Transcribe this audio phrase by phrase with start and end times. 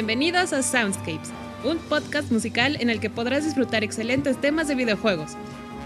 [0.00, 1.30] Bienvenidos a Soundscapes,
[1.62, 5.32] un podcast musical en el que podrás disfrutar excelentes temas de videojuegos.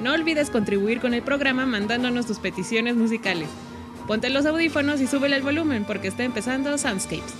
[0.04, 3.48] No olvides contribuir con el programa mandándonos tus peticiones musicales.
[4.06, 7.34] Ponte los audífonos y súbele el volumen porque está empezando Soundscapes.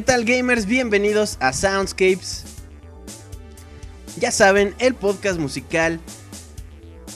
[0.00, 0.64] ¿Qué tal gamers?
[0.64, 2.44] Bienvenidos a Soundscapes.
[4.18, 6.00] Ya saben, el podcast musical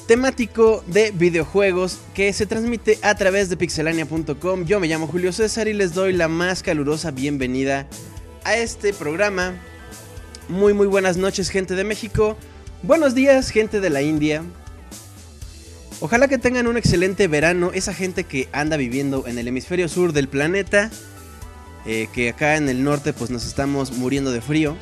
[0.06, 4.66] temático de videojuegos que se transmite a través de pixelania.com.
[4.66, 7.88] Yo me llamo Julio César y les doy la más calurosa bienvenida
[8.44, 9.54] a este programa.
[10.50, 12.36] Muy muy buenas noches gente de México.
[12.82, 14.44] Buenos días gente de la India.
[16.00, 20.12] Ojalá que tengan un excelente verano esa gente que anda viviendo en el hemisferio sur
[20.12, 20.90] del planeta.
[21.86, 24.76] Eh, que acá en el norte pues nos estamos muriendo de frío.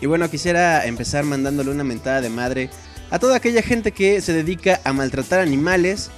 [0.00, 2.70] Y bueno, quisiera empezar mandándole una mentada de madre
[3.10, 6.10] a toda aquella gente que se dedica a maltratar animales.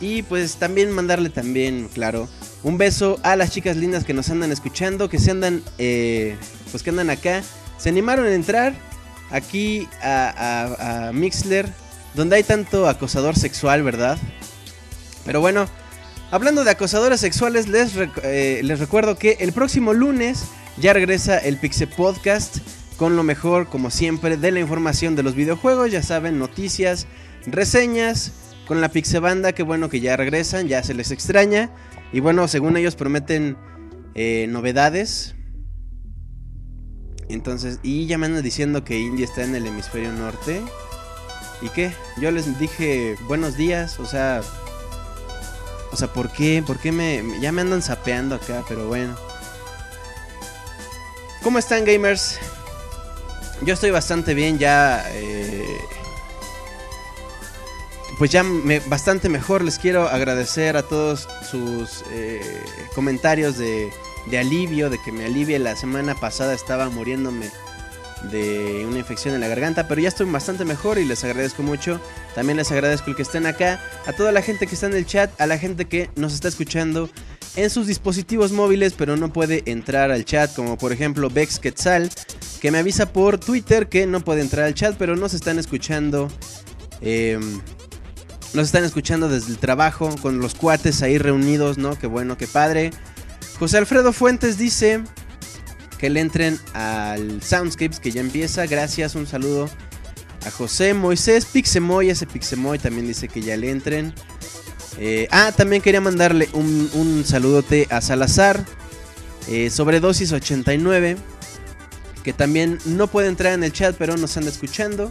[0.00, 2.28] Y pues también mandarle también, claro,
[2.62, 6.36] un beso a las chicas lindas que nos andan escuchando, que se andan, eh,
[6.70, 7.42] pues que andan acá.
[7.78, 8.74] Se animaron a entrar
[9.30, 11.68] aquí a, a Mixler,
[12.14, 14.18] donde hay tanto acosador sexual, ¿verdad?
[15.24, 15.66] Pero bueno,
[16.30, 17.92] Hablando de acosadores sexuales, les,
[18.22, 20.44] eh, les recuerdo que el próximo lunes
[20.78, 22.58] ya regresa el Pixel Podcast
[22.96, 25.90] con lo mejor, como siempre, de la información de los videojuegos.
[25.90, 27.06] Ya saben, noticias,
[27.46, 28.32] reseñas
[28.66, 29.52] con la Pixel Banda.
[29.52, 31.70] Que bueno que ya regresan, ya se les extraña.
[32.12, 33.56] Y bueno, según ellos prometen
[34.14, 35.34] eh, novedades.
[37.28, 40.62] Entonces, y ya me andan diciendo que India está en el hemisferio norte.
[41.62, 41.92] ¿Y qué?
[42.20, 44.42] Yo les dije buenos días, o sea,
[45.94, 46.62] o sea, ¿por qué?
[46.66, 48.64] ¿Por qué me, ya me andan sapeando acá?
[48.68, 49.16] Pero bueno.
[51.42, 52.40] ¿Cómo están gamers?
[53.62, 55.04] Yo estoy bastante bien, ya...
[55.12, 55.78] Eh,
[58.18, 59.62] pues ya me, bastante mejor.
[59.62, 62.64] Les quiero agradecer a todos sus eh,
[62.94, 63.92] comentarios de,
[64.26, 65.60] de alivio, de que me alivie.
[65.60, 67.50] La semana pasada estaba muriéndome
[68.30, 72.00] de una infección en la garganta, pero ya estoy bastante mejor y les agradezco mucho.
[72.34, 75.06] También les agradezco el que estén acá, a toda la gente que está en el
[75.06, 77.10] chat, a la gente que nos está escuchando
[77.56, 82.10] en sus dispositivos móviles, pero no puede entrar al chat, como por ejemplo Bex Quetzal,
[82.60, 86.28] que me avisa por Twitter que no puede entrar al chat, pero nos están escuchando.
[87.00, 87.60] Em,
[88.54, 91.98] nos están escuchando desde el trabajo, con los cuates ahí reunidos, ¿no?
[91.98, 92.92] Qué bueno, qué padre.
[93.58, 95.02] José Alfredo Fuentes dice,
[96.04, 98.66] que le entren al Soundscapes que ya empieza.
[98.66, 99.70] Gracias, un saludo
[100.44, 102.10] a José Moisés Pixemoy.
[102.10, 104.12] Ese Pixemoy también dice que ya le entren.
[104.98, 108.66] Eh, ah, también quería mandarle un, saludote a Salazar.
[109.48, 111.16] Eh, Sobredosis 89.
[112.22, 115.10] Que también no puede entrar en el chat, pero nos anda escuchando.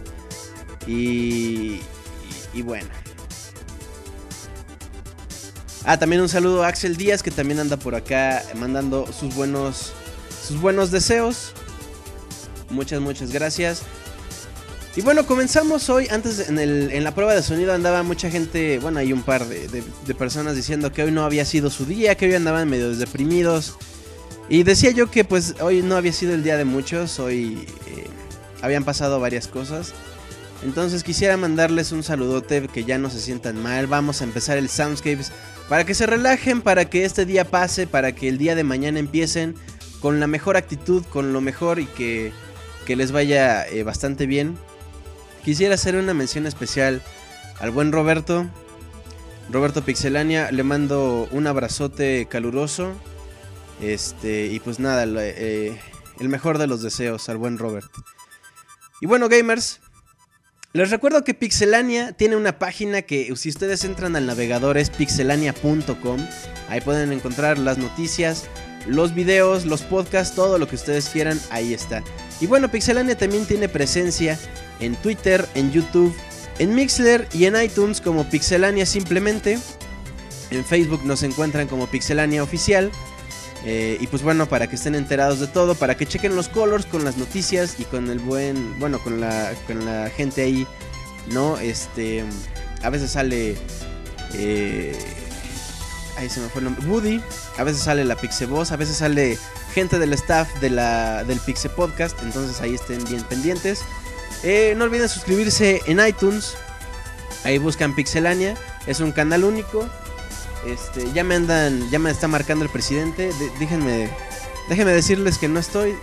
[0.85, 1.79] Y,
[2.53, 2.89] y, bueno.
[5.85, 9.91] Ah, también un saludo a Axel Díaz, que también anda por acá mandando sus buenos
[10.45, 11.53] sus buenos deseos.
[12.69, 13.83] Muchas, muchas gracias.
[14.95, 16.07] Y bueno, comenzamos hoy.
[16.11, 19.83] Antes en, la prueba de sonido andaba mucha gente, bueno, hay un par de,
[20.17, 23.75] personas diciendo que hoy no había sido su día, que hoy andaban medio deprimidos.
[24.49, 28.07] Y decía yo que pues hoy no había sido el día de muchos, hoy eh,
[28.61, 29.93] habían pasado varias cosas.
[30.63, 33.87] Entonces quisiera mandarles un saludote, que ya no se sientan mal.
[33.87, 35.31] Vamos a empezar el Soundscapes
[35.69, 38.99] para que se relajen, para que este día pase, para que el día de mañana
[38.99, 39.55] empiecen
[40.03, 42.33] con la mejor actitud, con lo mejor y que,
[42.85, 44.57] les vaya eh, bastante bien.
[45.45, 47.01] Quisiera hacer una mención especial
[47.61, 48.45] al buen Roberto.
[49.49, 52.91] Roberto Pixelania, le mando un abrazote caluroso.
[53.81, 55.79] Este, y pues nada, eh,
[56.19, 57.89] el mejor de los deseos al buen Robert.
[58.99, 59.79] Y bueno, gamers,
[60.73, 66.19] les recuerdo que Pixelania tiene una página que si ustedes entran al navegador es pixelania.com.
[66.67, 68.49] Ahí pueden encontrar las noticias,
[68.87, 72.03] los videos, los podcasts, todo lo que ustedes quieran, ahí está.
[72.41, 74.37] Y bueno, Pixelania también tiene presencia
[74.79, 76.15] en Twitter, en YouTube,
[76.59, 79.57] en Mixler y en iTunes como Pixelania simplemente.
[80.51, 82.91] En Facebook nos encuentran como Pixelania Oficial.
[83.65, 86.85] Eh, y pues bueno, para que estén enterados de todo, para que chequen los colors
[86.85, 90.67] con las noticias y con el buen, bueno, con la, con la gente ahí,
[91.31, 91.57] ¿no?
[91.57, 92.23] Este,
[92.81, 93.55] a veces sale...
[94.33, 94.95] Eh,
[96.23, 97.21] ahí se me fue el nombre, Woody,
[97.57, 99.37] a veces sale la Pixe Voz, a veces sale
[99.73, 103.81] gente del staff de la, del Pixe Podcast, entonces ahí estén bien pendientes.
[104.43, 106.55] Eh, no olviden suscribirse en iTunes,
[107.43, 108.55] ahí buscan Pixelania,
[108.87, 109.87] es un canal único.
[110.65, 114.09] Este, ya me andan, ya me está marcando el presidente, déjenme,
[114.69, 115.93] déjenme decirles que no estoy.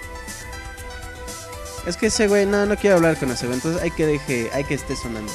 [1.87, 3.57] Es que ese güey, no, no quiero hablar con ese güey.
[3.57, 5.33] Entonces hay que deje, hay que esté sonando.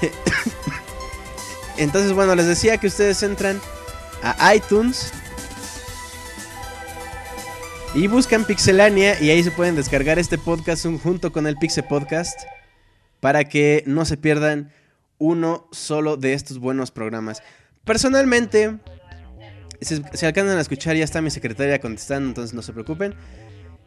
[1.76, 3.60] entonces, bueno, les decía que ustedes entran
[4.22, 5.12] a iTunes.
[7.94, 12.40] Y buscan Pixelania y ahí se pueden descargar este podcast junto con el Pixel Podcast
[13.18, 14.72] para que no se pierdan
[15.18, 17.42] uno solo de estos buenos programas.
[17.84, 18.78] Personalmente,
[19.80, 23.14] si, alcanzan a escuchar, ya está mi secretaria contestando, entonces no se preocupen.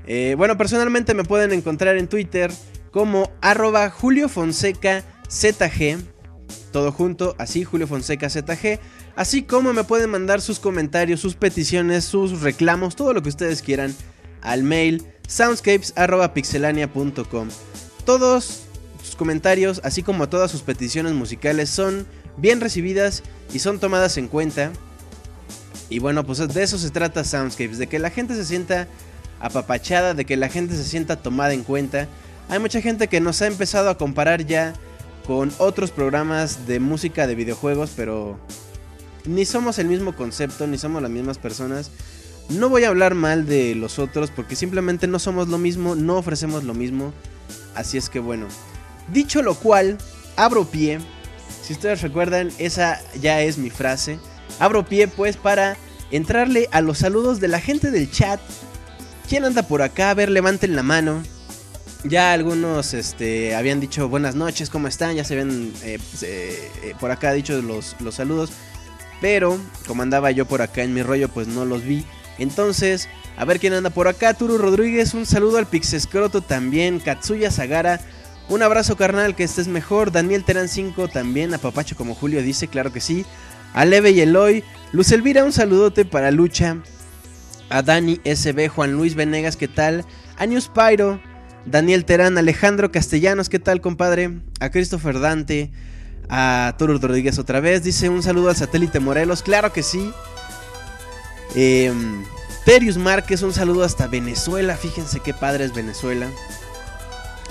[0.05, 2.51] Eh, bueno, personalmente me pueden encontrar en Twitter
[2.91, 5.97] como arroba Julio Fonseca ZG.
[6.71, 8.79] Todo junto, así Julio Fonseca ZG.
[9.15, 13.61] Así como me pueden mandar sus comentarios, sus peticiones, sus reclamos, todo lo que ustedes
[13.61, 13.93] quieran
[14.41, 17.49] al mail soundscapes.pixelania.com.
[18.05, 18.63] Todos
[19.03, 23.21] sus comentarios, así como todas sus peticiones musicales, son bien recibidas
[23.53, 24.71] y son tomadas en cuenta.
[25.89, 28.87] Y bueno, pues de eso se trata Soundscapes, de que la gente se sienta
[29.39, 32.07] apapachada, de que la gente se sienta tomada en cuenta.
[32.49, 34.73] Hay mucha gente que nos ha empezado a comparar ya
[35.27, 38.39] con otros programas de música de videojuegos, pero
[39.25, 41.91] ni somos el mismo concepto, ni somos las mismas personas.
[42.49, 46.17] No voy a hablar mal de los otros porque simplemente no somos lo mismo, no
[46.17, 47.13] ofrecemos lo mismo.
[47.75, 48.47] Así es que bueno.
[49.11, 49.97] Dicho lo cual,
[50.35, 50.99] abro pie.
[51.61, 54.19] Si ustedes recuerdan, esa ya es mi frase.
[54.59, 55.77] Abro pie pues para
[56.11, 58.39] entrarle a los saludos de la gente del chat.
[59.29, 60.09] ¿Quién anda por acá?
[60.09, 61.23] A ver, levanten la mano.
[62.03, 65.15] Ya algunos este, habían dicho buenas noches, ¿cómo están?
[65.15, 68.51] Ya se ven eh, pues, eh, eh, por acá dicho los, los saludos.
[69.23, 72.03] Pero como andaba yo por acá en mi rollo, pues no los vi.
[72.39, 74.33] Entonces, a ver quién anda por acá.
[74.33, 76.99] Turu Rodríguez, un saludo al Pixescroto también.
[76.99, 78.01] Katsuya Sagara,
[78.49, 80.11] un abrazo carnal, que estés mejor.
[80.11, 83.25] Daniel Terán 5 también, a Papacho como Julio dice, claro que sí.
[83.73, 84.61] A Leve y Eloy.
[84.91, 86.79] Luz Elvira, un saludote para Lucha.
[87.69, 90.03] A Dani SB, Juan Luis Venegas, ¿qué tal?
[90.35, 91.21] A News Pyro,
[91.65, 94.41] Daniel Terán, Alejandro Castellanos, ¿qué tal, compadre?
[94.59, 95.71] A Christopher Dante
[96.29, 97.83] a Toro Rodríguez otra vez.
[97.83, 99.43] Dice un saludo al satélite Morelos.
[99.43, 100.11] Claro que sí.
[101.55, 101.93] Eh,
[102.65, 104.77] Terius Márquez, un saludo hasta Venezuela.
[104.77, 106.29] Fíjense qué padre es Venezuela.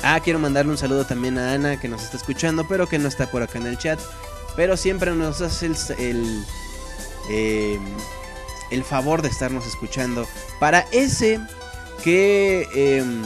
[0.03, 3.09] Ah, quiero mandarle un saludo también a Ana que nos está escuchando, pero que no
[3.09, 4.01] está por acá en el chat.
[4.57, 5.77] Pero siempre nos hace el,
[7.31, 7.79] el,
[8.71, 10.27] em, favor de estarnos escuchando.
[10.59, 11.41] Para ese
[12.03, 13.23] que, em,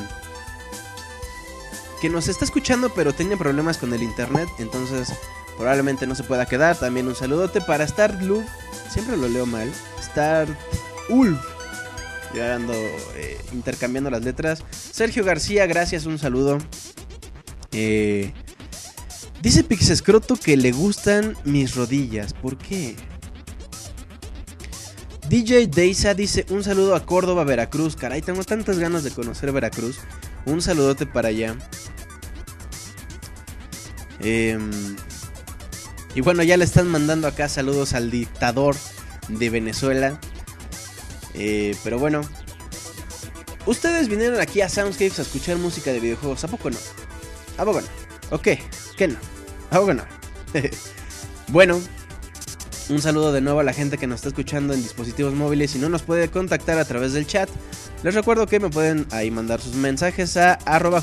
[2.00, 5.12] que nos está escuchando, pero tiene problemas con el internet, entonces
[5.56, 6.76] probablemente no se pueda quedar.
[6.76, 8.44] También un saludote para Star Blue.
[8.90, 9.70] Siempre lo leo mal.
[10.00, 10.46] Star
[11.08, 11.40] Ulf.
[12.34, 14.62] Ya ando eh, intercambiando las letras.
[14.70, 16.58] Sergio García, gracias, un saludo.
[17.72, 18.32] Eh,
[19.42, 22.34] dice Pixescroto que le gustan mis rodillas.
[22.34, 22.96] ¿Por qué?
[25.28, 27.96] DJ Deisa dice un saludo a Córdoba, Veracruz.
[27.96, 29.98] Caray, tengo tantas ganas de conocer Veracruz.
[30.46, 31.56] Un saludote para allá.
[34.20, 34.58] Eh,
[36.14, 38.74] y bueno, ya le están mandando acá saludos al dictador
[39.28, 40.18] de Venezuela.
[41.34, 42.22] Eh, pero bueno.
[43.66, 46.44] Ustedes vinieron aquí a Soundscapes a escuchar música de videojuegos.
[46.44, 46.78] ¿A poco no?
[47.58, 47.88] ¿A poco no?
[48.30, 48.48] ¿Ok?
[48.96, 49.16] ¿Qué no?
[49.70, 50.04] ¿A poco no?
[51.48, 51.80] bueno.
[52.88, 55.80] Un saludo de nuevo a la gente que nos está escuchando en dispositivos móviles y
[55.80, 57.50] no nos puede contactar a través del chat.
[58.02, 61.02] Les recuerdo que me pueden ahí mandar sus mensajes a arroba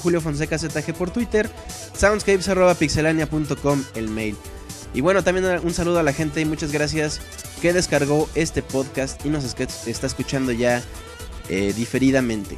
[0.98, 1.50] por Twitter,
[1.96, 2.48] soundscapes
[3.96, 4.38] el mail.
[4.94, 7.20] Y bueno, también un saludo a la gente y muchas gracias
[7.62, 10.84] que descargó este podcast y nos está escuchando ya
[11.50, 12.58] eh, diferidamente.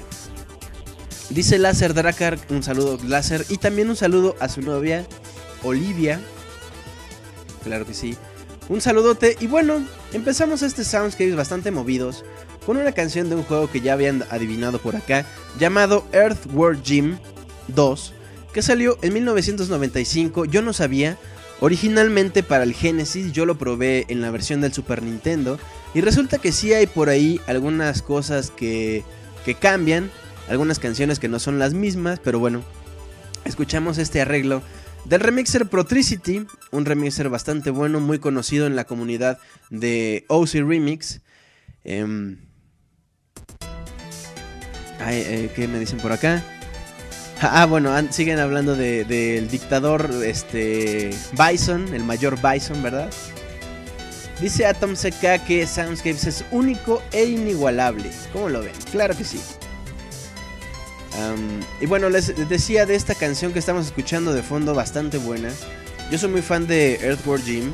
[1.29, 5.05] Dice Láser Dracar, un saludo Láser y también un saludo a su novia
[5.63, 6.19] Olivia.
[7.63, 8.15] Claro que sí.
[8.67, 12.25] Un saludote y bueno, empezamos este Soundscapes bastante movidos
[12.65, 15.25] con una canción de un juego que ya habían adivinado por acá
[15.59, 17.17] llamado Earthworm Jim
[17.67, 18.13] 2
[18.53, 20.45] que salió en 1995.
[20.45, 21.17] Yo no sabía,
[21.61, 25.57] Originalmente para el Genesis yo lo probé en la versión del Super Nintendo
[25.93, 29.03] y resulta que sí hay por ahí algunas cosas que,
[29.45, 30.11] que cambian,
[30.49, 32.61] algunas canciones que no son las mismas, pero bueno,
[33.45, 34.61] escuchamos este arreglo
[35.05, 41.21] del remixer Protricity, un remixer bastante bueno, muy conocido en la comunidad de OC Remix.
[45.01, 46.43] Eh, ¿Qué me dicen por acá?
[47.41, 53.09] Ah, bueno, siguen hablando del dictador este, Bison, el mayor Bison, ¿verdad?
[54.39, 58.09] Dice Atom CK que Soundscapes es único e inigualable.
[58.33, 58.73] ¿Cómo lo ven?
[58.91, 59.39] Claro que sí.
[61.79, 65.49] y bueno, les decía de esta canción que estamos escuchando de fondo, bastante buena.
[66.11, 67.73] Yo soy muy fan de Earthworm Jim.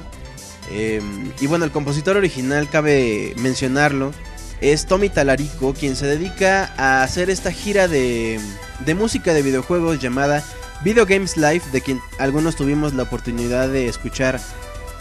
[0.72, 4.14] Em, y bueno, el compositor original, cabe mencionarlo,
[4.62, 8.40] es Tommy Talarico, quien se dedica a hacer esta gira de
[8.86, 10.44] de música de videojuegos llamada
[10.84, 14.40] Video Games Live, de quien algunos tuvimos la oportunidad de escuchar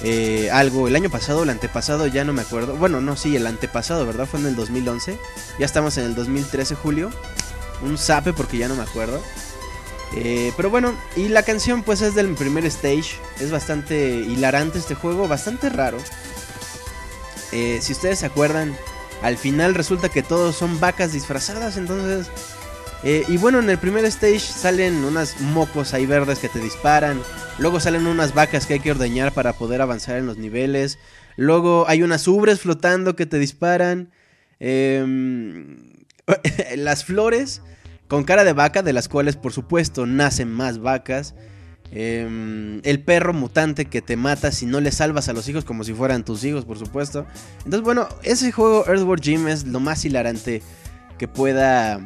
[0.02, 2.76] eh, algo el año pasado, el antepasado, ya no me acuerdo.
[2.76, 4.26] Bueno, no, sí, el antepasado, ¿verdad?
[4.26, 5.18] Fue en el 2011.
[5.58, 7.10] Ya estamos en el 2013, julio.
[7.82, 9.22] Un sape porque ya no me acuerdo.
[10.16, 13.16] Eh, pero bueno, y la canción pues es del primer stage.
[13.40, 15.98] Es bastante hilarante este juego, bastante raro.
[17.52, 18.76] Eh, si ustedes se acuerdan,
[19.22, 21.76] al final resulta que todos son vacas disfrazadas.
[21.76, 22.30] Entonces,
[23.02, 27.20] eh, y bueno, en el primer stage salen unas mocos ahí verdes que te disparan.
[27.58, 30.98] Luego salen unas vacas que hay que ordeñar para poder avanzar en los niveles.
[31.36, 34.10] Luego hay unas ubres flotando que te disparan.
[34.58, 35.78] Em,
[36.76, 37.62] las flores
[38.08, 41.34] con cara de vaca, de las cuales por supuesto nacen más vacas.
[41.92, 45.82] Em, el perro mutante que te mata si no le salvas a los hijos como
[45.82, 47.26] si fueran tus hijos, por supuesto.
[47.64, 50.62] Entonces, bueno, ese juego Earthworm Jim es lo más hilarante
[51.18, 52.00] que pueda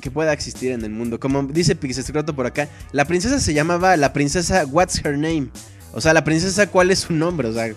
[0.00, 1.20] que pueda existir en el mundo.
[1.20, 5.50] Como dice Pixescroto por acá, la princesa se llamaba la princesa What's Her Name.
[5.92, 7.48] O sea, la princesa cuál es su nombre.
[7.48, 7.72] O sea,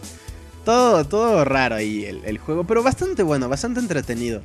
[0.64, 2.64] todo, todo raro ahí el, juego.
[2.66, 4.42] Pero bastante bueno, bastante entretenido.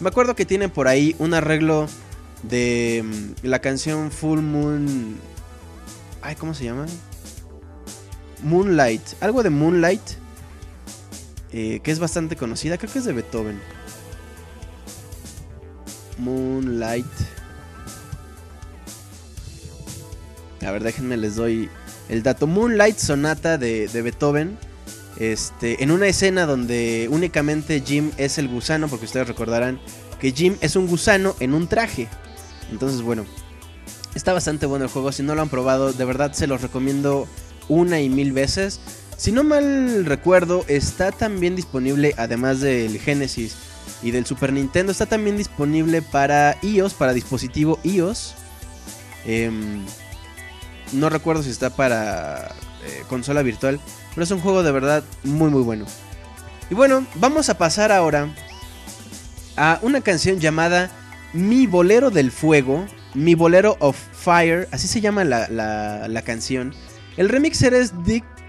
[0.00, 1.88] Me acuerdo que tiene por ahí un arreglo
[2.42, 5.16] de mm, la canción Full Moon.
[6.22, 6.86] Ay, ¿cómo se llama?
[8.42, 9.02] Moonlight.
[9.20, 10.02] Algo de Moonlight.
[11.52, 12.78] Eh, que es bastante conocida.
[12.78, 13.60] Creo que es de Beethoven.
[16.18, 17.06] Moonlight.
[20.64, 21.68] A ver, déjenme les doy
[22.08, 22.46] el dato.
[22.46, 24.56] Moonlight Sonata de, de Beethoven.
[25.18, 29.78] Este, en una escena donde únicamente Jim es el gusano, porque ustedes recordarán
[30.20, 32.08] que Jim es un gusano en un traje.
[32.70, 33.26] Entonces, bueno,
[34.14, 35.12] está bastante bueno el juego.
[35.12, 37.26] Si no lo han probado, de verdad se los recomiendo
[37.68, 38.80] una y mil veces.
[39.16, 43.54] Si no mal recuerdo, está también disponible, además del Genesis
[44.02, 48.34] y del Super Nintendo, está también disponible para iOS, para dispositivo iOS.
[49.24, 49.84] Em,
[50.92, 52.48] no recuerdo si está para
[52.84, 53.80] eh, consola virtual,
[54.14, 55.86] pero es un juego de verdad muy muy bueno.
[56.70, 58.34] Y bueno, vamos a pasar ahora
[59.56, 60.90] a una canción llamada
[61.32, 66.74] Mi Bolero del Fuego, Mi Bolero of Fire, así se llama la, canción.
[67.16, 67.92] El remixer es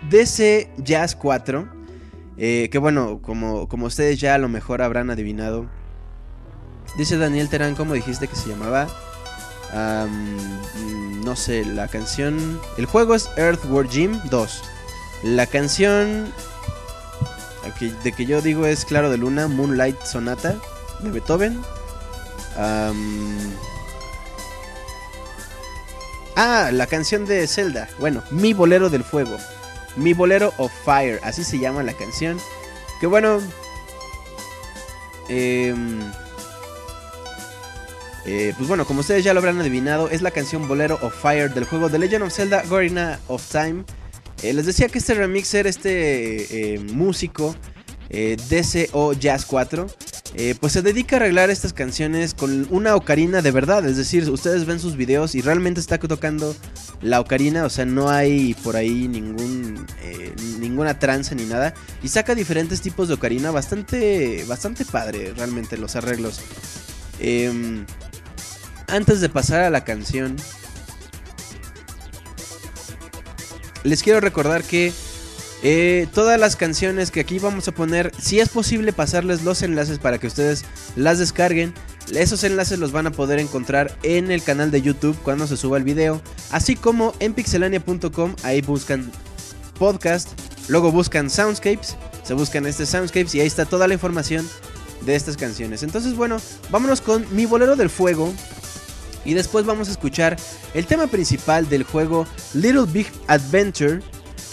[0.10, 1.84] DC Jazz 4.
[2.38, 5.68] Eh, que bueno, como, como ustedes ya a lo mejor habrán adivinado.
[6.98, 8.88] Dice Daniel Terán, ¿cómo dijiste que se llamaba?
[11.26, 12.60] no sé, la canción...
[12.78, 14.62] El juego es Earthworm Jim 2.
[15.24, 16.32] La canción
[18.04, 20.56] de que yo digo es Claro de Luna, Moonlight Sonata
[21.02, 21.60] de Beethoven.
[26.36, 27.90] Ah, la canción de Zelda.
[28.00, 29.38] Bueno, Mi Bolero del Fuego.
[29.96, 32.40] Mi Bolero of Fire, así se llama la canción.
[33.00, 33.40] Que bueno...
[35.30, 36.02] Em,
[38.26, 41.54] eh, pues bueno, como ustedes ya lo habrán adivinado, es la canción Bolero of Fire
[41.54, 43.84] del juego The Legend of Zelda Gorina of Time.
[44.42, 47.56] Eh, les decía que este remixer, este eh, músico,
[48.10, 49.88] DCO Jazz 4,
[50.60, 53.86] pues se dedica a arreglar estas canciones con una ocarina de verdad.
[53.86, 56.56] Es decir, ustedes ven sus videos y realmente está tocando
[57.02, 59.86] la ocarina, o sea, no hay por ahí ningún
[60.60, 65.96] ninguna trance ni nada y saca diferentes tipos de ocarina, bastante bastante padre realmente los
[65.96, 66.40] arreglos.
[67.20, 67.86] Eh,
[68.88, 70.36] antes de pasar a la canción,
[73.84, 74.94] les quiero recordar que
[75.64, 79.98] eh, todas las canciones que aquí vamos a poner, si es posible pasarles los enlaces
[79.98, 81.74] para que ustedes las descarguen.
[82.14, 85.78] Esos enlaces los van a poder encontrar en el canal de YouTube cuando se suba
[85.78, 86.22] el video,
[86.52, 89.10] así como en pixelania.com, ahí buscan
[89.80, 90.30] podcast,
[90.68, 94.48] luego buscan soundscapes, se buscan este soundscapes y ahí está toda la información
[95.06, 95.82] de estas canciones.
[95.82, 96.38] Entonces, bueno,
[96.70, 98.34] vámonos con Mi Bolero del Fuego,
[99.26, 100.38] y después vamos a escuchar
[100.74, 104.02] el tema principal del juego Little Big Adventure.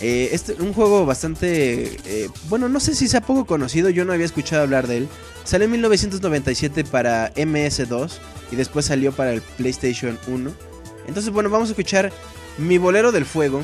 [0.00, 1.96] Eh, un juego bastante...
[2.04, 5.08] Eh, bueno, no sé si sea poco conocido, yo no había escuchado hablar de él.
[5.44, 8.12] Salió en 1997 para MS2
[8.52, 10.52] y después salió para el PlayStation 1.
[11.06, 12.12] Entonces, bueno, vamos a escuchar
[12.58, 13.62] Mi Bolero del Fuego.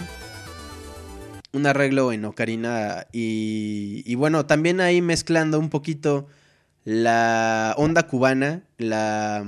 [1.53, 6.27] Un arreglo en ocarina y, y bueno, también ahí mezclando un poquito
[6.85, 9.45] la onda cubana, la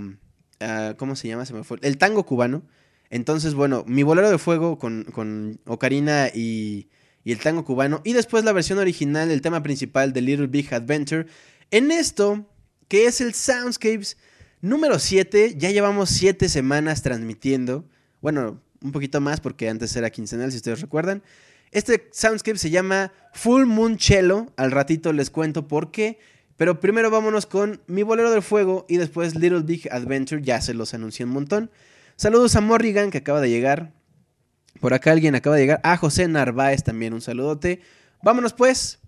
[0.61, 1.47] Ah, ¿Cómo se llama?
[1.47, 1.79] Se me fue.
[1.83, 2.63] El tango cubano.
[3.11, 6.89] Entonces, bueno, mi bolero de fuego con, con Ocarina y,
[7.25, 8.01] y, el tango cubano.
[8.05, 11.27] Y después la versión original, el tema principal de Little Big Adventure.
[11.71, 12.47] En esto,
[12.89, 14.17] que es el Soundscapes
[14.61, 17.89] número 7, ya llevamos 7 semanas transmitiendo.
[18.21, 21.23] Bueno, un poquito más porque antes era quincenal, si ustedes recuerdan.
[21.71, 24.53] Este Soundscape se llama Full Moon Cello.
[24.57, 26.19] Al ratito les cuento por qué.
[26.57, 30.75] Pero primero vámonos con Mi Bolero del Fuego y después Little Big Adventure, ya se
[30.75, 31.71] los anuncié un montón.
[32.19, 33.93] Saludos a Morrigan que acaba de llegar.
[34.81, 35.81] Por acá alguien acaba de llegar.
[35.85, 37.81] A José Narváez también un saludote.
[38.25, 38.99] Vámonos pues.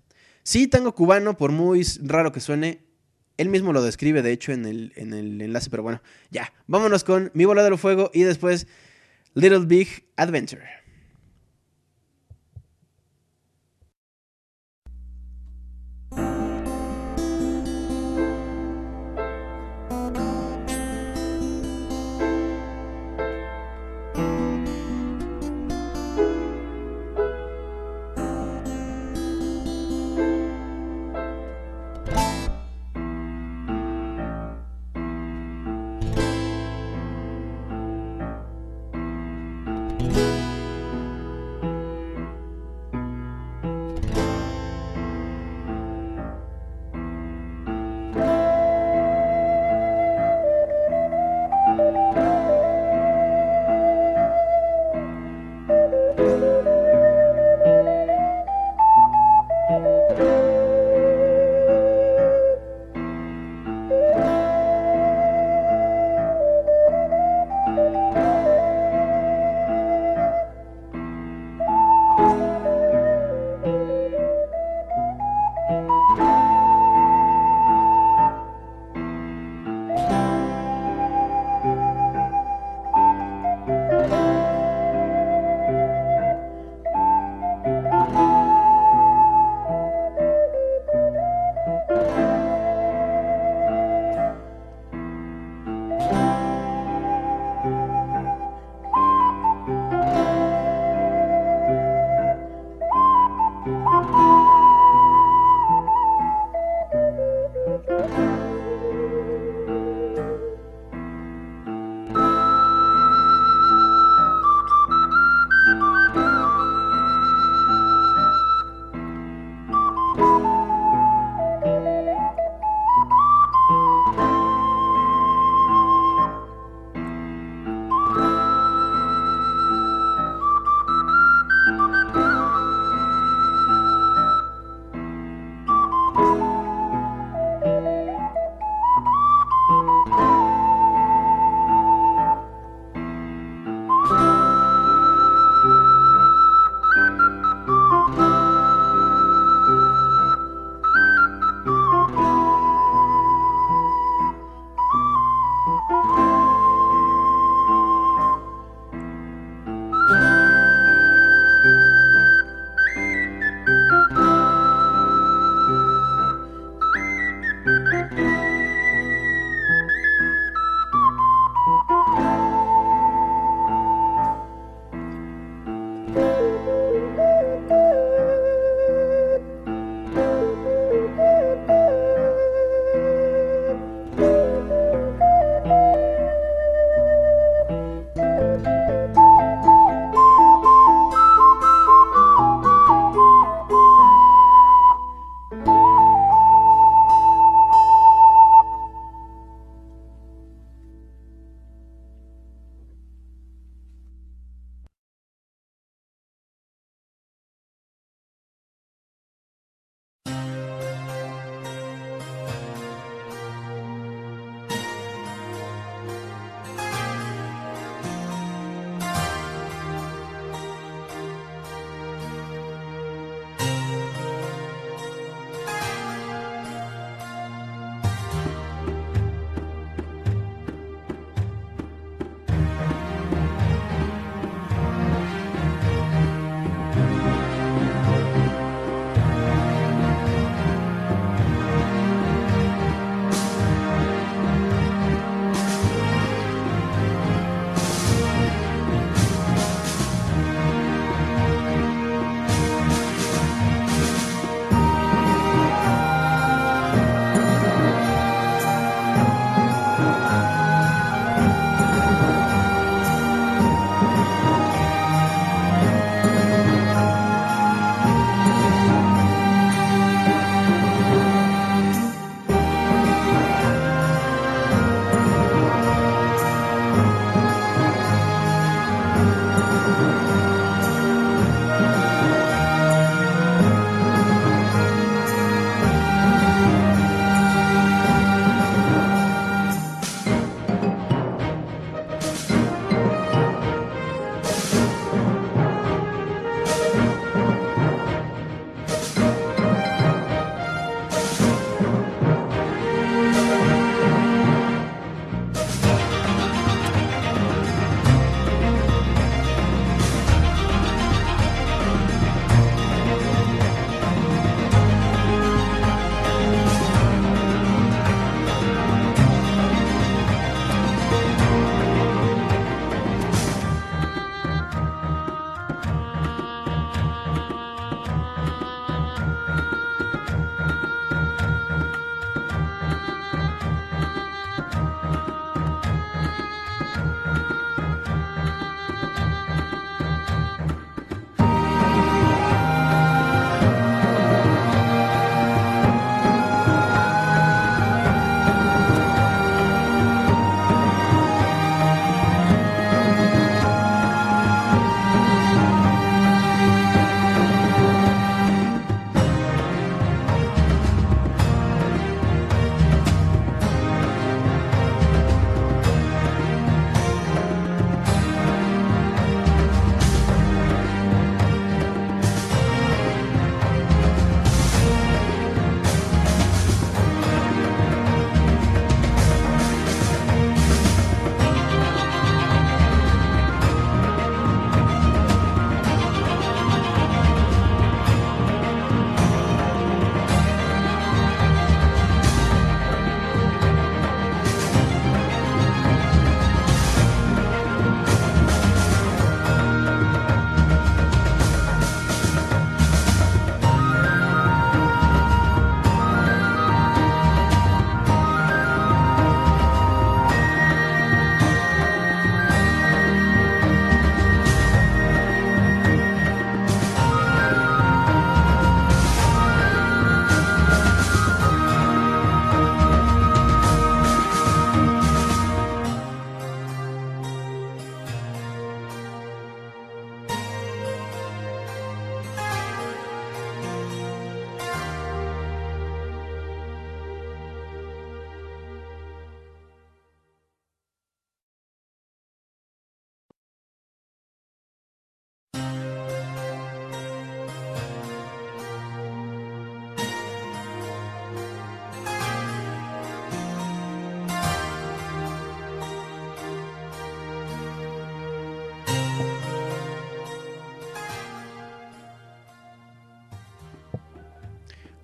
[0.44, 2.84] Sí, tango cubano, por muy raro que suene.
[3.36, 6.52] Él mismo lo describe, de hecho, en el, en el enlace, pero bueno, ya.
[6.68, 8.68] Vámonos con Mi Voladero Fuego y después
[9.34, 10.68] Little Big Adventure.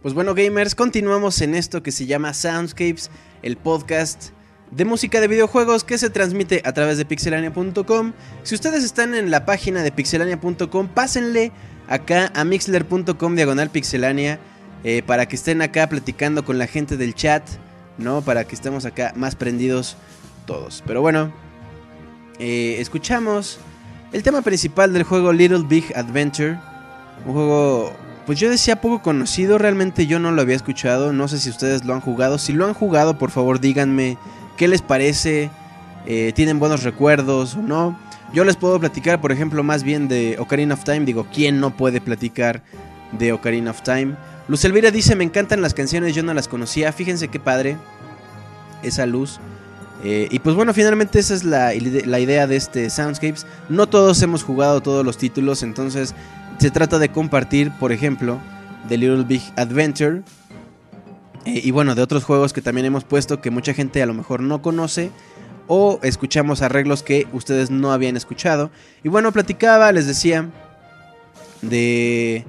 [0.07, 3.11] Pues bueno, gamers, continuamos en esto que se llama Soundscapes,
[3.43, 4.27] el podcast
[4.71, 8.13] de música de videojuegos que se transmite a través de pixelania.com.
[8.45, 11.51] Si ustedes están en la página de pixelania.com, pásenle
[11.89, 14.39] acá a mixler.com diagonal pixelania
[14.85, 17.43] eh, para que estén acá platicando con la gente del chat,
[17.99, 18.23] ¿no?
[18.23, 19.97] Para que estemos acá más prendidos
[20.47, 20.85] todos.
[20.87, 21.33] Pero bueno,
[22.39, 23.59] eh, escuchamos
[24.13, 26.61] el tema principal del juego Little Big Adventure.
[27.27, 31.13] Un juego, pues yo decía poco conocido, realmente yo no lo había escuchado.
[31.13, 32.39] No sé si ustedes lo han jugado.
[32.39, 34.19] Si lo han jugado, por favor díganme
[34.57, 35.51] qué les parece.
[36.07, 37.99] Eh, ¿Tienen buenos recuerdos o no?
[38.33, 41.01] Yo les puedo platicar, por ejemplo, más bien de Ocarina of Time.
[41.01, 42.63] Digo, ¿quién no puede platicar
[43.13, 44.17] de Ocarina of Time?
[44.49, 46.93] Luz Elvira dice, me encantan las canciones, yo no las conocía.
[46.93, 47.77] Fíjense qué padre
[48.83, 49.39] esa luz.
[50.05, 53.47] Eh, y pues bueno, finalmente esa es la, idea de este Soundscapes.
[53.69, 56.15] No todos hemos jugado todos los títulos, entonces
[56.59, 58.39] se trata de compartir, por ejemplo,
[58.89, 60.23] The Little Big Adventure.
[61.45, 64.15] Eh, y bueno, de otros juegos que también hemos puesto que mucha gente a lo
[64.15, 65.11] mejor no conoce.
[65.69, 68.71] O escuchamos arreglos que ustedes no habían escuchado.
[69.03, 70.49] Y bueno, platicaba, les decía,
[71.63, 72.45] de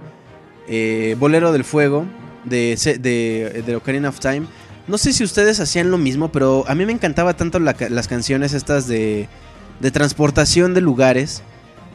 [0.67, 2.06] eh, Bolero del Fuego,
[2.46, 4.46] de, de, de Ocarina of Time.
[4.88, 8.54] No sé si ustedes hacían lo mismo, pero a mí me encantaba tanto las canciones
[8.54, 9.28] estas de,
[9.82, 11.43] de transportación de lugares,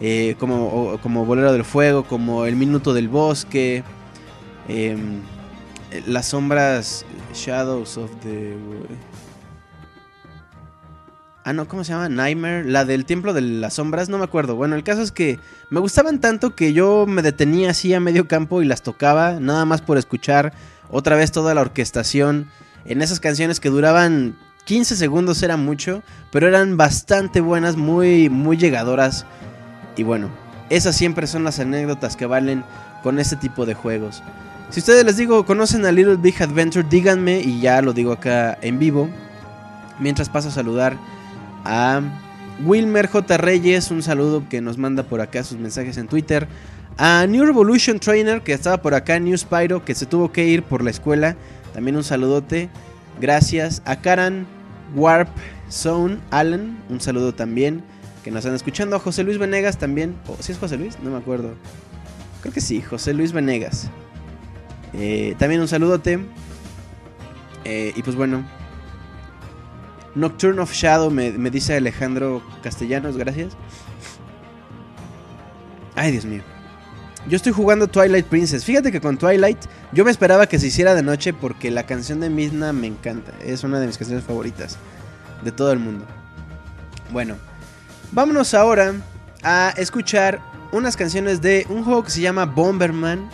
[0.00, 3.84] eh, como, como Bolero del Fuego, como El Minuto del Bosque,
[4.68, 5.20] em,
[6.06, 8.56] Las Sombras, Shadows of the...
[11.44, 12.08] Ah, no, ¿cómo se llama?
[12.08, 12.64] Nightmare.
[12.64, 14.54] La del Templo de las Sombras, no me acuerdo.
[14.54, 18.28] Bueno, el caso es que me gustaban tanto que yo me detenía así a medio
[18.28, 20.52] campo y las tocaba, nada más por escuchar
[20.88, 22.48] otra vez toda la orquestación
[22.84, 28.56] en esas canciones que duraban 15 segundos era mucho, pero eran bastante buenas, muy, muy
[28.56, 29.26] llegadoras.
[29.96, 30.28] Y bueno,
[30.70, 32.64] esas siempre son las anécdotas que valen
[33.02, 34.22] con este tipo de juegos.
[34.70, 38.56] Si ustedes les digo, conocen a Little Big Adventure, díganme y ya lo digo acá
[38.62, 39.10] en vivo.
[39.98, 40.96] Mientras paso a saludar
[41.64, 42.00] a
[42.64, 43.36] Wilmer J.
[43.36, 46.48] Reyes, un saludo que nos manda por acá sus mensajes en Twitter.
[46.96, 50.62] A New Revolution Trainer, que estaba por acá, New Spyro, que se tuvo que ir
[50.62, 51.36] por la escuela.
[51.74, 52.70] También un saludote.
[53.20, 54.46] Gracias a Karan
[54.94, 55.28] Warp
[55.70, 56.78] Zone Allen.
[56.88, 57.82] Un saludo también.
[58.22, 58.98] Que nos están escuchando.
[58.98, 60.16] José Luis Venegas también.
[60.26, 60.98] ¿O si es José Luis?
[61.00, 61.54] No me acuerdo.
[62.40, 63.88] Creo que sí, José Luis Venegas.
[64.92, 66.20] Eh, también un saludote.
[67.64, 68.44] Eh, y pues bueno.
[70.14, 73.56] Nocturne of Shadow me, me dice Alejandro Castellanos, gracias.
[75.94, 76.42] Ay, Dios mío.
[77.28, 78.64] Yo estoy jugando Twilight Princess.
[78.64, 79.58] Fíjate que con Twilight
[79.92, 83.32] yo me esperaba que se hiciera de noche porque la canción de Midna me encanta.
[83.44, 84.76] Es una de mis canciones favoritas
[85.44, 86.04] de todo el mundo.
[87.12, 87.36] Bueno,
[88.12, 88.94] vámonos ahora
[89.42, 93.28] a escuchar unas canciones de un juego que se llama Bomberman.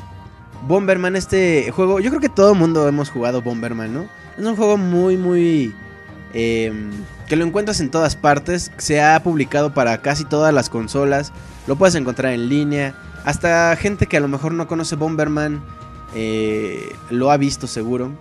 [0.67, 4.09] Bomberman, este juego, yo creo que todo el mundo hemos jugado Bomberman, ¿no?
[4.37, 5.75] Es un juego muy, muy...
[6.35, 6.91] Em,
[7.27, 8.73] que lo encuentras en todas partes.
[8.79, 11.33] Se ha publicado para casi todas las consolas.
[11.67, 12.95] Lo puedes encontrar en línea.
[13.25, 15.63] Hasta gente que a lo mejor no conoce Bomberman
[16.15, 18.17] eh, lo ha visto seguro.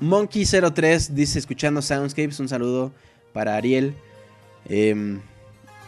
[0.00, 2.40] Monkey03 dice escuchando Soundscapes.
[2.40, 2.92] Un saludo
[3.32, 3.94] para Ariel.
[4.68, 5.20] Em,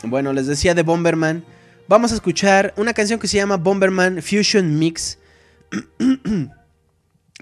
[0.07, 1.45] bueno, les decía de Bomberman.
[1.89, 5.19] Vamos a escuchar una canción que se llama Bomberman Fusion Mix.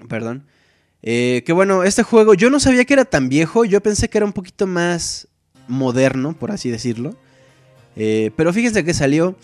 [0.09, 0.45] Perdón.
[1.01, 3.65] Eh, que bueno, este juego yo no sabía que era tan viejo.
[3.65, 5.27] Yo pensé que era un poquito más
[5.67, 7.15] moderno, por así decirlo.
[7.95, 9.37] Eh, pero fíjense que salió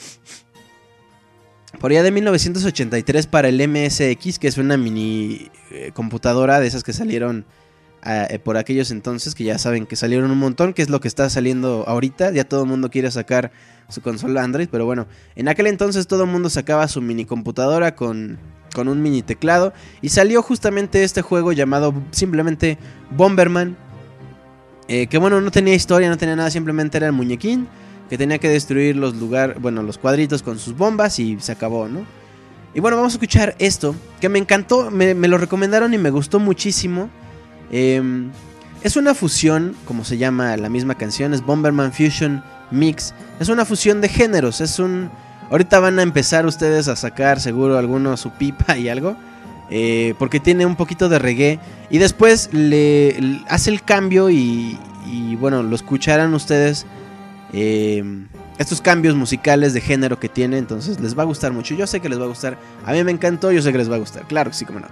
[1.80, 6.84] por allá de 1983 para el MSX, que es una mini eh, computadora de esas
[6.84, 7.46] que salieron
[8.06, 11.08] eh, por aquellos entonces, que ya saben que salieron un montón, que es lo que
[11.08, 12.32] está saliendo ahorita.
[12.32, 13.52] Ya todo el mundo quiere sacar
[13.90, 17.96] su consola Android, pero bueno, en aquel entonces todo el mundo sacaba su mini computadora
[17.96, 18.38] con,
[18.74, 19.74] con un mini teclado.
[20.02, 22.78] Y salió justamente este juego llamado simplemente
[23.12, 23.78] Bomberman.
[24.88, 27.68] Eh, que bueno, no tenía historia, no tenía nada, simplemente era el muñequín
[28.10, 31.88] que tenía que destruir los lugares, bueno, los cuadritos con sus bombas y se acabó,
[31.88, 32.06] ¿no?
[32.74, 36.40] Y bueno, vamos a escuchar esto, que me encantó, me, lo recomendaron y me gustó
[36.40, 37.10] muchísimo.
[37.72, 38.32] Em,
[38.84, 43.14] es una fusión, como se llama la misma canción, es Bomberman Fusion Mix.
[43.40, 45.10] Es una fusión de géneros, es un...
[45.50, 49.16] Ahorita van a empezar ustedes a sacar seguro alguno su pipa y algo.
[49.72, 51.60] Eh, porque tiene un poquito de reggae.
[51.90, 54.78] Y después le, hace el cambio y,
[55.08, 56.86] y bueno, lo escucharán ustedes
[57.54, 58.04] eh,
[58.58, 60.58] estos cambios musicales de género que tiene.
[60.58, 61.76] Entonces les va a gustar mucho.
[61.76, 62.58] Yo sé que les va a gustar.
[62.86, 64.28] A mí me encantó, yo sé que les va a gustar.
[64.28, 64.88] Claro sí, como no.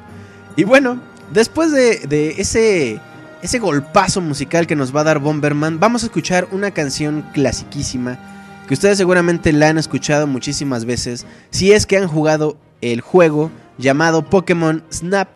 [0.55, 0.99] Y bueno,
[1.31, 6.71] después de, ese, golpazo musical que nos va a dar Bomberman, vamos a escuchar una
[6.71, 8.19] canción clasiquísima.
[8.67, 11.25] Que ustedes seguramente la han escuchado muchísimas veces.
[11.51, 15.29] Si es que han jugado el juego llamado Pokémon Snap.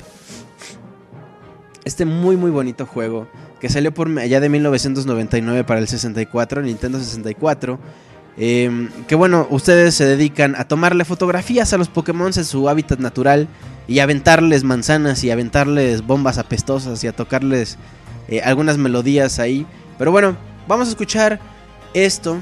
[1.86, 3.28] Este muy muy bonito juego
[3.62, 7.80] que salió por allá de 1999 para el 64, Nintendo 64.
[8.38, 13.00] Em, que bueno, ustedes se dedican a tomarle fotografías a los Pokémon en su hábitat
[13.00, 13.48] natural
[13.92, 17.78] y aventarles manzanas y aventarles bombas apestosas y a tocarles
[18.30, 19.68] eh, algunas melodías ahí.
[19.98, 21.42] Pero bueno, vamos a escuchar
[21.94, 22.38] esto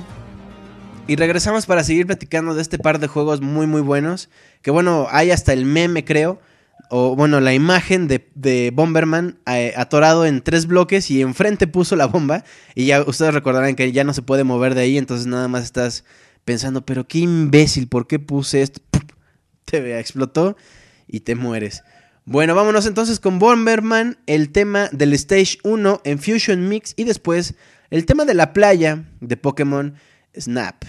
[1.08, 4.30] y regresamos para seguir platicando de este par de juegos muy muy buenos.
[4.62, 6.40] Que bueno, hay hasta el meme creo.
[6.92, 12.06] O bueno, la imagen de, Bomberman eh, atorado en tres bloques y enfrente puso la
[12.06, 12.44] bomba.
[12.76, 15.00] Y ya ustedes recordarán que ya no se puede mover de ahí.
[15.00, 16.04] Entonces nada más estás
[16.46, 18.82] pensando, pero qué imbécil, ¿por qué puse esto?
[19.66, 20.56] Te explotó
[21.10, 21.84] y te mueres.
[22.26, 27.56] Bueno, vámonos entonces con Bomberman, el tema del Stage 1 en Fusion Mix y después
[27.90, 29.96] el tema de la playa de Pokémon
[30.38, 30.86] Snap.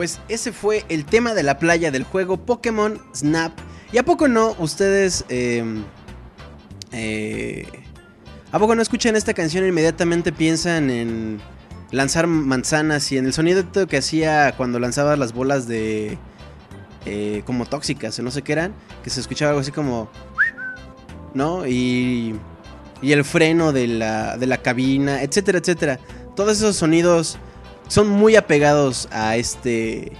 [0.00, 3.52] Pues ese fue el tema de la playa del juego Pokémon Snap.
[3.92, 4.56] ¿Y a poco no?
[4.58, 5.26] Ustedes...
[5.28, 5.84] Em,
[6.90, 7.66] eh,
[8.50, 11.38] ¿A poco no escuchan esta canción e inmediatamente piensan en
[11.90, 16.16] lanzar manzanas y en el sonido que hacía cuando lanzaba las bolas de...
[17.04, 18.74] Eh, como tóxicas o no sé qué eran?
[19.04, 20.10] Que se escuchaba algo así como...
[21.34, 21.66] ¿No?
[21.66, 22.36] Y...
[23.02, 26.00] Y el freno de la, de la cabina, etcétera, etcétera.
[26.34, 27.38] Todos esos sonidos
[27.90, 30.12] son muy apegados a este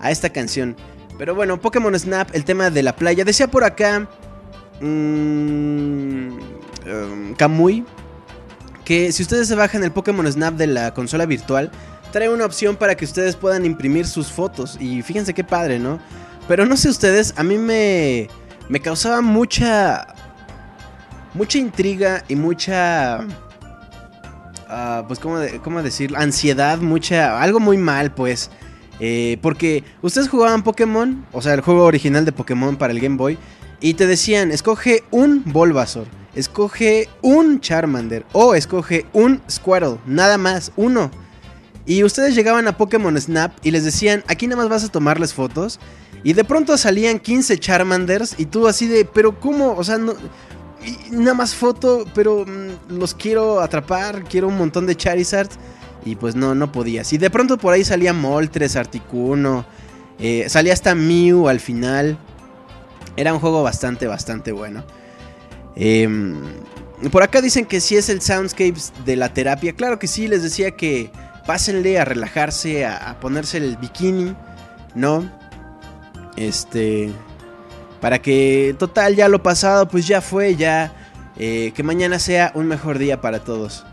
[0.00, 0.76] a esta canción.
[1.18, 3.24] Pero bueno, Pokémon Snap, el tema de la playa.
[3.24, 4.08] Decía por acá
[4.80, 6.38] mmm,
[8.84, 11.70] que si ustedes se bajan el Pokémon Snap de la consola virtual,
[12.12, 14.78] trae una opción para que ustedes puedan imprimir sus fotos.
[14.80, 16.00] Y fíjense qué padre, ¿no?
[16.48, 18.28] Pero no sé ustedes, a mí me
[18.70, 20.14] me causaba mucha
[21.34, 23.20] mucha intriga y mucha
[24.68, 26.12] Ah, pues, ¿cómo, ¿cómo decir?
[26.16, 27.40] Ansiedad, mucha.
[27.40, 28.50] Algo muy mal, pues.
[29.00, 33.16] Eh, porque ustedes jugaban Pokémon, o sea, el juego original de Pokémon para el Game
[33.16, 33.38] Boy,
[33.80, 40.72] y te decían, escoge un Bulbasaur, escoge un Charmander, o escoge un Squirtle, nada más,
[40.76, 41.10] uno.
[41.86, 45.32] Y ustedes llegaban a Pokémon Snap y les decían, aquí nada más vas a tomarles
[45.32, 45.78] fotos.
[46.24, 49.74] Y de pronto salían 15 Charmanders y tú así de, pero ¿cómo?
[49.74, 50.14] O sea, no,
[51.10, 55.48] nada más foto, pero mm, los quiero atrapar, quiero un montón de Charizard.
[56.04, 57.12] Y pues no, no podías.
[57.12, 59.66] Y de pronto por ahí salía Moltres, Articuno,
[60.18, 62.16] eh, salía hasta Mew al final.
[63.16, 64.84] Era un juego bastante, bastante bueno.
[65.74, 66.36] Em,
[67.10, 69.72] por acá dicen que si es el Soundscapes de la terapia.
[69.74, 71.10] Claro que sí, les decía que
[71.46, 74.34] pásenle a relajarse, a ponerse el bikini,
[74.94, 75.30] ¿no?
[76.36, 77.12] Este
[78.00, 80.92] para que, total, ya lo pasado, pues ya fue, ya.
[81.40, 83.84] Eh, que mañana sea un mejor día para todos.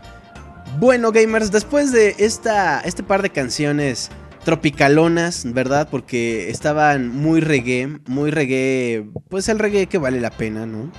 [0.80, 4.10] Bueno, gamers, después de esta, este par de canciones
[4.44, 5.88] tropicalonas, ¿verdad?
[5.88, 10.90] Porque estaban muy reggae, muy reggae, pues el reggae que vale la pena, ¿no?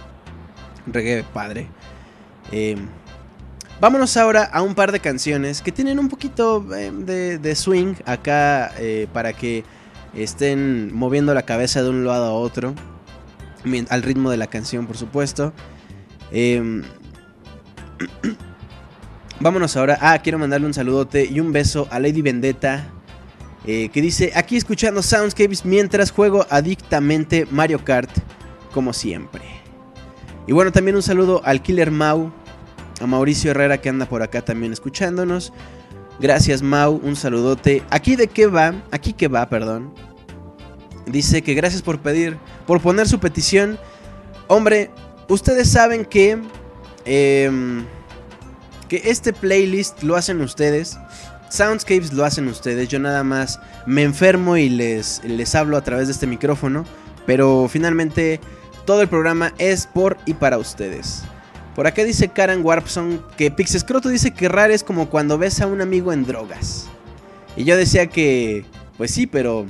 [0.86, 1.68] Reggae padre.
[2.52, 2.88] Em,
[3.82, 8.72] vámonos ahora a un par de canciones que tienen un poquito em, de, swing acá
[8.80, 9.66] eh, para que
[10.14, 12.74] estén moviendo la cabeza de un lado a otro
[13.90, 15.54] al ritmo de la canción, por supuesto.
[16.32, 16.84] Em,
[19.40, 19.98] vámonos ahora.
[20.02, 22.92] Ah, quiero mandarle un saludote y un beso a Lady Vendetta.
[23.66, 28.10] Eh, que dice, aquí escuchando Soundscapes mientras juego adictamente Mario Kart,
[28.74, 29.42] como siempre.
[30.48, 32.32] Y bueno, también un saludo al Killer Mau,
[33.02, 35.52] a Mauricio Herrera que anda por acá también escuchándonos.
[36.20, 37.84] Gracias Mau, un saludote.
[37.90, 39.94] Aquí de qué va, aquí que va, perdón.
[41.08, 43.80] Dice que gracias por pedir, por poner su petición.
[44.48, 44.92] Hombre,
[45.28, 46.38] ustedes saben que,
[47.06, 47.86] em,
[48.90, 50.98] que este playlist lo hacen ustedes.
[51.50, 52.90] Soundscapes lo hacen ustedes.
[52.90, 56.86] Yo nada más me enfermo y les, les hablo a través de este micrófono.
[57.26, 58.40] Pero finalmente
[58.86, 61.24] todo el programa es por y para ustedes.
[61.76, 65.68] Por acá dice Karen Warpson que Pixescroto dice que raro es como cuando ves a
[65.68, 66.88] un amigo en drogas.
[67.56, 68.66] Y yo decía que,
[68.98, 69.68] pues sí, pero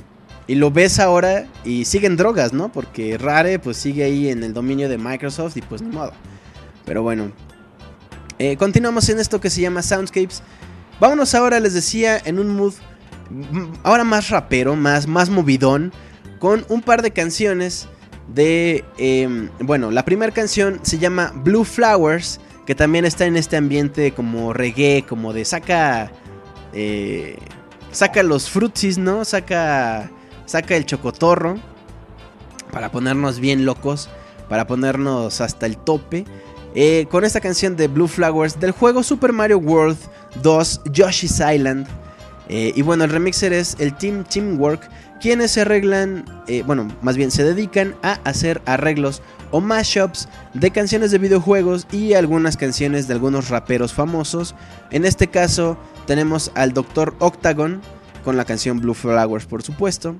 [0.48, 2.72] y lo ves ahora y siguen drogas, ¿no?
[2.72, 6.12] Porque Rare pues sigue ahí en el dominio de Microsoft y pues ni modo.
[6.84, 7.30] Pero bueno.
[8.38, 10.42] Eh, continuamos en esto que se llama Soundscapes.
[11.00, 12.72] Vámonos ahora, les decía, en un mood
[13.82, 15.92] ahora más rapero, más, más movidón,
[16.38, 17.86] con un par de canciones
[18.32, 18.84] de...
[18.96, 24.12] Em, bueno, la primera canción se llama Blue Flowers, que también está en este ambiente
[24.12, 26.10] como reggae, como de saca...
[26.72, 27.36] Eh,
[27.92, 29.24] saca los frutsis, ¿no?
[29.24, 30.10] Saca
[30.48, 31.56] saca el chocotorro
[32.72, 34.08] para ponernos bien locos,
[34.48, 36.24] para ponernos hasta el tope.
[36.74, 39.98] Eh, con esta canción de Blue Flowers del juego Super Mario World
[40.42, 41.86] 2 Yoshi's Island.
[42.48, 44.88] Eh, y bueno, el remixer es el Team Teamwork,
[45.20, 49.20] quienes se arreglan, eh, bueno, más bien se dedican a hacer arreglos
[49.50, 54.54] o mashups de canciones de videojuegos y algunas canciones de algunos raperos famosos.
[54.90, 55.76] En este caso
[56.06, 57.14] tenemos al Dr.
[57.18, 57.82] Octagon
[58.24, 60.16] con la canción Blue Flowers, por supuesto.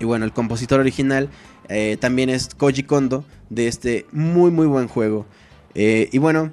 [0.00, 1.28] Y bueno, el compositor original
[1.68, 5.26] eh, también es Koji Kondo de este muy muy buen juego.
[5.74, 6.52] Eh, y bueno,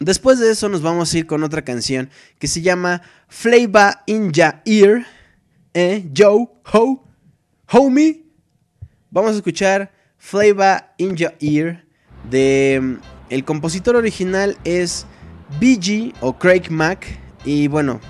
[0.00, 4.32] después de eso nos vamos a ir con otra canción que se llama Flavor in
[4.32, 5.06] Ya Ear.
[5.72, 7.04] Eh, Joe, Ho,
[7.70, 8.24] Homie.
[9.10, 11.84] Vamos a escuchar Flavor in Ya Ear
[12.28, 12.80] de...
[12.82, 12.94] Mm,
[13.30, 15.06] el compositor original es
[15.60, 17.06] BG o Craig Mack.
[17.44, 18.00] Y bueno,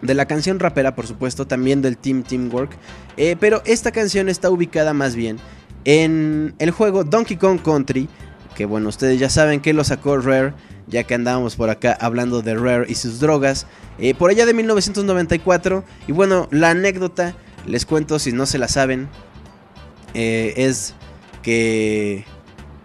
[0.00, 2.70] de la canción rapera, por supuesto, también del Team Teamwork.
[3.18, 5.38] Eh, pero esta canción está ubicada más bien
[5.84, 8.08] en el juego Donkey Kong Country,
[8.54, 10.54] que bueno, ustedes ya saben que lo sacó Rare
[10.88, 13.66] ya que andábamos por acá hablando de Rare y sus drogas,
[13.98, 15.84] eh, por allá de 1994.
[16.06, 17.34] Y bueno, la anécdota,
[17.66, 19.08] les cuento si no se la saben,
[20.14, 20.94] eh, es
[21.42, 22.24] que,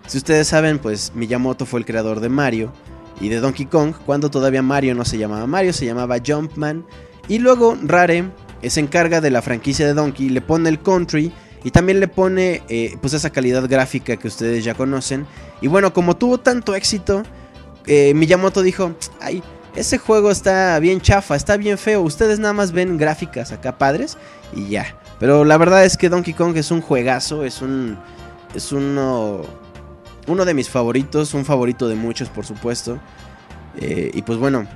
[0.08, 2.74] si ustedes saben, pues Miyamoto fue el creador de Mario
[3.22, 6.86] y de Donkey Kong, cuando todavía Mario no se llamaba Mario, se llamaba Jumpman.
[7.30, 8.26] Y luego Rare
[8.70, 11.32] se encarga de la franquicia de Donkey, le pone el country
[11.64, 15.26] y también le pone eh, pues esa calidad gráfica que ustedes ya conocen.
[15.62, 17.24] Y bueno, como tuvo tanto éxito,
[17.88, 19.42] eh, Miyamoto dijo, ay,
[19.76, 24.18] ese juego está bien chafa, está bien feo, ustedes nada más ven gráficas acá padres
[24.54, 24.98] y ya.
[25.20, 27.98] Pero la verdad es que Donkey Kong es un juegazo, es un...
[28.54, 29.42] Es uno...
[30.26, 33.00] Uno de mis favoritos, un favorito de muchos por supuesto.
[33.80, 34.68] Eh, y pues bueno,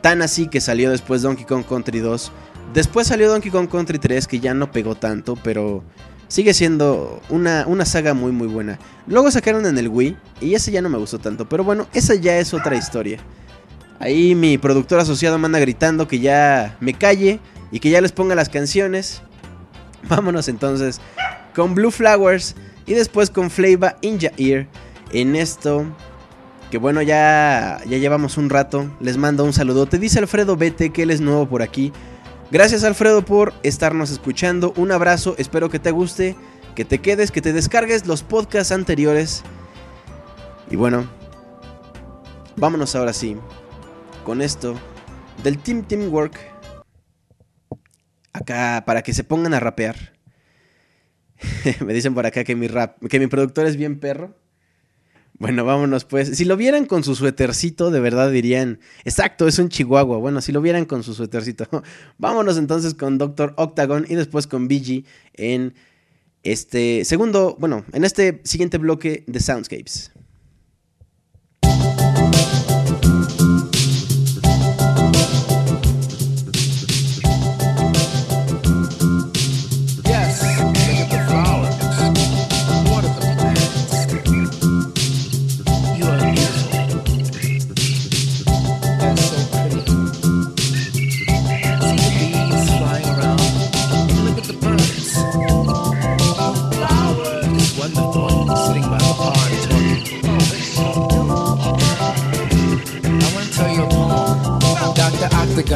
[0.00, 2.32] tan así que salió después Donkey Kong Country 2.
[2.72, 5.82] Después salió Donkey Kong Country 3 que ya no pegó tanto, pero
[6.28, 8.78] sigue siendo una, una, saga muy muy buena.
[9.06, 12.14] Luego sacaron en el Wii y ese ya no me gustó tanto, pero bueno, esa
[12.14, 13.18] ya es otra historia.
[13.98, 17.40] Ahí mi productor asociado me anda gritando que ya me calle
[17.72, 19.22] y que ya les ponga las canciones.
[20.08, 21.00] Vámonos entonces
[21.54, 22.54] con Blue Flowers
[22.86, 24.66] y después con Flava in Ear
[25.12, 25.84] en esto.
[26.70, 28.88] Que bueno, ya, ya llevamos un rato.
[29.00, 29.86] Les mando un saludo.
[29.86, 31.92] Te dice Alfredo Vete que él es nuevo por aquí.
[32.50, 34.72] Gracias Alfredo por estarnos escuchando.
[34.76, 36.34] Un abrazo, espero que te guste,
[36.74, 39.44] que te quedes, que te descargues los podcasts anteriores.
[40.68, 41.08] Y bueno,
[42.56, 43.36] vámonos ahora sí
[44.24, 44.74] con esto
[45.44, 46.36] del Team Teamwork.
[48.32, 50.14] Acá para que se pongan a rapear.
[51.86, 54.34] Me dicen por acá que mi rap, que mi productor es bien perro.
[55.40, 56.36] Bueno, vámonos pues.
[56.36, 60.18] Si lo vieran con su suétercito, de verdad dirían, exacto, es un chihuahua.
[60.18, 61.66] Bueno, si lo vieran con su suétercito.
[62.18, 65.72] vámonos entonces con Doctor Octagon y después con BG en
[66.42, 70.12] este segundo, bueno, en este siguiente bloque de Soundscapes.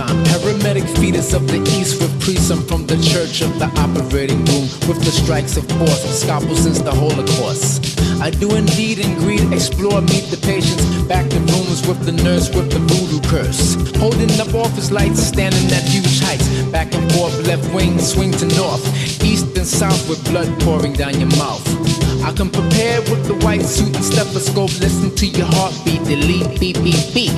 [0.03, 4.67] Paramedic fetus of the east with priests I'm from the church of the operating room
[4.89, 8.01] with the strikes of force, scalpel since the Holocaust.
[8.21, 12.53] I do indeed and greed, explore, meet the patients, back in rooms with the nurse
[12.53, 13.77] with the voodoo curse.
[13.99, 18.47] Holding up office lights, standing at huge heights, back and forth, left wing, swing to
[18.57, 18.85] north,
[19.23, 22.04] east and south with blood pouring down your mouth.
[22.25, 26.77] I can prepare with the white suit and stethoscope, listen to your heartbeat, delete, beep,
[26.83, 27.33] beep, beep.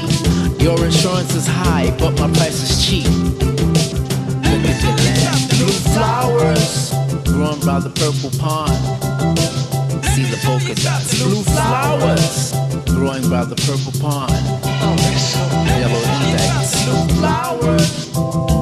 [0.61, 3.07] Your insurance is high, but my price is cheap.
[4.47, 5.43] Look at the land.
[5.51, 6.95] Blue flowers
[7.27, 8.79] growing by the purple pond.
[9.27, 11.21] Oh, See the polka dots.
[11.21, 12.53] Blue flowers
[12.87, 14.33] growing by the purple pond.
[15.81, 16.85] Yellow insects.
[16.85, 18.56] Blue flowers.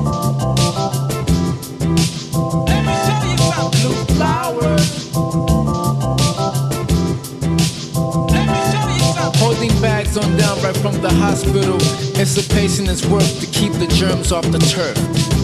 [11.04, 11.76] The hospital.
[12.16, 14.96] It's a patient's work to keep the germs off the turf.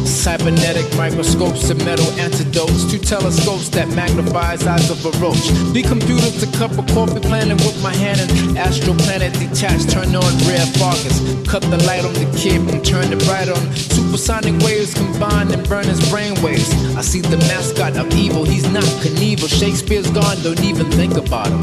[0.09, 2.91] Cybernetic microscopes and metal antidotes.
[2.91, 5.53] Two telescopes that magnifies eyes of a roach.
[5.77, 9.91] The computers, a cup of coffee planning with my hand and astral planet detached.
[9.91, 11.21] Turn on rare focus.
[11.45, 13.61] Cut the light on the kid and turn it bright on.
[13.77, 16.73] Supersonic waves combine and burn his brainwaves.
[16.97, 18.45] I see the mascot of evil.
[18.45, 19.53] He's not Knievel.
[19.53, 20.41] Shakespeare's gone.
[20.41, 21.61] Don't even think about him.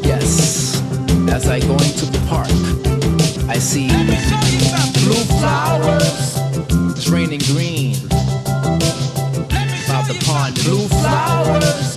[0.00, 0.65] Yes.
[1.28, 2.48] As I go into the park,
[3.48, 3.88] I see
[5.04, 6.38] blue flowers.
[6.96, 7.96] It's raining green.
[9.86, 11.96] About the pond, blue flowers.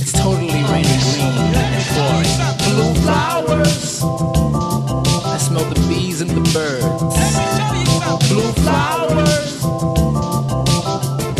[0.00, 1.78] It's totally raining green and.
[2.68, 4.02] Blue flowers.
[5.24, 7.16] I smell the bees and the birds.
[8.28, 9.52] Blue flowers.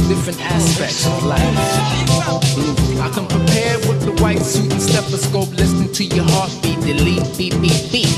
[0.08, 2.54] Different aspects of life.
[2.54, 2.77] Blue.
[3.00, 7.54] I can prepare with the white suit and stethoscope listen to your heartbeat, delete, beep,
[7.62, 8.08] beep, beep.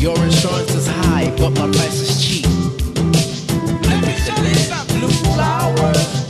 [0.00, 2.46] Your insurance is high, but my price is cheap.
[4.88, 6.21] Blue flowers,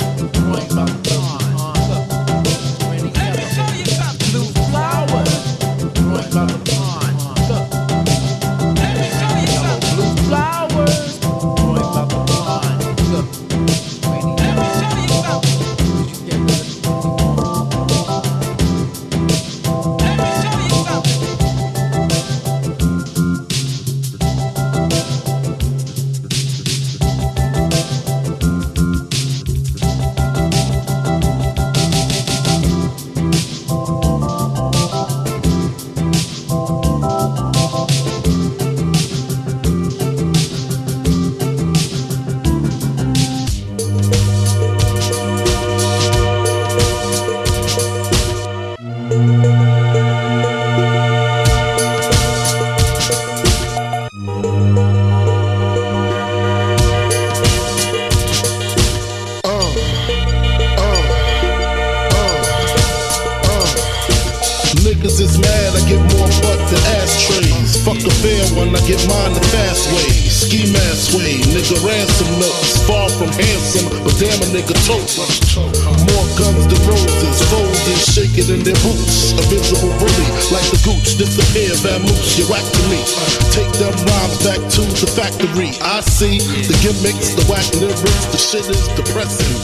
[85.22, 85.70] factory.
[85.78, 89.54] I see the gimmicks, the whack lyrics, the shit is depressing.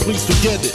[0.00, 0.72] Please forget it.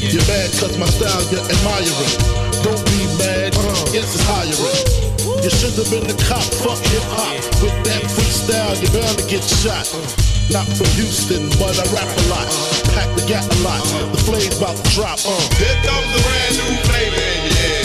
[0.00, 2.16] You're mad cause my style you're admiring.
[2.64, 3.92] Don't be mad, uh-huh.
[3.92, 5.04] yes it's hiring.
[5.44, 7.36] You should have been the cop, fuck hip hop.
[7.60, 9.84] With that freestyle, you're bound to get shot.
[9.84, 10.56] Uh-huh.
[10.56, 12.48] Not from Houston, but I rap a lot.
[12.48, 12.96] Uh-huh.
[12.96, 13.84] Pack the gap a lot.
[14.16, 15.20] The flame's about to drop.
[15.28, 15.36] Uh.
[15.60, 17.84] Here comes a brand new flavor in your.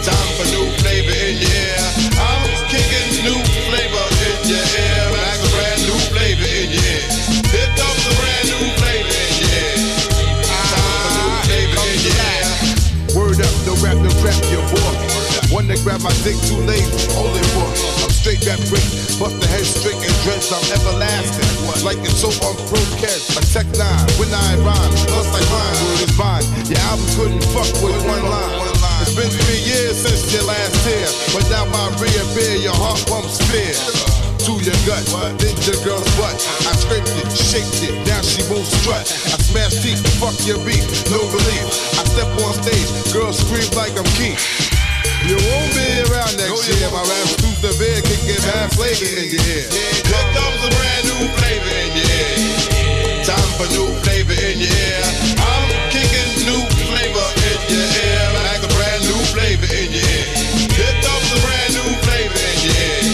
[0.00, 2.13] Time for new flavor in your.
[4.44, 4.60] Your
[5.56, 6.68] brand new flavor in
[8.20, 9.24] brand new flavor
[11.88, 12.44] in your.
[13.16, 13.54] Word up,
[14.68, 14.92] boy.
[15.48, 16.84] One grab my dick too late,
[17.16, 17.64] only for
[18.04, 18.84] I'm straight rap great,
[19.16, 21.48] bust the head straight and dreads, I'm everlasting.
[21.80, 22.58] Like it's so on
[23.40, 26.44] a tech nine, when I rhyme, plus like mine, word is mine.
[26.68, 28.60] Your album couldn't fuck with one line.
[29.00, 33.40] It's been three years since your last tear, but now my reappear, your heart pumps
[33.48, 34.13] fear.
[34.44, 35.00] To your gut,
[35.40, 36.36] then your girl's butt.
[36.68, 39.08] I scraped it, shaped it, now she moves strut.
[39.32, 41.64] I smash teeth, fuck your beat, no relief.
[41.96, 44.36] I step on stage, girls scream like I'm Keith.
[45.24, 46.92] You won't be around next year.
[46.92, 49.64] My rap's too severe, can get bad flavor in your ear.
[49.64, 53.24] Here comes a brand new flavor in your ear.
[53.24, 55.08] Time for new flavor in your ear.
[55.40, 58.24] I'm kicking new flavor in your ear.
[58.44, 60.26] Like a brand new flavor in your ear.
[60.68, 63.13] Here comes a brand new flavor in your ear.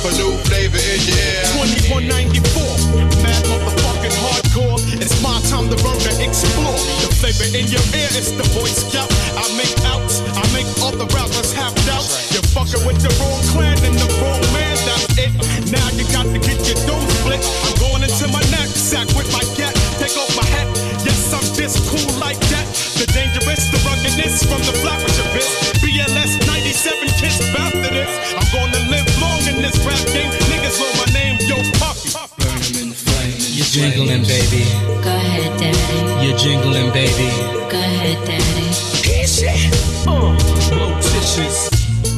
[0.00, 1.44] For new flavor in your ear.
[1.60, 4.80] 2194, mad motherfucking hardcore.
[4.96, 6.80] It's my time to learn to explore.
[7.04, 9.12] The flavor in your ear is the Boy Scout.
[9.36, 12.32] I make outs, I make all the rappers have doubts.
[12.32, 15.36] You're fucking with the wrong clan and the wrong man, that's it.
[15.68, 17.44] Now you got to get your dough split.
[17.68, 19.76] I'm going into my knapsack with my gat.
[20.00, 20.64] Take off my hat.
[21.04, 22.64] Yes, I'm just cool like that.
[22.96, 25.76] The dangerous, the ruggedness from the flappers abyss.
[25.84, 28.08] BLS 97 kiss after this.
[28.32, 29.09] I'm gonna live
[29.50, 30.30] in this rap game.
[30.50, 32.14] Niggas know my name, yo, Puffy.
[33.56, 34.62] You're jingling, baby.
[35.02, 36.26] Go ahead, daddy.
[36.26, 37.28] You're jingling, baby.
[37.70, 38.68] Go ahead, daddy.
[40.06, 40.32] Uh,
[40.78, 41.68] Lotitious,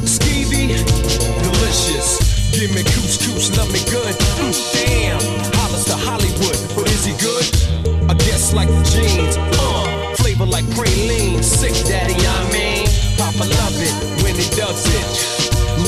[0.04, 0.76] skeevy,
[1.42, 2.20] delicious.
[2.52, 4.14] Give me couscous, love me good.
[4.38, 5.20] Mm, damn,
[5.56, 7.44] hollers to Hollywood, but is he good?
[8.10, 9.36] I guess like jeans.
[9.58, 12.86] Uh, flavor like praline, sick daddy, I mean.
[13.16, 15.06] Papa love it when he does it.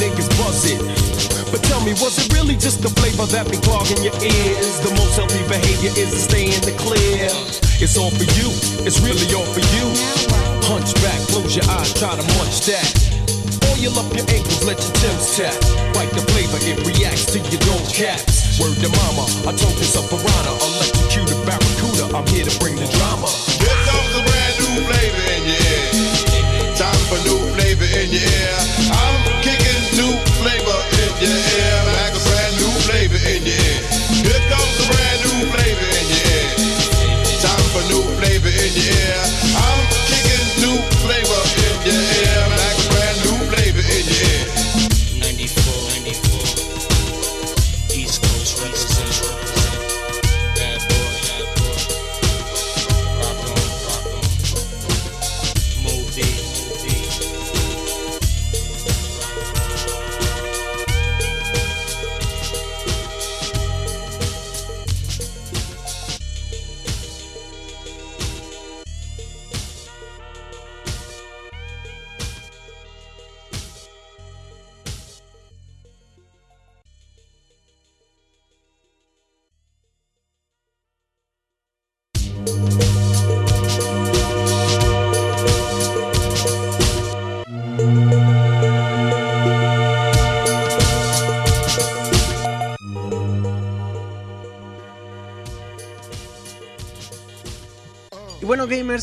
[0.01, 1.14] Niggas buzz it.
[1.55, 4.83] But tell me, was it really just the flavor that be clogging your ears?
[4.83, 7.31] The most healthy behavior is to stay in the clear.
[7.79, 8.51] It's all for you,
[8.83, 9.87] it's really all for you.
[10.67, 12.91] Hunch back, close your eyes, try to munch that.
[13.71, 15.55] Oil up your ankles, let your Tim's tap.
[15.95, 18.59] Bite the flavor, it reacts to your gold caps.
[18.59, 22.19] Word to mama, I told this a piranha, electrocuted barracuda.
[22.19, 23.31] I'm here to bring the drama.
[23.63, 25.87] Here comes a brand new flavor in your ear.
[26.75, 28.94] Time for new flavor in your ear.
[31.25, 31.84] Your ear.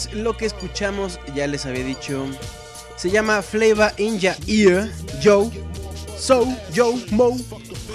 [0.08, 2.26] Gamers, lo que escuchamos, ya les había dicho,
[2.95, 4.89] se llama Flavor in Your Ear,
[5.24, 5.49] Joe,
[6.18, 6.45] So,
[6.76, 7.38] Joe, Mo,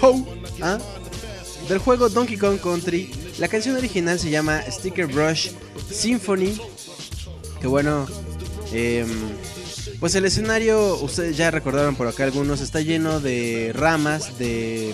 [0.02, 0.26] Ho,
[0.60, 0.78] ¿ah?
[1.68, 3.10] del juego Donkey Kong Country.
[3.38, 5.50] La canción original se llama Sticker Brush
[5.90, 6.58] Symphony.
[7.60, 8.06] Que bueno,
[8.72, 9.08] em,
[10.00, 14.92] pues el escenario, ustedes ya recordaron por acá algunos, está lleno de ramas, de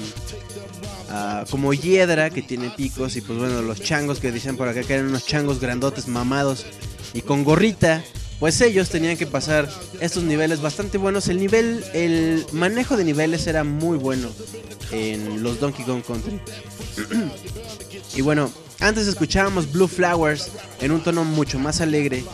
[1.10, 4.82] ah, como hiedra que tiene picos y pues bueno, los changos que dicen por acá
[4.82, 6.66] que eran unos changos grandotes mamados
[7.14, 8.02] y con gorrita
[8.42, 9.68] pues ellos tenían que pasar
[10.00, 11.28] estos niveles bastante buenos.
[11.28, 14.28] El nivel, el manejo de niveles era muy bueno
[14.90, 16.40] en los Donkey Kong Country.
[18.16, 18.50] y bueno,
[18.80, 20.50] antes escuchábamos Blue Flowers
[20.80, 22.24] en un tono mucho más alegre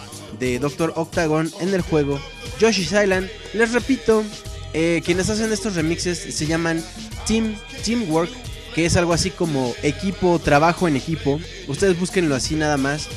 [0.41, 2.19] de Doctor Octagon en el juego
[2.59, 3.29] Yoshi's Island.
[3.53, 4.25] Les repito,
[4.73, 6.83] eh, quienes hacen estos remixes se llaman
[7.27, 7.55] Team
[7.85, 8.31] Teamwork,
[8.75, 11.39] que es algo así como equipo, trabajo en equipo.
[11.67, 13.09] Ustedes búsquenlo así nada más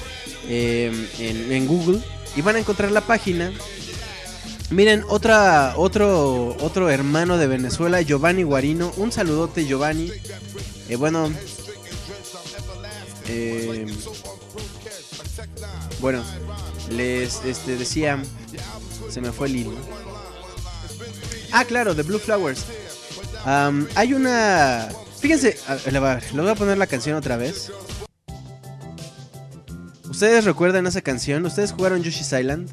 [0.54, 2.00] eh, en, en Google
[2.36, 3.54] y van a encontrar la página.
[4.70, 8.92] Miren, otra, otro, otro hermano de Venezuela, Giovanni Guarino.
[8.98, 10.12] Un saludote, Giovanni.
[10.90, 11.30] Eh, bueno,
[13.28, 13.86] eh,
[16.00, 16.24] bueno,
[16.90, 18.22] les este, decía.
[19.10, 19.74] Se me fue el hilo.
[21.52, 22.64] Ah, claro, de Blue Flowers.
[23.46, 24.88] Am, hay una.
[25.20, 26.00] Fíjense, a- le
[26.42, 27.72] voy a poner la canción otra vez.
[30.12, 31.46] ¿Ustedes recuerdan esa canción?
[31.46, 32.70] ¿Ustedes jugaron Yoshi's Island?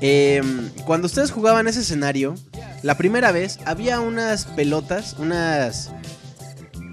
[0.00, 2.34] Em, cuando ustedes jugaban ese escenario,
[2.82, 5.92] la primera vez había unas pelotas, unas.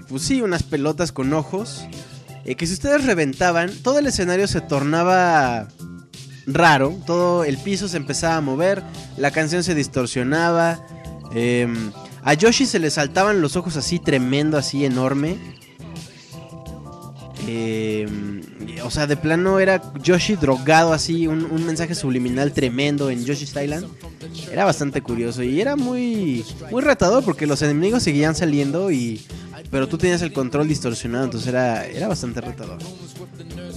[0.08, 1.84] Pues sí, unas pelotas con ojos.
[2.44, 5.66] eh, que si ustedes reventaban, todo el escenario se tornaba
[6.46, 6.96] raro.
[7.04, 8.84] Todo el piso se empezaba a mover,
[9.16, 10.86] la canción se distorsionaba.
[11.34, 11.90] em,
[12.22, 15.38] a Yoshi se le saltaban los ojos así tremendo, así enorme.
[17.48, 18.41] Eh,
[18.84, 23.54] o sea, de plano era Yoshi drogado así, un, un mensaje subliminal tremendo en Yoshi's
[23.56, 23.86] Island.
[24.50, 29.24] Era bastante curioso y era muy, muy retador porque los enemigos seguían saliendo y...
[29.70, 32.78] Pero tú tenías el control distorsionado, entonces era, era bastante retador.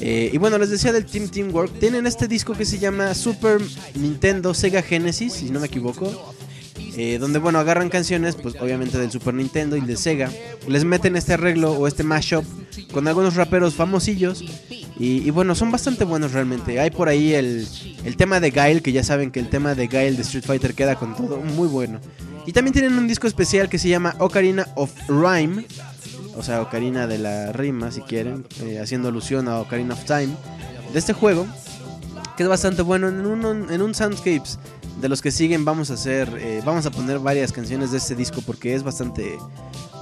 [0.02, 1.80] Eh, y bueno, les decía del Team Teamwork.
[1.80, 3.62] Tienen este disco que se llama Super
[3.94, 6.34] Nintendo Sega Genesis, si no me equivoco.
[6.98, 10.32] Eh, donde, bueno, agarran canciones, pues obviamente del Super Nintendo y de Sega.
[10.68, 12.46] Les meten este arreglo o este mashup
[12.94, 14.44] con algunos raperos famosillos.
[14.98, 16.80] Y, bueno, son bastante buenos realmente.
[16.80, 17.68] Hay por ahí el,
[18.06, 20.74] el tema de Guile, que ya saben que el tema de Guile de Street Fighter
[20.74, 22.00] queda con todo, muy bueno.
[22.46, 25.66] Y también tienen un disco especial que se llama Ocarina of Rhyme.
[26.38, 30.30] O sea, Ocarina de la rima, si quieren, eh, haciendo alusión a Ocarina of Time.
[30.94, 31.46] De este juego,
[32.38, 33.10] que es bastante bueno.
[33.10, 34.60] En un, en un Soundscapes
[35.00, 38.16] de los que siguen vamos a hacer, eh, vamos a poner varias canciones de este
[38.16, 39.38] disco porque es bastante,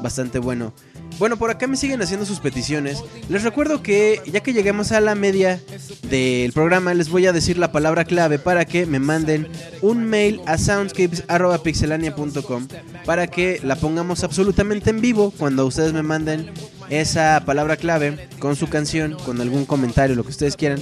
[0.02, 0.74] bastante bueno.
[1.20, 3.04] Bueno, por acá me siguen haciendo sus peticiones.
[3.30, 5.62] Les recuerdo que ya que lleguemos a la media
[6.10, 9.48] del programa, les voy a decir la palabra clave para que me manden
[9.82, 12.68] un mail a soundscapes.pixelania.com
[13.06, 16.52] para que la pongamos absolutamente en vivo cuando ustedes me manden
[16.90, 20.80] esa palabra clave con su canción, con algún comentario, lo que ustedes quieran.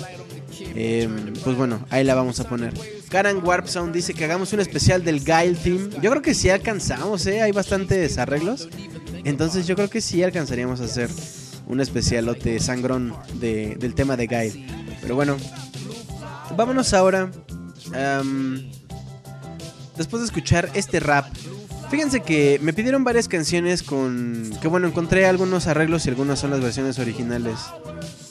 [0.76, 1.10] Eh,
[1.44, 3.01] pues bueno, ahí la vamos a poner.
[3.12, 5.90] Karan Warp Sound dice que hagamos un especial del Guile Team.
[6.02, 7.42] Yo creo que sí alcanzamos, ¿eh?
[7.42, 8.70] Hay bastantes arreglos.
[9.26, 11.10] Entonces yo creo que sí alcanzaríamos a hacer
[11.68, 14.66] un especialote sangrón de- del tema de Guile.
[15.02, 15.36] Pero bueno,
[16.56, 17.30] vámonos ahora.
[19.98, 21.26] después de escuchar este rap.
[21.90, 24.50] Fíjense que me pidieron varias canciones con...
[24.62, 27.56] Que bueno, encontré algunos arreglos y algunas son las versiones originales.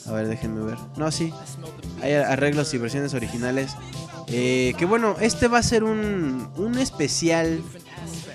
[0.07, 0.77] A ver, déjenme ver.
[0.97, 1.31] No, sí.
[2.01, 3.71] Hay arreglos y versiones originales.
[4.27, 7.61] Eh, que bueno, este va a ser un, un especial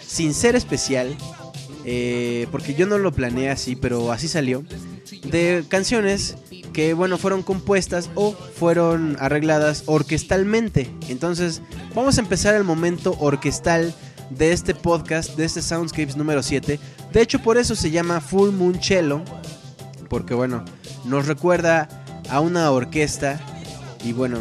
[0.07, 1.17] sin ser especial.
[1.85, 4.65] eh, porque yo no lo planeé así, pero así salió.
[5.25, 6.37] De canciones
[6.73, 10.91] que bueno, fueron compuestas o fueron arregladas orquestalmente.
[11.09, 11.63] Entonces,
[11.95, 13.95] vamos a empezar el momento orquestal
[14.31, 16.79] de este podcast, de este Soundscapes número 7.
[17.13, 19.23] De hecho, por eso se llama Full Moon Cello.
[20.09, 20.65] Porque bueno,
[21.07, 21.89] nos recuerda
[22.31, 23.41] a una orquesta.
[24.05, 24.41] Y bueno,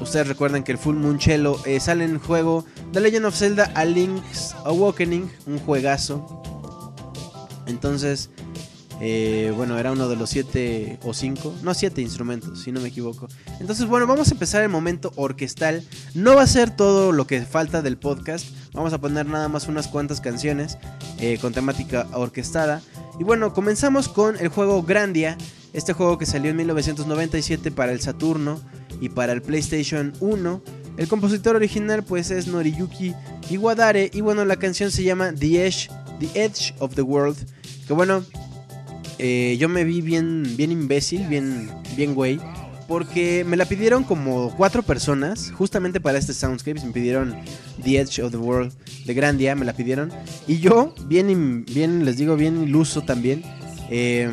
[0.00, 3.84] ustedes recuerdan que el Full Moon eh, sale en juego The Legend of Zelda A
[3.84, 6.42] Link's Awakening, un juegazo.
[7.66, 8.30] Entonces,
[9.00, 12.88] eh, bueno, era uno de los siete o cinco, no siete instrumentos, si no me
[12.88, 13.28] equivoco.
[13.60, 15.82] Entonces, bueno, vamos a empezar el momento orquestal.
[16.14, 18.46] No va a ser todo lo que falta del podcast.
[18.72, 20.78] Vamos a poner nada más unas cuantas canciones
[21.18, 22.82] eh, con temática orquestada.
[23.18, 25.36] Y bueno, comenzamos con el juego Grandia.
[25.74, 28.60] Este juego que salió en 1997 para el Saturno
[29.00, 30.62] y para el PlayStation 1.
[30.96, 33.12] El compositor original pues es Noriyuki
[33.50, 37.36] Iwadare y bueno la canción se llama The Edge, The Edge of the World.
[37.88, 38.24] Que bueno,
[39.18, 42.38] eh, yo me vi bien, bien imbécil, bien, bien güey.
[42.86, 46.84] Porque me la pidieron como cuatro personas, justamente para este Soundscapes.
[46.84, 47.34] Me pidieron
[47.82, 48.72] The Edge of the World
[49.06, 50.12] de Grandia, me la pidieron.
[50.46, 53.42] Y yo, bien, bien les digo, bien iluso también.
[53.90, 54.28] eh,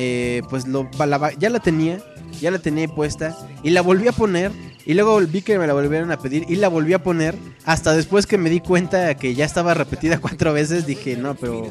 [0.00, 1.98] eh, pues lo, la- ya la tenía,
[2.40, 3.36] ya la tenía puesta.
[3.64, 4.52] Y la volví a poner.
[4.86, 7.34] Y luego vi que me la volvieron a pedir y la volví a poner.
[7.64, 11.68] Hasta después que me di cuenta que ya estaba repetida cuatro veces, dije, no, pero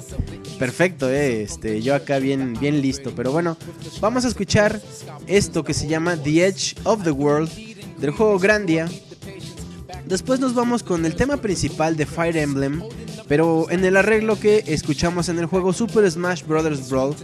[0.60, 3.14] perfecto, eh, este, yo acá bien, bien listo.
[3.16, 3.58] Pero bueno,
[4.02, 4.80] vamos a escuchar
[5.26, 7.50] esto que se llama The Edge of the World
[7.98, 8.88] del juego Grandia.
[10.08, 12.82] Después nos vamos con el tema principal de Fire Emblem,
[13.28, 16.90] pero en el arreglo que escuchamos en el juego Super Smash Bros.
[16.90, 17.16] Brawl.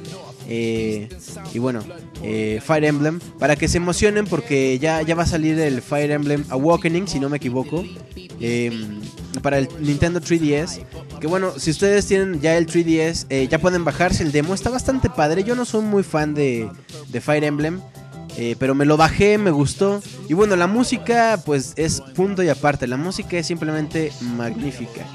[0.49, 1.07] eh,
[1.53, 1.81] y bueno,
[2.21, 6.11] eh, Fire Emblem, para que se emocionen porque ya, ya va a salir el Fire
[6.11, 7.86] Emblem Awakening, si no me equivoco,
[8.41, 8.71] eh,
[9.41, 10.81] para el Nintendo 3DS.
[11.21, 14.53] Que bueno, si ustedes tienen ya el 3DS, eh, ya pueden bajarse el demo.
[14.53, 15.45] Está bastante padre.
[15.45, 16.69] Yo no soy muy fan de,
[17.07, 17.79] de Fire Emblem.
[18.38, 20.01] Eh, pero me lo bajé, me gustó.
[20.27, 22.88] Y bueno, la música pues es punto y aparte.
[22.88, 25.05] La música es simplemente magnífica.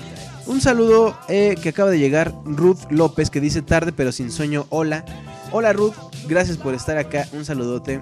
[0.47, 4.67] Un saludo eh, que acaba de llegar Ruth López que dice tarde pero sin sueño.
[4.71, 5.05] Hola.
[5.51, 5.95] Hola Ruth,
[6.27, 7.29] gracias por estar acá.
[7.33, 8.01] Un saludote.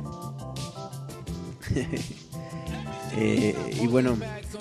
[3.18, 4.18] Eh, y bueno,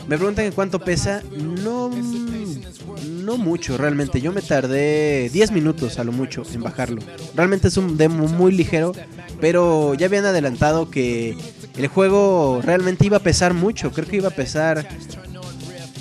[0.08, 1.22] me preguntan cuánto pesa.
[1.64, 1.92] No,
[3.24, 4.22] no mucho realmente.
[4.22, 7.02] Yo me tardé 10 minutos a lo mucho en bajarlo.
[7.36, 8.94] Realmente es un demo muy ligero.
[9.42, 11.38] Pero ya habían adelantado que
[11.76, 13.92] el juego realmente iba a pesar mucho.
[13.92, 14.88] Creo que iba a pesar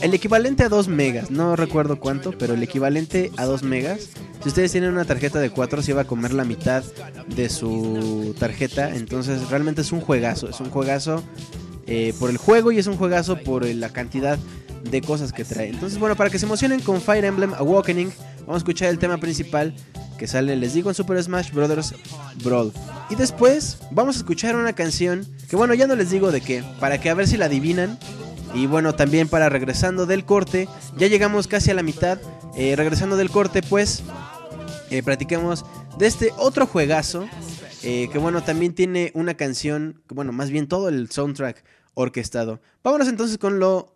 [0.00, 1.32] el equivalente a 2 megas.
[1.32, 4.08] No recuerdo cuánto, pero el equivalente a 2 megas.
[4.42, 6.84] Si ustedes tienen una tarjeta de 4, se iba a comer la mitad
[7.34, 8.94] de su tarjeta.
[8.94, 10.48] Entonces realmente es un juegazo.
[10.48, 11.22] Es un juegazo
[11.86, 14.38] eh, por el juego y es un juegazo por la cantidad
[14.90, 15.68] de cosas que trae.
[15.68, 19.18] Entonces, bueno, para que se emocionen con Fire Emblem Awakening, vamos a escuchar el tema
[19.18, 19.74] principal
[20.18, 21.94] que sale, les digo, en Super Smash Bros.
[22.44, 22.72] Brawl.
[23.10, 26.62] Y después vamos a escuchar una canción que, bueno, ya no les digo de qué,
[26.80, 27.98] para que a ver si la adivinan.
[28.54, 32.18] Y bueno, también para regresando del corte, ya llegamos casi a la mitad.
[32.56, 34.04] Eh, regresando del corte, pues,
[34.90, 35.64] eh, practiquemos
[35.98, 37.26] de este otro juegazo.
[37.82, 41.62] eh, que bueno, también tiene una canción, bueno, más bien todo el soundtrack
[41.94, 42.60] orquestado.
[42.82, 43.94] Vámonos entonces con lo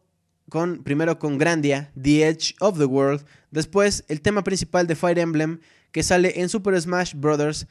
[0.48, 5.18] con primero con Grandia, The Edge of the World, después el tema principal de Fire
[5.18, 5.60] Emblem
[5.92, 7.66] que sale en Super Smash Bros.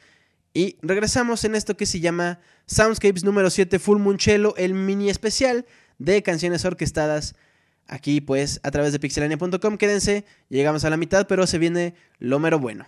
[0.53, 5.65] Y regresamos en esto que se llama Soundscapes número 7 Full Munchelo, el mini especial
[5.99, 7.35] de canciones orquestadas.
[7.87, 12.39] Aquí pues a través de pixelania.com, quédense, llegamos a la mitad, pero se viene lo
[12.39, 12.85] mero bueno.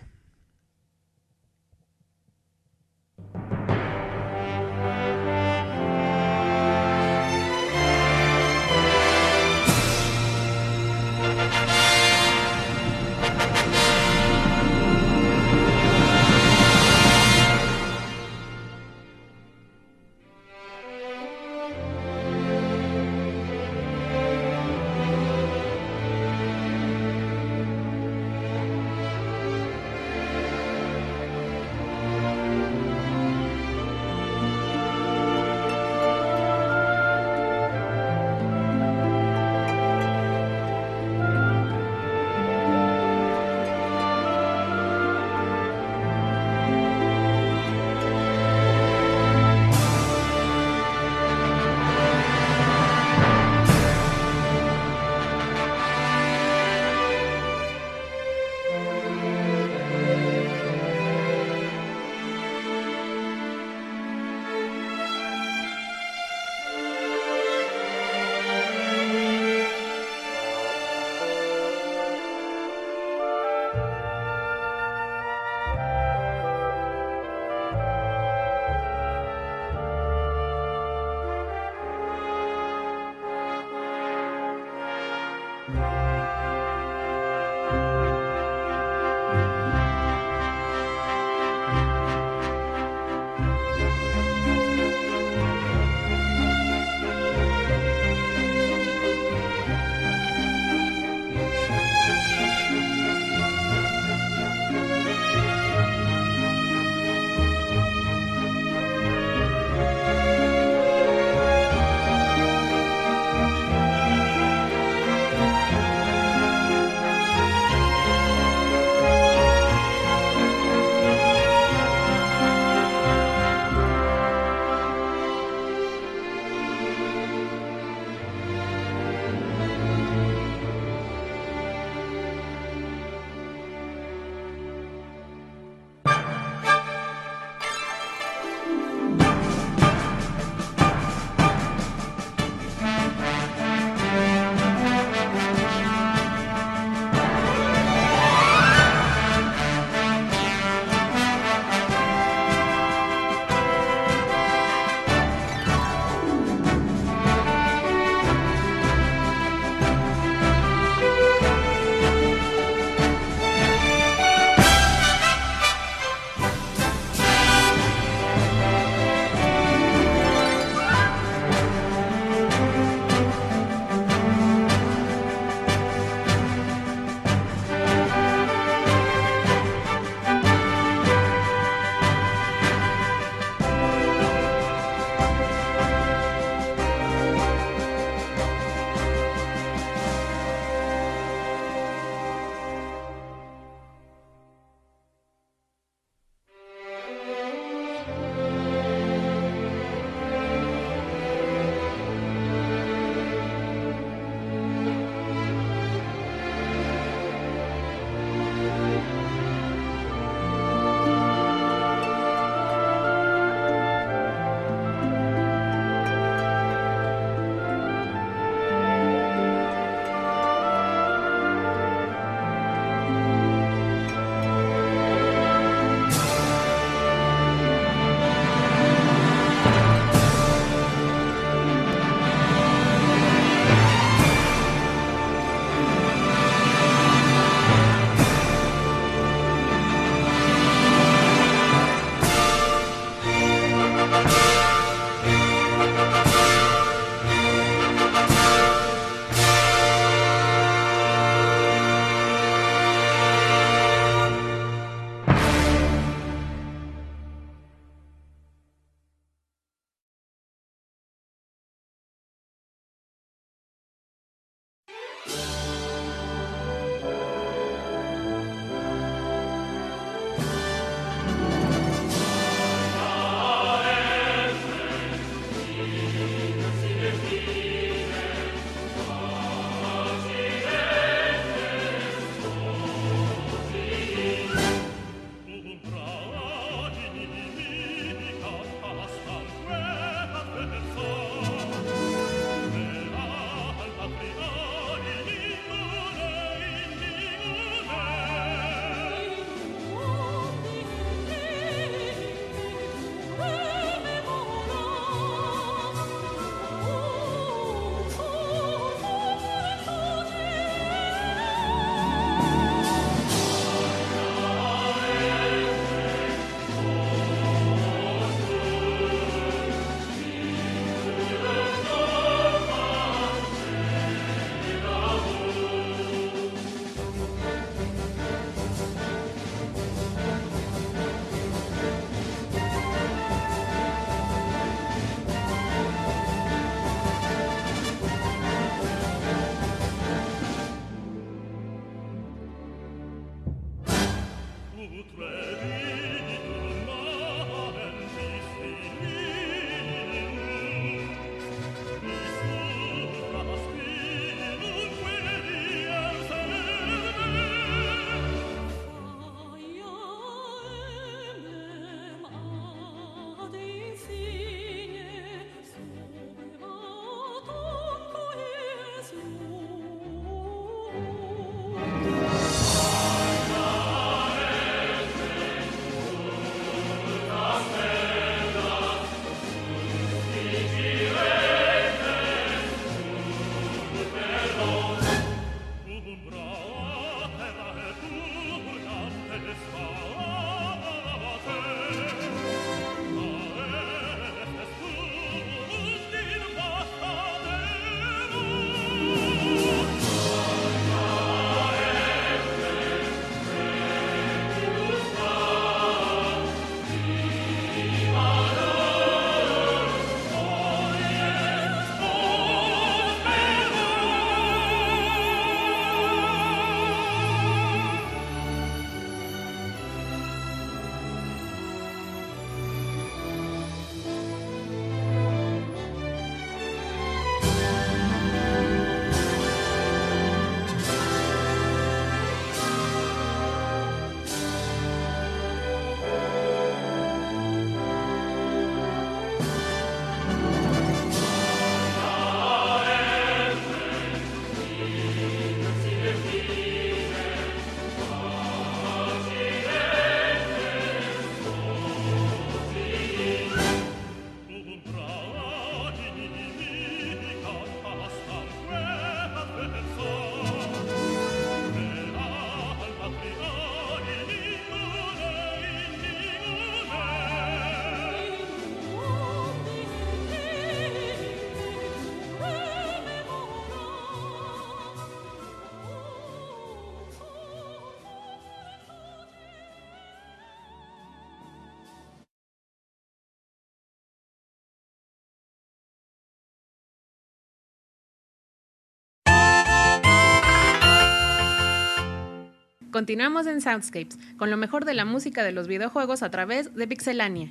[493.00, 496.86] Continuamos en Soundscapes, con lo mejor de la música de los videojuegos a través de
[496.86, 497.50] Pixelania.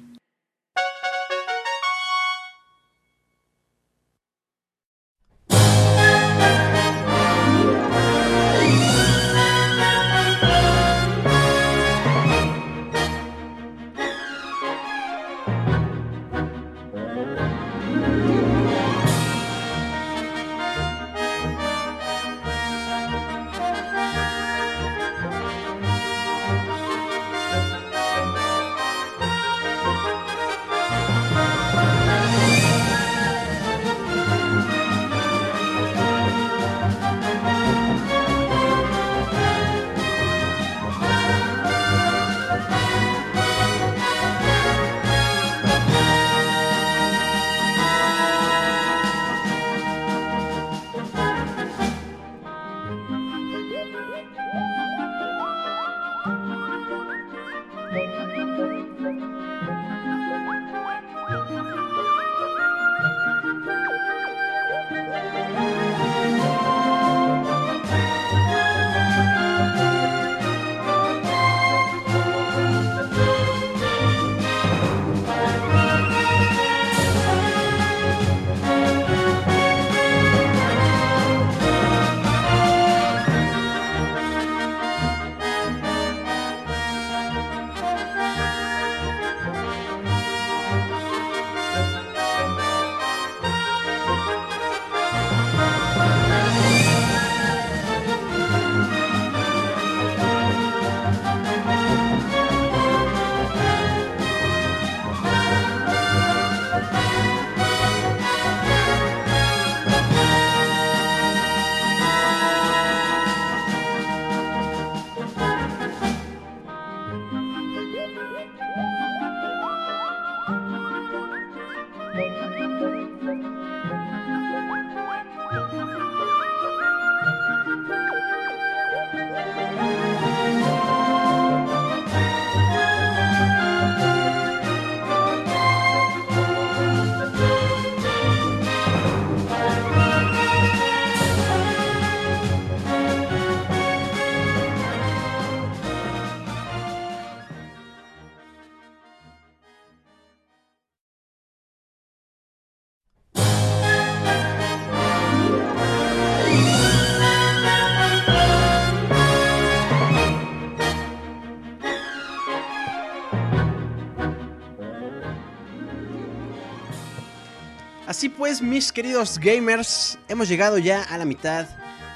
[168.19, 171.65] Así pues, mis queridos gamers, hemos llegado ya a la mitad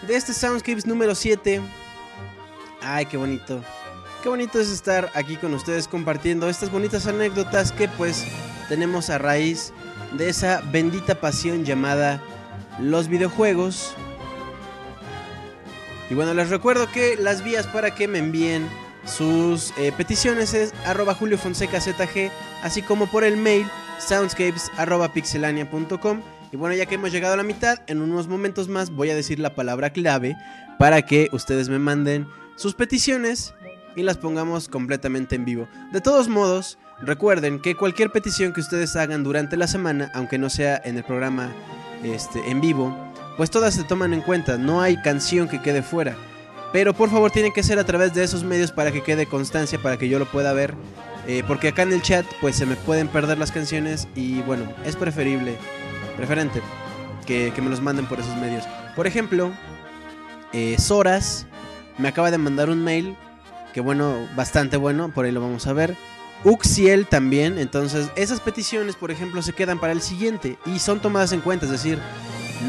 [0.05, 1.61] de este Soundscapes número 7.
[2.81, 3.63] Ay, qué bonito.
[4.21, 8.25] Qué bonito es estar aquí con ustedes compartiendo estas bonitas anécdotas que pues
[8.67, 9.71] tenemos a raíz
[10.17, 12.21] de esa bendita pasión llamada
[12.81, 13.93] los videojuegos.
[16.09, 18.67] Y bueno, les recuerdo que las vías para que me envíen
[19.05, 22.29] sus eh, peticiones es arroba Julio Fonseca ZG,
[22.61, 23.65] así como por el mail
[24.07, 26.21] soundscapes.pixelania.com.
[26.51, 29.15] Y bueno, ya que hemos llegado a la mitad, en unos momentos más voy a
[29.15, 30.37] decir la palabra clave
[30.77, 33.55] para que ustedes me manden sus peticiones
[33.95, 35.67] y las pongamos completamente en vivo.
[35.91, 40.49] De todos modos, recuerden que cualquier petición que ustedes hagan durante la semana, aunque no
[40.49, 41.51] sea en el programa
[42.03, 42.95] este, en vivo,
[43.37, 44.57] pues todas se toman en cuenta.
[44.57, 46.15] No hay canción que quede fuera.
[46.71, 49.79] Pero por favor tiene que ser a través de esos medios para que quede constancia,
[49.79, 50.75] para que yo lo pueda ver
[51.27, 54.65] eh, porque acá en el chat pues se me pueden perder las canciones y bueno,
[54.85, 55.57] es preferible,
[56.17, 56.61] preferente
[57.25, 58.63] que, que me los manden por esos medios.
[58.95, 59.51] Por ejemplo,
[60.51, 61.47] eh, Soras
[61.97, 63.15] me acaba de mandar un mail,
[63.73, 65.95] que bueno, bastante bueno, por ahí lo vamos a ver.
[66.43, 71.31] Uxiel también, entonces esas peticiones por ejemplo se quedan para el siguiente y son tomadas
[71.31, 71.99] en cuenta, es decir,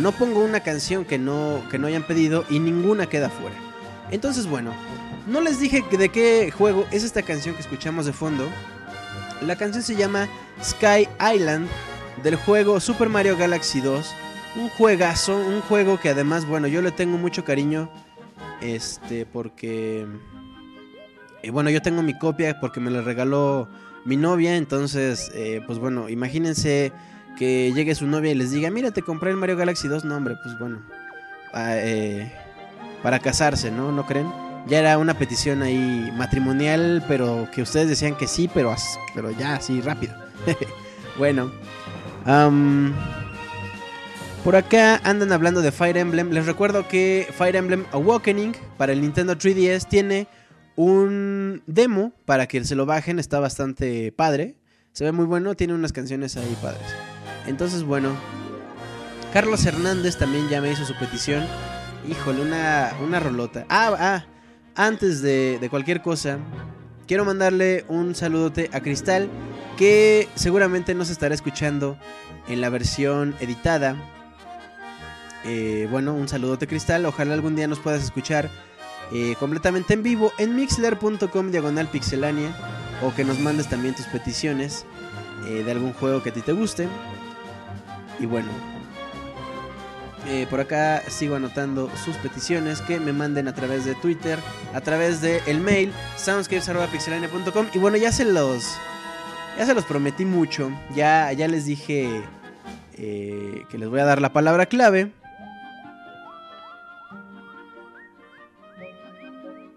[0.01, 3.57] no pongo una canción que no, que no hayan pedido y ninguna queda fuera.
[4.11, 4.73] Entonces, bueno,
[5.27, 8.49] no les dije de qué juego es esta canción que escuchamos de fondo.
[9.43, 10.29] La canción se llama
[10.63, 11.69] Sky Island
[12.23, 14.15] del juego Super Mario Galaxy 2.
[14.57, 17.91] Un juegazo, un juego que además, bueno, yo le tengo mucho cariño.
[18.61, 20.07] Este, porque...
[21.43, 23.69] eh, bueno, yo tengo mi copia porque me la regaló
[24.05, 24.57] mi novia.
[24.57, 26.93] Entonces, eh, pues bueno, imagínense
[27.37, 30.05] que llegue su novia y les diga, mira, te compré el Mario Galaxy 2.
[30.05, 30.81] No, hombre, pues bueno.
[31.53, 32.33] ah, eh,
[33.03, 33.91] para casarse, ¿no?
[33.93, 34.29] ¿No creen?
[34.67, 38.75] Ya era una petición ahí matrimonial, pero que ustedes decían que sí, pero,
[39.15, 40.15] pero ya así rápido.
[41.19, 41.53] bueno.
[44.43, 46.31] por acá andan hablando de Fire Emblem.
[46.31, 50.29] Les recuerdo que Fire Emblem Awakening para el Nintendo 3DS tiene
[50.77, 53.19] un demo para que se lo bajen.
[53.19, 54.57] Está bastante padre.
[54.93, 55.55] Se ve muy bueno.
[55.57, 56.87] Tiene unas canciones ahí padres.
[57.47, 58.17] Entonces, bueno.
[59.35, 61.45] Carlos Hernández también ya me hizo su petición.
[62.09, 63.67] Híjole, una, una rolota.
[63.69, 64.34] Ah, ah.
[64.77, 66.39] Antes de, cualquier cosa,
[67.07, 69.29] quiero mandarle un saludote a Cristal.
[69.77, 71.99] Que seguramente nos estará escuchando
[72.47, 73.97] en la versión editada.
[75.45, 77.07] Eh, bueno, un saludote Cristal.
[77.07, 78.51] Ojalá algún día nos puedas escuchar
[79.13, 82.55] eh, completamente en vivo en mixler.com diagonal pixelania.
[83.03, 84.87] O que nos mandes también tus peticiones
[85.49, 86.89] eh, de algún juego que a ti te guste.
[88.21, 88.49] Y bueno,
[90.27, 94.39] eh, por acá sigo anotando sus peticiones que me manden a través de Twitter,
[94.73, 98.65] a través de el mail soundscapes.pixelania.com y bueno, ya se los
[99.59, 102.23] ya se los prometí mucho, ya ya les dije
[102.97, 105.13] eh, que les voy a dar la palabra clave.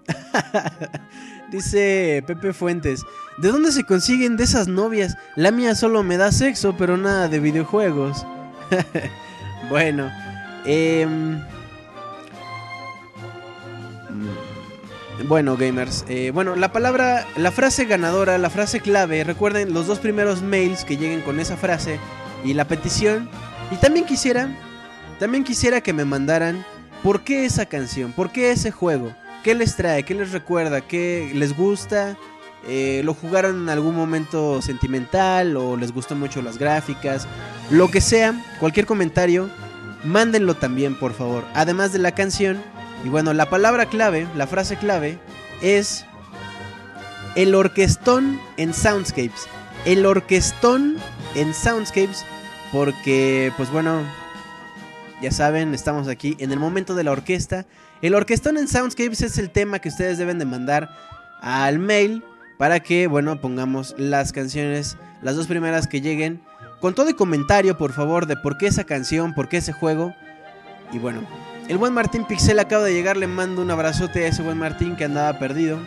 [1.52, 3.03] Dice Pepe Fuentes,
[3.38, 5.18] ¿de dónde se consiguen de esas novias?
[5.36, 8.26] La mía solo me da sexo, pero nada de videojuegos.
[9.69, 10.11] bueno,
[10.68, 11.41] em,
[15.27, 16.06] bueno, gamers.
[16.07, 19.23] eh, bueno, la palabra, la frase ganadora, la frase clave.
[19.23, 21.99] Recuerden los dos primeros mails que lleguen con esa frase
[22.44, 23.30] y la petición.
[23.72, 24.49] Y también quisiera,
[25.19, 26.64] también quisiera que me mandaran
[27.03, 29.14] por qué esa canción, por qué ese juego,
[29.44, 32.15] qué les trae, qué les recuerda, qué les gusta.
[32.68, 37.27] eh, lo jugaron en algún momento sentimental o les gustó mucho las gráficas,
[37.69, 39.49] lo que sea, cualquier comentario,
[40.08, 41.44] mándenlo también por favor.
[41.54, 42.62] Además de la canción,
[43.04, 45.20] y bueno, la palabra clave, la frase clave
[45.62, 46.06] es
[47.36, 49.48] el orquestón en Soundscapes.
[49.86, 50.98] El orquestón
[51.36, 52.26] en Soundscapes
[52.72, 54.02] porque pues bueno,
[55.22, 57.66] ya saben, estamos aquí en el momento de la orquesta.
[58.02, 60.90] El orquestón en Soundscapes es el tema que ustedes deben de mandar
[61.42, 62.24] al mail
[62.58, 66.42] para que, bueno, pongamos las canciones, las dos primeras que lleguen,
[66.80, 70.14] con todo y comentario, por favor, de por qué esa canción, por qué ese juego.
[70.91, 71.22] Y bueno,
[71.68, 74.95] el buen Martín Pixel acaba de llegar, le mando un abrazote a ese buen Martín
[74.95, 75.80] que andaba perdido.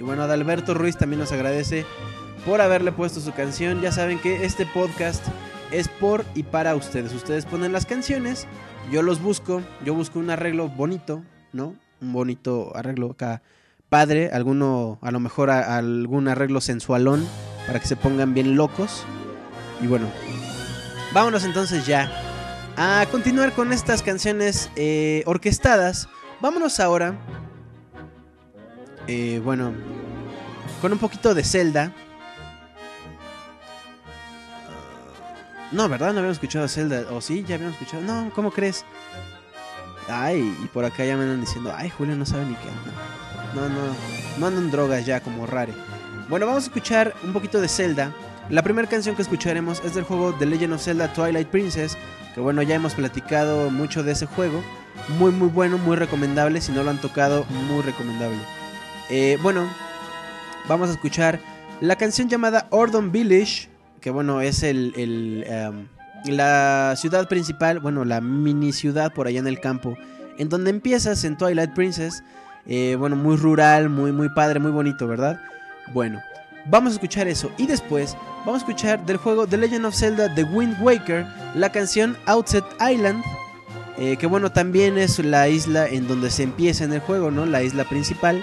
[0.00, 1.86] Y bueno, Adalberto Ruiz también nos agradece
[2.44, 3.80] por haberle puesto su canción.
[3.80, 5.24] Ya saben que este podcast
[5.70, 7.12] es por y para ustedes.
[7.12, 8.46] Ustedes ponen las canciones,
[8.90, 11.22] yo los busco, yo busco un arreglo bonito,
[11.52, 11.74] ¿no?
[12.00, 13.42] Un bonito arreglo acá
[13.94, 17.24] padre, alguno, a lo mejor algún arreglo sensualón
[17.64, 19.04] para que se pongan bien locos.
[19.80, 20.06] Y bueno,
[21.12, 22.10] vámonos entonces ya
[22.76, 26.08] a continuar con estas canciones eh, orquestadas.
[26.40, 27.14] Vámonos ahora,
[29.06, 29.72] eh, bueno,
[30.80, 31.92] con un poquito de Zelda.
[35.72, 36.12] No, ¿verdad?
[36.12, 37.04] No habíamos escuchado Zelda.
[37.10, 37.44] ¿O sí?
[37.46, 38.02] ¿Ya habíamos escuchado?
[38.02, 38.84] No, ¿cómo crees?
[40.08, 42.92] Ay, y por acá ya me andan diciendo, ay, Julio no sabe ni qué anda.
[43.54, 43.94] No, no,
[44.38, 45.72] no andan drogas ya como rare.
[46.28, 48.12] Bueno, vamos a escuchar un poquito de Zelda.
[48.50, 51.96] La primera canción que escucharemos es del juego The Legend of Zelda Twilight Princess.
[52.34, 54.62] Que bueno, ya hemos platicado mucho de ese juego.
[55.18, 56.60] Muy, muy bueno, muy recomendable.
[56.60, 58.38] Si no lo han tocado, muy recomendable.
[59.08, 59.66] Eh, bueno,
[60.68, 61.40] vamos a escuchar
[61.80, 63.70] la canción llamada Ordon Village.
[64.02, 64.92] Que bueno, es el,
[65.46, 65.88] em,
[66.26, 69.96] la ciudad principal, bueno, la mini ciudad por allá en el campo.
[70.36, 72.22] En donde empiezas en Twilight Princess.
[72.66, 75.40] Eh, bueno, muy rural, muy, muy padre, muy bonito, ¿verdad?
[75.92, 76.20] Bueno,
[76.66, 77.50] vamos a escuchar eso.
[77.58, 81.70] Y después vamos a escuchar del juego The Legend of Zelda The Wind Waker la
[81.70, 83.22] canción Outset Island.
[83.96, 87.46] eh, que bueno, también es la isla en donde se empieza en el juego, ¿no?
[87.46, 88.42] La isla principal.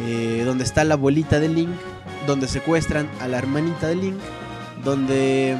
[0.00, 1.70] eh, donde está la abuelita de Link.
[2.26, 4.16] Donde secuestran a la hermanita de Link.
[4.84, 5.56] Donde...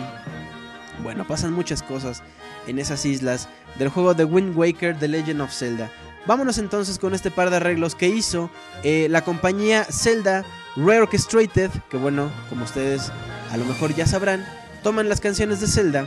[1.03, 2.23] Bueno, pasan muchas cosas
[2.67, 3.49] en esas islas
[3.79, 5.91] del juego The Wind Waker The Legend of Zelda.
[6.27, 8.51] Vámonos entonces con este par de arreglos que hizo
[8.85, 10.45] eh, la compañía Zelda
[10.77, 13.13] Reorchestrated, que bueno, como ustedes
[13.51, 14.45] a lo mejor ya sabrán,
[14.83, 16.07] toman las canciones de Zelda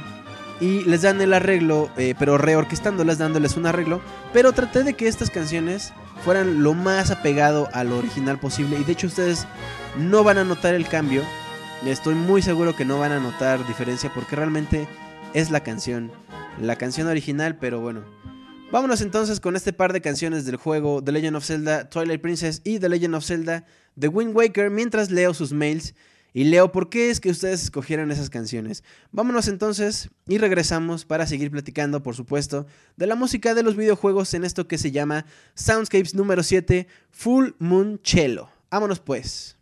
[0.60, 4.02] y les dan el arreglo, eh, pero reorquestándolas, dándoles un arreglo.
[4.34, 5.94] Pero traté de que estas canciones
[6.24, 8.80] fueran lo más apegado a lo original posible.
[8.80, 9.46] Y de hecho ustedes
[9.98, 11.24] no van a notar el cambio.
[11.86, 14.88] Estoy muy seguro que no van a notar diferencia porque realmente
[15.34, 16.12] es la canción.
[16.60, 18.02] La canción original, pero bueno.
[18.72, 22.62] Vámonos entonces con este par de canciones del juego The Legend of Zelda Twilight Princess
[22.64, 23.66] y The Legend of Zelda
[24.00, 25.94] The Wind Waker mientras leo sus mails
[26.34, 28.84] y leo por qué es que ustedes escogieron esas canciones.
[29.12, 32.68] Vámonos entonces y regresamos para seguir platicando, por supuesto,
[32.98, 37.52] de la música de los videojuegos en esto que se llama Soundscapes número 7, Full
[37.60, 38.50] Moon Cello.
[38.70, 39.55] Vámonos pues.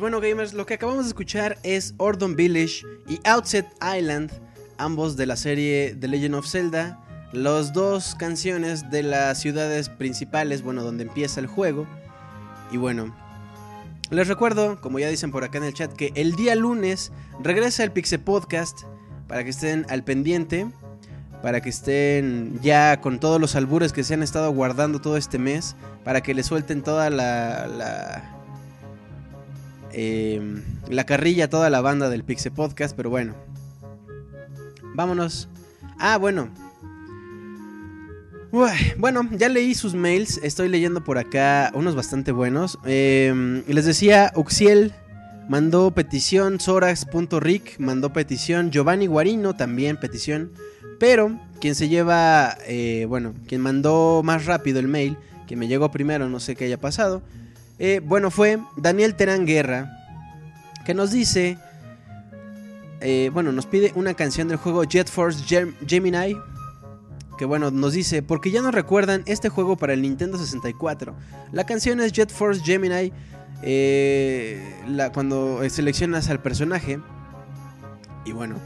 [0.00, 4.32] Bueno, gamers, lo que acabamos de escuchar es Ordon Village y Outset Island,
[4.78, 7.04] ambos de la serie The Legend of Zelda.
[7.34, 11.86] Las dos canciones de las ciudades principales, bueno, donde empieza el juego.
[12.72, 13.14] Y bueno,
[14.08, 17.84] les recuerdo, como ya dicen por acá en el chat, que el día lunes regresa
[17.84, 18.84] el Pixel Podcast
[19.28, 20.66] para que estén al pendiente,
[21.42, 25.38] para que estén ya con todos los albures que se han estado guardando todo este
[25.38, 28.39] mes, para que le suelten toda la, la
[29.92, 30.40] eh,
[30.88, 33.34] la carrilla a toda la banda del Pixel Podcast, pero bueno.
[34.94, 35.48] Vámonos.
[35.98, 36.48] Ah, bueno.
[38.98, 40.40] Bueno, ya leí sus mails.
[40.42, 42.78] Estoy leyendo por acá unos bastante buenos.
[42.84, 44.92] Eh, les decía, Uxiel
[45.48, 46.58] mandó petición.
[46.58, 48.70] Sorax.rick mandó petición.
[48.70, 50.50] Giovanni Guarino también petición.
[50.98, 55.90] Pero quien se lleva, eh, bueno, quien mandó más rápido el mail, que me llegó
[55.90, 57.22] primero, no sé qué haya pasado.
[57.82, 59.90] Eh, bueno, fue Daniel Terán Guerra,
[60.84, 61.56] que nos dice,
[63.00, 66.36] eh, bueno, nos pide una canción del juego Jet Force Gem- Gemini,
[67.38, 71.14] que bueno, nos dice, porque ya no recuerdan este juego para el Nintendo 64.
[71.52, 73.12] La canción es Jet Force Gemini,
[73.62, 74.62] eh,
[75.14, 77.00] cuando seleccionas al personaje,
[78.26, 78.56] y bueno,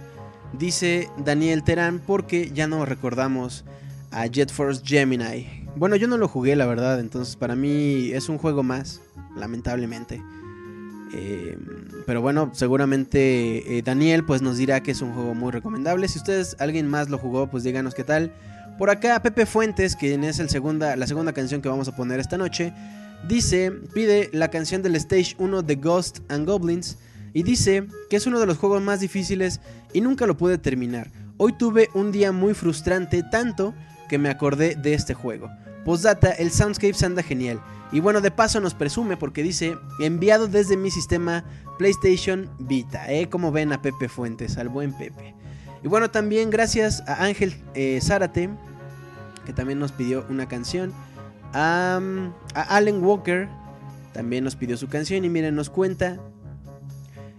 [0.59, 3.65] dice Daniel Terán, porque ya no recordamos
[4.11, 5.61] a Jet Force Gemini.
[5.77, 9.01] Bueno, yo no lo jugué, la verdad, entonces para mí es un juego más,
[9.37, 10.23] lamentablemente.
[11.13, 11.57] Eh,
[12.07, 16.09] pero bueno, seguramente eh, Daniel pues nos dirá que es un juego muy recomendable.
[16.09, 18.33] Si ustedes, alguien más lo jugó, pues díganos qué tal.
[18.79, 22.19] Por acá Pepe Fuentes, quien es el segunda, la segunda canción que vamos a poner
[22.19, 22.73] esta noche,
[23.29, 26.99] dice, pide la canción del Stage 1 de Ghost and Goblins
[27.33, 29.61] y dice que es uno de los juegos más difíciles
[29.93, 31.11] y nunca lo pude terminar.
[31.37, 33.75] Hoy tuve un día muy frustrante, tanto
[34.09, 35.51] que me acordé de este juego.
[35.85, 37.61] Postdata, el Soundscapes anda genial.
[37.93, 41.45] Y bueno, de paso nos presume porque dice, enviado desde mi sistema
[41.79, 43.11] PlayStation Vita.
[43.13, 43.29] ¿eh?
[43.29, 45.35] Como ven a Pepe Fuentes, al buen Pepe.
[45.83, 48.49] Y bueno, también gracias a Ángel eh, Zárate,
[49.45, 50.93] que también nos pidió una canción.
[51.53, 52.01] A,
[52.55, 53.49] Allen Walker,
[54.13, 56.19] también nos pidió su canción y miren, nos cuenta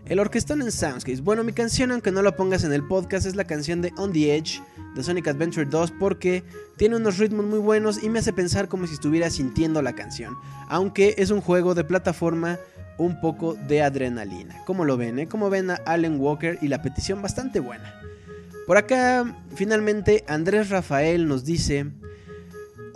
[0.08, 1.22] el orquestón en Soundscapes.
[1.22, 4.14] Bueno, mi canción, aunque no la pongas en el podcast, es la canción de On
[4.14, 4.62] the Edge
[4.96, 6.44] de Sonic Adventure 2 porque
[6.78, 10.36] tiene unos ritmos muy buenos y me hace pensar como si estuviera sintiendo la canción.
[10.70, 12.60] Aunque es un juego de plataforma
[12.98, 14.64] un poco de adrenalina.
[14.66, 15.20] ¿Cómo lo ven?
[15.20, 15.28] Eh?
[15.28, 17.94] Como ven a Allen Walker y la petición bastante buena.
[18.68, 21.88] Por acá, finalmente, Andrés Rafael nos dice...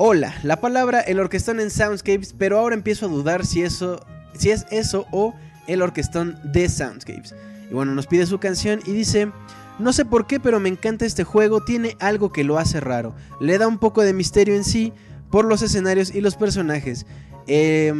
[0.02, 4.49] Hola, la palabra el orquestón en Soundscapes, pero ahora empiezo a dudar si eso, si
[4.49, 5.36] es eso o
[5.69, 7.35] el orquestón de Soundscapes.
[7.69, 9.31] Y bueno, nos pide su canción y dice,
[9.77, 13.15] no sé por qué, pero me encanta este juego, tiene algo que lo hace raro.
[13.39, 14.93] Le da un poco de misterio en sí
[15.29, 17.05] por los escenarios y los personajes.
[17.47, 17.93] Eh,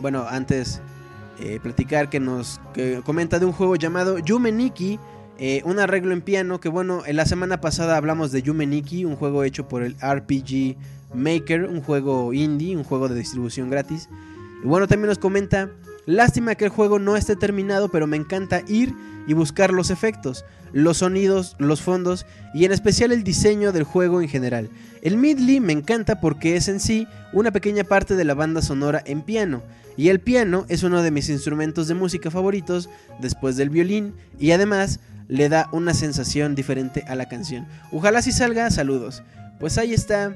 [0.00, 0.82] bueno, antes
[1.40, 2.60] eh, platicar que nos
[3.04, 4.98] comenta de un juego llamado Yume Nikki.
[5.38, 9.04] Eh, un arreglo en piano que bueno, en la semana pasada hablamos de Yume Nikki,
[9.04, 10.76] un juego hecho por el RPG
[11.14, 14.08] Maker, un juego indie, un juego de distribución gratis.
[14.62, 15.70] Y bueno, también nos comenta,
[16.06, 18.94] lástima que el juego no esté terminado, pero me encanta ir
[19.26, 24.20] y buscar los efectos, los sonidos, los fondos y en especial el diseño del juego
[24.20, 24.70] en general.
[25.02, 29.02] El midley me encanta porque es en sí una pequeña parte de la banda sonora
[29.06, 29.62] en piano.
[29.96, 32.88] Y el piano es uno de mis instrumentos de música favoritos
[33.20, 37.66] después del violín y además le da una sensación diferente a la canción.
[37.90, 39.22] Ojalá si salga, saludos.
[39.60, 40.34] Pues ahí está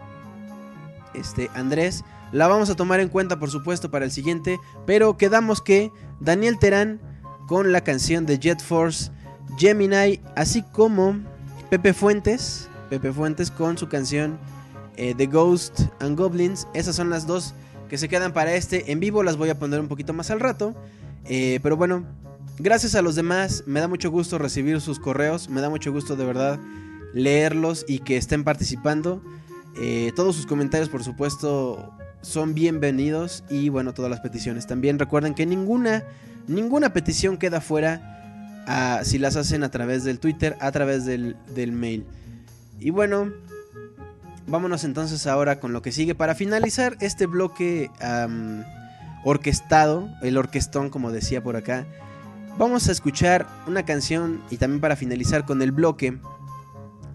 [1.14, 2.04] este Andrés.
[2.36, 4.60] La vamos a tomar en cuenta, por supuesto, para el siguiente.
[4.84, 5.90] Pero quedamos que
[6.20, 7.00] Daniel Terán
[7.48, 9.10] con la canción de Jet Force
[9.56, 11.16] Gemini, así como
[11.70, 12.68] Pepe Fuentes.
[12.90, 14.38] Pepe Fuentes con su canción
[14.98, 16.68] eh, The Ghost and Goblins.
[16.74, 17.54] Esas son las dos
[17.88, 18.92] que se quedan para este.
[18.92, 20.74] En vivo las voy a poner un poquito más al rato.
[21.24, 22.04] Eh, pero bueno,
[22.58, 23.64] gracias a los demás.
[23.64, 25.48] Me da mucho gusto recibir sus correos.
[25.48, 26.60] Me da mucho gusto de verdad
[27.14, 29.22] leerlos y que estén participando.
[29.80, 33.44] Eh, todos sus comentarios, por supuesto, son bienvenidos.
[33.48, 34.66] Y bueno, todas las peticiones.
[34.66, 36.04] También recuerden que ninguna,
[36.46, 41.36] ninguna petición queda fuera ah, si las hacen a través del Twitter, a través del,
[41.54, 42.04] del mail.
[42.78, 43.32] Y bueno,
[44.46, 46.14] vámonos entonces ahora con lo que sigue.
[46.14, 47.90] Para finalizar este bloque
[49.24, 51.86] orquestado, el orquestón, como decía por acá.
[52.58, 56.18] Vamos a escuchar una canción y también para finalizar con el bloque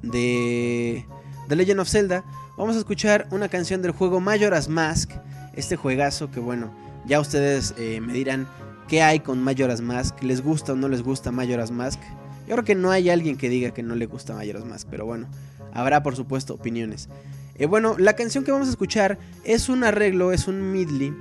[0.04, 1.06] de
[1.48, 2.24] The Legend of Zelda,
[2.62, 5.10] vamos a escuchar una canción del juego Majora's Mask,
[5.56, 6.72] este juegazo que bueno,
[7.08, 8.48] ya ustedes eh, me dirán
[8.88, 12.00] qué hay con Majora's Mask, les gusta o no les gusta Majora's Mask.
[12.48, 15.08] Yo creo que no hay alguien que diga que no le gusta Majora's Mask, pero
[15.08, 15.28] bueno,
[15.74, 17.10] habrá por supuesto opiniones.
[17.56, 21.12] Eh, bueno, la canción que vamos a escuchar es un arreglo, es un medley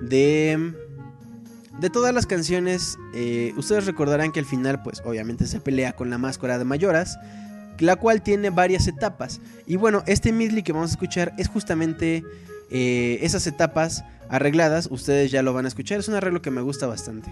[0.00, 0.74] de
[1.78, 6.10] De todas las canciones, eh, ustedes recordarán que al final, pues obviamente se pelea con
[6.10, 7.16] la máscara de Mayoras,
[7.78, 9.40] la cual tiene varias etapas.
[9.66, 12.24] Y bueno, este medley que vamos a escuchar es justamente
[12.70, 14.88] eh, esas etapas arregladas.
[14.90, 17.30] Ustedes ya lo van a escuchar, es un arreglo que me gusta bastante.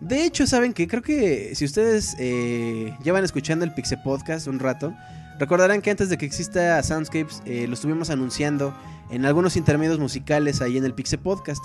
[0.00, 4.58] De hecho, saben que creo que si ustedes eh, llevan escuchando el Pixel Podcast un
[4.58, 4.94] rato,
[5.38, 8.76] recordarán que antes de que exista Soundscapes, eh, lo estuvimos anunciando
[9.10, 11.62] en algunos intermedios musicales ahí en el Pixel Podcast.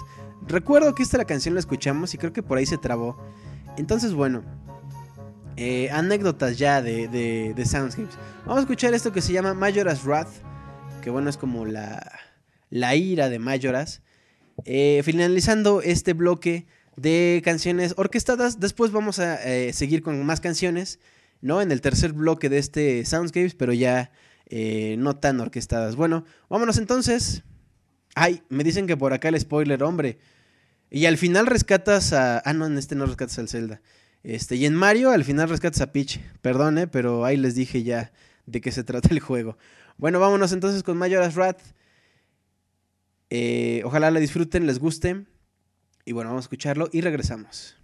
[0.47, 3.17] Recuerdo que esta canción la escuchamos y creo que por ahí se trabó.
[3.77, 4.43] Entonces, bueno,
[5.61, 8.15] eh, anécdotas ya de, de, de, Soundscapes.
[8.45, 10.29] Vamos a escuchar esto que se llama Majora's Wrath,
[11.01, 12.17] que bueno, es como la,
[12.69, 14.01] la ira de Majora's.
[14.63, 16.65] Eh, finalizando este bloque
[16.95, 20.97] de canciones orquestadas, después vamos a eh, seguir con más canciones,
[21.41, 21.61] ¿no?
[21.61, 24.11] En el tercer bloque de este Soundscapes, pero ya
[24.49, 25.97] no tan orquestadas.
[25.97, 27.43] Bueno, vámonos entonces.
[28.15, 30.19] Ay, me dicen que por acá el spoiler, hombre.
[30.89, 32.41] Y al final rescatas a...
[32.45, 33.81] Ah, no, en este no rescatas al Zelda.
[34.23, 36.19] Este, y en Mario al final rescatas a Peach.
[36.41, 38.11] Perdone, pero ahí les dije ya
[38.45, 39.57] de qué se trata el juego.
[39.97, 41.61] Bueno, vámonos entonces con Majora's Wrath.
[43.29, 45.25] Eh, ojalá la disfruten, les guste.
[46.05, 47.78] Y bueno, vamos a escucharlo y regresamos.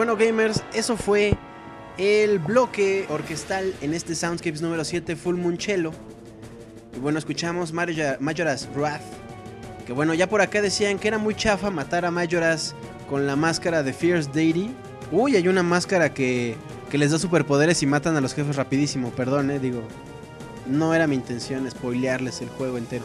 [0.00, 1.34] Bueno, gamers, eso fue
[1.98, 5.92] el bloque orquestal en este Soundscapes número 7, Full Munchelo.
[6.96, 9.02] Y bueno, escuchamos Major- Majora's Wrath.
[9.86, 12.74] Que bueno, ya por acá decían que era muy chafa matar a Majoras
[13.10, 14.70] con la máscara de Fierce Deity.
[15.12, 16.56] Uy, hay una máscara que,
[16.90, 19.10] que les da superpoderes y matan a los jefes rapidísimo.
[19.10, 19.82] Perdón, eh, digo.
[20.66, 23.04] No era mi intención spoilearles el juego entero.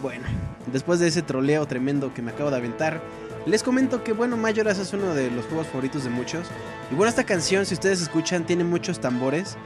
[0.00, 0.24] Bueno,
[0.72, 3.02] después de ese troleo tremendo que me acabo de aventar,
[3.46, 6.46] les comento que bueno, Majoras es uno de los juegos favoritos de muchos.
[6.90, 9.56] Y bueno, esta canción, si ustedes escuchan, tiene muchos tambores.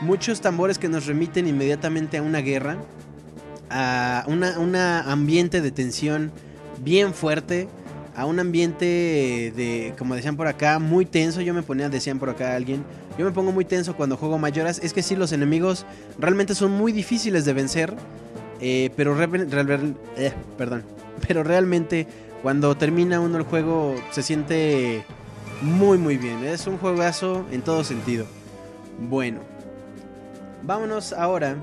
[0.00, 2.76] Muchos tambores que nos remiten inmediatamente a una guerra.
[3.70, 6.32] A una ambiente de tensión
[6.82, 7.68] bien fuerte.
[8.16, 8.84] A un ambiente
[9.54, 11.40] de, como decían por acá, muy tenso.
[11.40, 12.84] Yo me ponía, decían por acá alguien.
[13.16, 14.80] Yo me pongo muy tenso cuando juego Majoras.
[14.82, 15.86] Es que sí, los enemigos
[16.18, 17.94] realmente son muy difíciles de vencer.
[18.60, 19.28] eh, pero, re-
[20.16, 20.82] eh, perdón.
[21.26, 22.06] Pero realmente
[22.42, 25.04] cuando termina uno el juego se siente
[25.62, 26.44] muy muy bien.
[26.44, 28.26] Es un juegazo en todo sentido.
[28.98, 29.40] Bueno,
[30.62, 31.56] vámonos ahora.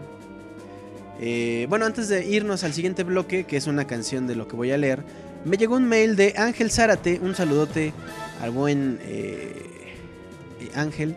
[1.20, 4.56] eh, bueno, antes de irnos al siguiente bloque, que es una canción de lo que
[4.56, 5.04] voy a leer,
[5.46, 7.94] me llegó un mail de Ángel Zárate, un saludote
[8.42, 9.54] al buen eh,
[10.60, 11.16] eh, Ángel,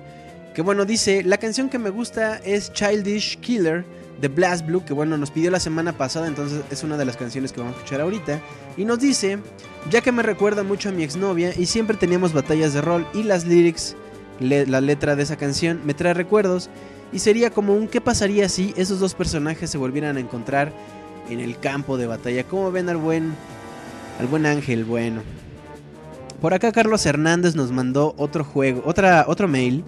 [0.55, 3.85] que bueno, dice, la canción que me gusta es Childish Killer
[4.21, 7.17] de Blast Blue, que bueno, nos pidió la semana pasada, entonces es una de las
[7.17, 8.41] canciones que vamos a escuchar ahorita,
[8.77, 9.39] y nos dice,
[9.91, 13.23] ya que me recuerda mucho a mi exnovia y siempre teníamos batallas de rol y
[13.23, 13.97] las lyrics,
[14.41, 16.71] la letra de esa canción me trae recuerdos
[17.13, 20.73] y sería como un qué pasaría si esos dos personajes se volvieran a encontrar
[21.31, 22.45] en el campo de batalla.
[22.45, 23.35] ¿Cómo ven al buen
[24.19, 24.85] al buen Ángel?
[24.85, 25.23] Bueno.
[26.41, 29.85] Por acá Carlos Hernández nos mandó otro juego, otra otro mail.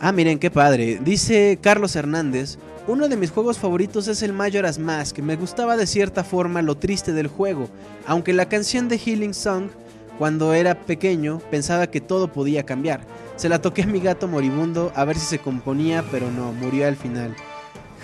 [0.00, 0.98] Ah, miren qué padre.
[1.02, 5.18] Dice Carlos Hernández, uno de mis juegos favoritos es el Majora's Mask.
[5.18, 7.68] Me gustaba de cierta forma lo triste del juego,
[8.06, 9.68] aunque la canción de Healing Song
[10.18, 13.00] cuando era pequeño pensaba que todo podía cambiar.
[13.36, 16.86] Se la toqué a mi gato moribundo a ver si se componía, pero no, murió
[16.86, 17.34] al final.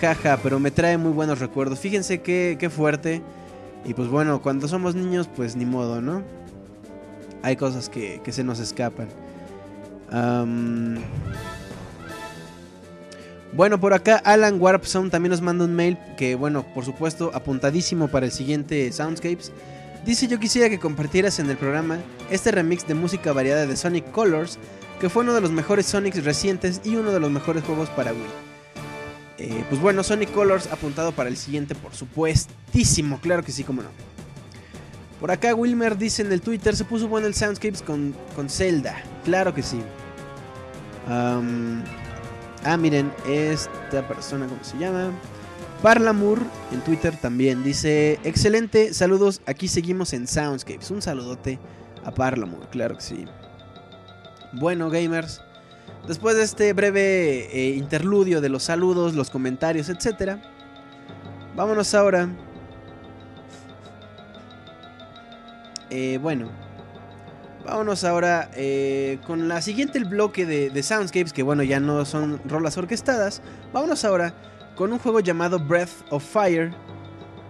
[0.01, 1.79] Jaja, pero me trae muy buenos recuerdos.
[1.79, 3.21] Fíjense qué, qué fuerte.
[3.85, 6.23] Y pues bueno, cuando somos niños, pues ni modo, ¿no?
[7.41, 9.07] Hay cosas que, que se nos escapan.
[13.55, 18.07] Bueno, por acá Alan Warpzone también nos manda un mail que, bueno, por supuesto, apuntadísimo
[18.07, 19.51] para el siguiente Soundscapes.
[20.03, 21.99] Dice yo quisiera que compartieras en el programa
[22.31, 24.57] este remix de música variada de Sonic Colors,
[24.99, 28.11] que fue uno de los mejores Sonics recientes y uno de los mejores juegos para
[28.11, 28.21] Wii.
[29.37, 33.83] Eh, pues bueno, Sonic Colors apuntado para el siguiente, por supuestísimo, claro que sí, como
[33.83, 33.89] no.
[35.19, 38.95] Por acá Wilmer dice en el Twitter, se puso bueno el Soundscapes con, con Zelda,
[39.23, 39.79] claro que sí.
[41.07, 41.83] Am,
[42.65, 45.11] ah, miren, esta persona, ¿cómo se llama?
[45.81, 46.39] Parlamur
[46.71, 50.91] en Twitter también dice, excelente, saludos, aquí seguimos en Soundscapes.
[50.91, 51.59] Un saludote
[52.05, 53.25] a Parlamur, claro que sí.
[54.53, 55.41] Bueno, gamers,
[56.07, 60.37] después de este breve eh, interludio de los saludos, los comentarios, etc.
[61.55, 62.29] Vámonos ahora.
[65.89, 66.49] Eh, bueno,
[67.65, 72.41] vámonos ahora eh, con la siguiente el bloque de, Soundscapes, que bueno, ya no son
[72.45, 73.41] rolas orquestadas.
[73.71, 74.33] Vámonos ahora
[74.75, 76.73] con un juego llamado Breath of Fire.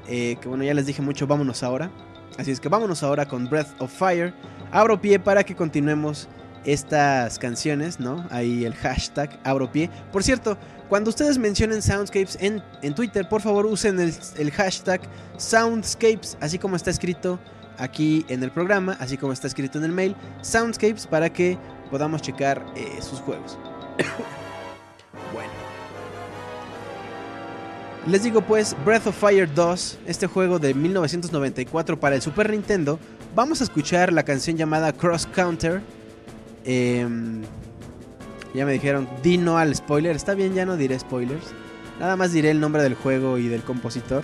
[0.08, 1.90] eh, que bueno, ya les dije mucho, vámonos ahora.
[2.38, 4.34] Así es que vámonos ahora con Breath of Fire.
[4.72, 6.28] Abro pie para que continuemos
[6.66, 8.26] estas canciones, ¿no?
[8.30, 9.90] Ahí el hashtag abro pie.
[10.12, 10.58] Por cierto,
[10.90, 15.02] cuando ustedes mencionen Soundscapes en, en Twitter, por favor usen el, el hashtag
[15.38, 17.40] Soundscapes, así como está escrito
[17.78, 21.58] aquí en el programa, así como está escrito en el mail, Soundscapes, para que
[21.90, 23.58] podamos checar eh, sus juegos.
[25.34, 25.52] bueno.
[28.08, 33.00] Les digo pues, Breath of Fire 2, este juego de 1994 para el Super Nintendo,
[33.36, 35.82] vamos a escuchar la canción llamada Cross Counter.
[36.66, 37.42] Em,
[38.54, 40.16] ya me dijeron, di no al spoiler.
[40.16, 41.54] Está bien, ya no diré spoilers.
[42.00, 44.24] Nada más diré el nombre del juego y del compositor.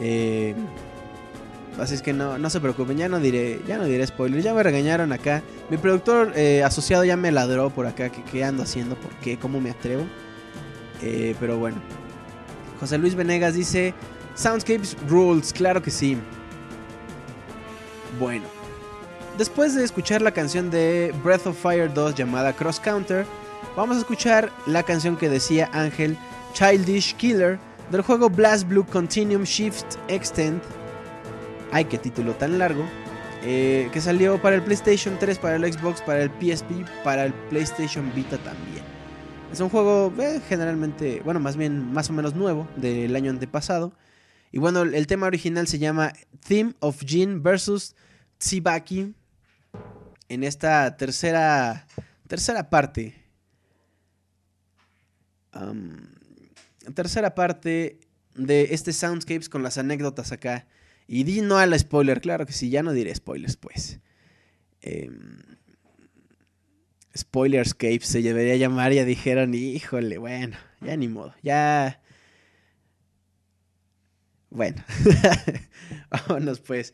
[0.00, 0.56] Em,
[1.78, 4.44] así es que no, no se preocupen, ya no diré, ya no diré spoilers.
[4.44, 5.42] Ya me regañaron acá.
[5.70, 8.10] Mi productor eh, asociado ya me ladró por acá.
[8.10, 8.96] que ¿Qué ando haciendo?
[8.96, 9.38] ¿Por qué?
[9.38, 10.04] ¿Cómo me atrevo?
[11.02, 11.78] Eh, pero bueno.
[12.80, 13.94] José Luis Venegas dice:
[14.34, 16.16] Soundscapes Rules, claro que sí.
[18.18, 18.44] Bueno.
[19.38, 23.24] Después de escuchar la canción de Breath of Fire 2 llamada Cross Counter,
[23.74, 26.18] vamos a escuchar la canción que decía Ángel
[26.52, 27.58] Childish Killer
[27.90, 30.60] del juego Blast Blue Continuum Shift Extend.
[31.74, 32.84] Ay, qué título tan largo.
[33.44, 37.32] eh, que salió para el PlayStation 3, para el Xbox, para el PSP, para el
[37.32, 38.84] PlayStation Vita también.
[39.50, 43.94] Es un juego eh, generalmente, bueno, más bien más o menos nuevo del año antepasado.
[44.52, 46.12] Y bueno, el, tema original se llama
[46.46, 47.96] Theme of Jin vs.
[48.38, 49.14] Tsibaki.
[50.28, 51.86] en esta tercera,
[52.28, 53.14] tercera parte.
[56.94, 57.98] Tercera parte
[58.34, 60.66] de este Soundscapes con las anécdotas acá.
[61.06, 64.00] Y di no a la spoiler, claro que sí, ya no diré spoilers, pues.
[64.80, 65.42] Em,
[67.16, 72.00] Spoilerscapes se debería llamar, ya dijeron, híjole, bueno, ya ni modo, ya...
[74.48, 74.82] Bueno,
[76.10, 76.92] vámonos pues.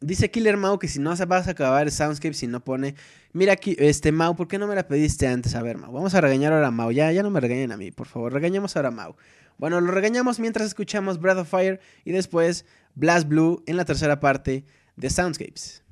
[0.00, 2.94] Dice Killer Mau que si no vas a acabar Soundscape si no pone.
[3.32, 5.54] Mira aquí, este Mau, ¿por qué no me la pediste antes?
[5.54, 6.90] A ver, Mau, vamos a regañar ahora a Mau.
[6.90, 8.32] Ya, ya no me regañen a mí, por favor.
[8.32, 9.16] Regañemos ahora a Mau.
[9.58, 12.64] Bueno, lo regañamos mientras escuchamos Breath of Fire y después
[12.94, 14.64] Blast Blue en la tercera parte
[14.96, 15.83] de Soundscapes.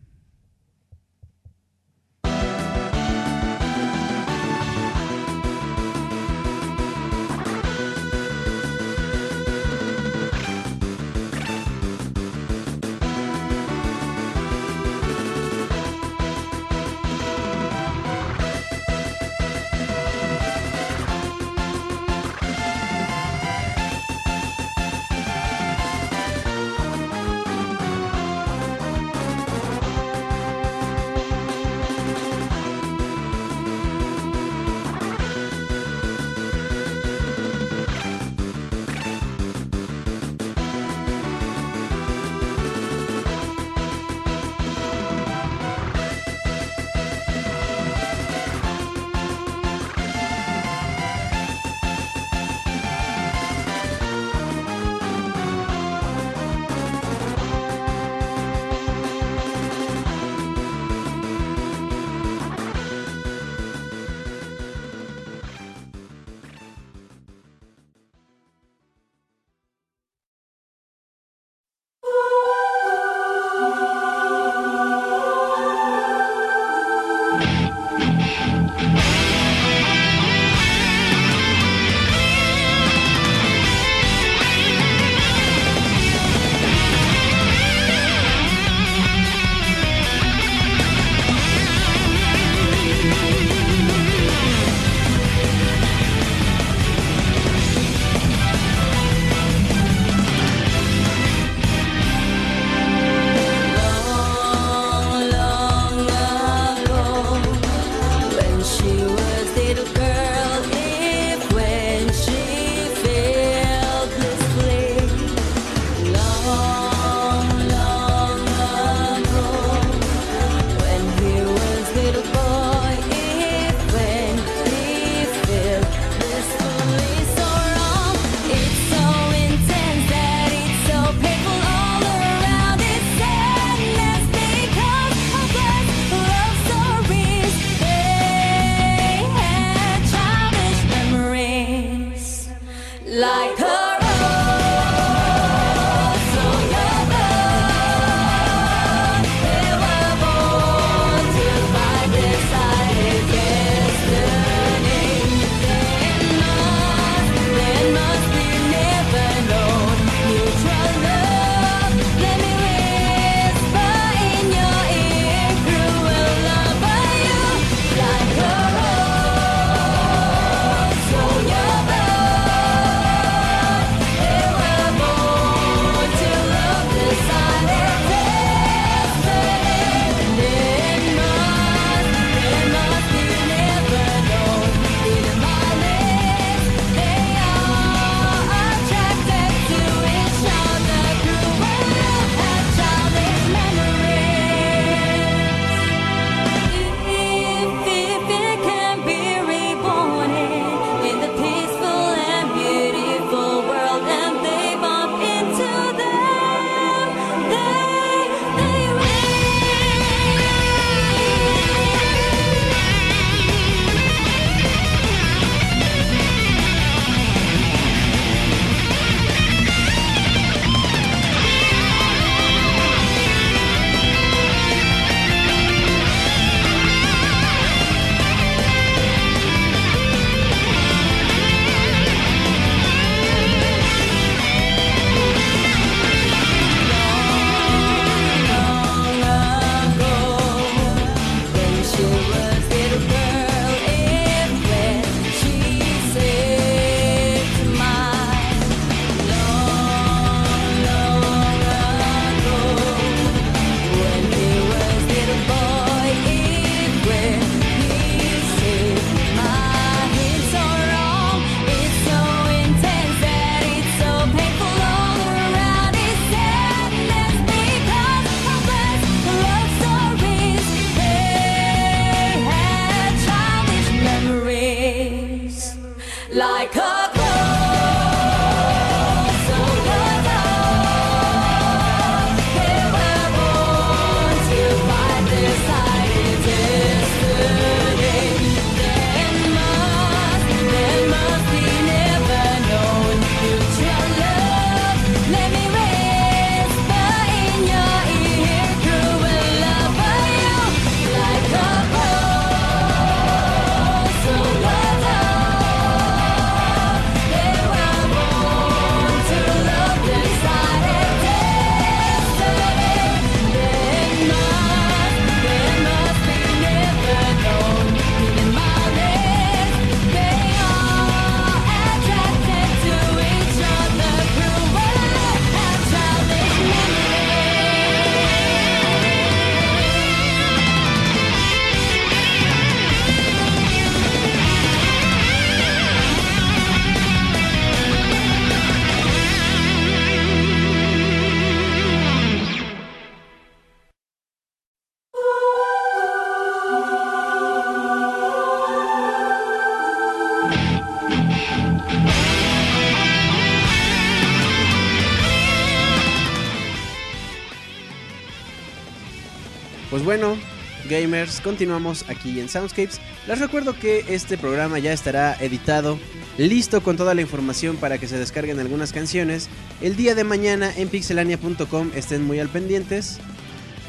[360.92, 363.00] Gamers, continuamos aquí en Soundscapes.
[363.26, 365.98] Les recuerdo que este programa ya estará editado,
[366.36, 369.48] listo con toda la información para que se descarguen algunas canciones.
[369.80, 373.18] El día de mañana en pixelania.com estén muy al pendientes.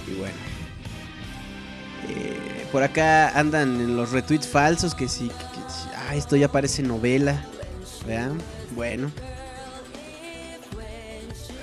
[0.08, 0.36] Y bueno.
[2.10, 5.30] eh, por acá andan en los retweets falsos que sí,
[5.96, 7.46] ah, esto ya parece novela.
[8.08, 8.38] ¿Vean?
[8.76, 9.12] Bueno.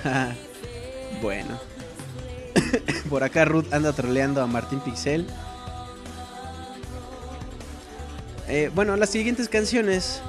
[3.20, 5.26] Por acá Ruth anda troleando a Martín Pixel.
[8.48, 10.22] Eh, bueno, las siguientes canciones.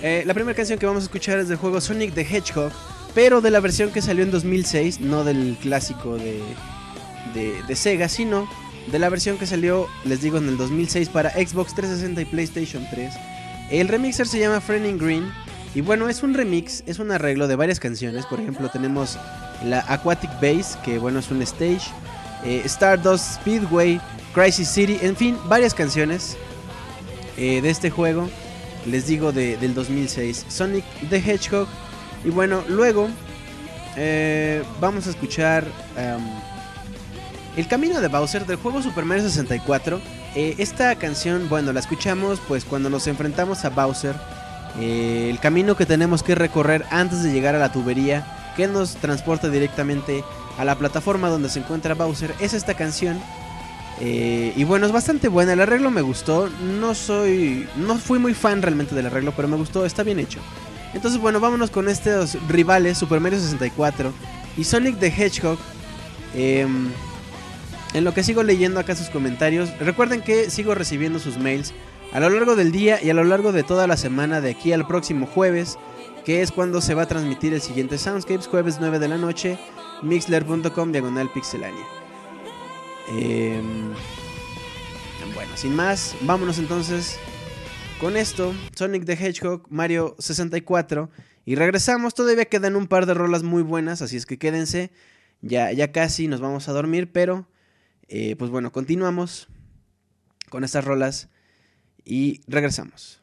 [0.00, 2.72] Eh, la primera canción que vamos a escuchar es del juego Sonic the Hedgehog,
[3.14, 6.40] pero de la versión que salió en 2006, no del clásico de,
[7.34, 8.48] de, de Sega, sino
[8.90, 12.86] de la versión que salió, les digo, en el 2006 para Xbox 360 y PlayStation
[12.90, 13.12] 3.
[13.72, 15.30] El remixer se llama Frenning Green.
[15.74, 18.24] Y bueno, es un remix, es un arreglo de varias canciones.
[18.24, 19.18] Por ejemplo, tenemos
[19.64, 21.82] la Aquatic Base, que bueno, es un stage.
[22.44, 24.00] eh, Stardust Speedway,
[24.34, 26.36] Crisis City, en fin, varias canciones
[27.36, 28.28] eh, de este juego.
[28.86, 30.44] Les digo de- del 2006.
[30.48, 31.66] Sonic the Hedgehog.
[32.24, 33.08] Y bueno, luego
[33.96, 35.64] eh, vamos a escuchar
[37.56, 40.00] El Camino de Bowser del juego Super Mario 64.
[40.34, 44.14] Eh, esta canción, bueno, la escuchamos pues cuando nos enfrentamos a Bowser.
[44.78, 48.26] El camino que tenemos que recorrer antes de llegar a la tubería
[48.56, 50.24] que nos transporta directamente
[50.58, 53.20] a la plataforma donde se encuentra Bowser es esta canción.
[54.00, 55.52] Eh, y bueno, es bastante buena.
[55.52, 56.48] El arreglo me gustó.
[56.80, 57.68] No soy.
[57.76, 59.86] No fui muy fan realmente del arreglo, pero me gustó.
[59.86, 60.40] Está bien hecho.
[60.94, 64.12] Entonces, bueno, vámonos con estos rivales: Super Mario 64
[64.56, 65.58] y Sonic the Hedgehog.
[66.34, 66.90] Em,
[67.94, 71.72] en lo que sigo leyendo acá sus comentarios, recuerden que sigo recibiendo sus mails
[72.12, 74.72] a lo largo del día y a lo largo de toda la semana de aquí
[74.72, 75.78] al próximo jueves,
[76.26, 79.60] que es cuando se va a transmitir el siguiente Soundscapes, jueves 9 de la noche,
[80.02, 81.86] mixler.com diagonal pixelania.
[83.08, 83.92] Em,
[85.34, 87.20] bueno, sin más, vámonos entonces
[88.00, 91.10] con esto, Sonic the Hedgehog, Mario 64,
[91.44, 94.90] y regresamos, todavía quedan un par de rolas muy buenas, así es que quédense,
[95.42, 97.46] ya, ya casi nos vamos a dormir, pero
[98.08, 99.46] eh, pues bueno, continuamos
[100.50, 101.28] con estas rolas
[102.04, 103.22] y regresamos.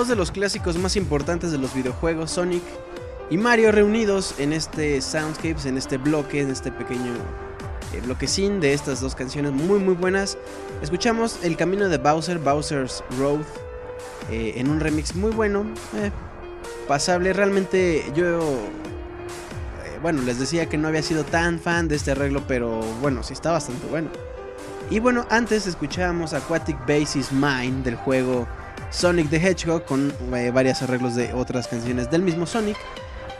[0.00, 2.62] Dos de los clásicos más importantes de los videojuegos, Sonic
[3.28, 7.12] y Mario, reunidos en este Soundscapes, en este bloque, en este pequeño
[7.92, 10.38] eh, bloquecín de estas dos canciones muy muy buenas.
[10.80, 13.42] Escuchamos El Camino de Bowser, Bowser's Road,
[14.30, 15.66] eh, en un remix muy bueno,
[15.96, 16.10] eh,
[16.88, 17.34] pasable.
[17.34, 18.40] Realmente yo,
[20.00, 23.34] bueno, les decía que no había sido tan fan de este arreglo, pero bueno, sí
[23.34, 24.08] está bastante bueno.
[24.88, 28.48] Y bueno, antes escuchábamos Aquatic Base is Mine del juego
[28.90, 32.76] Sonic the Hedgehog con eh, varios arreglos de otras canciones del mismo Sonic.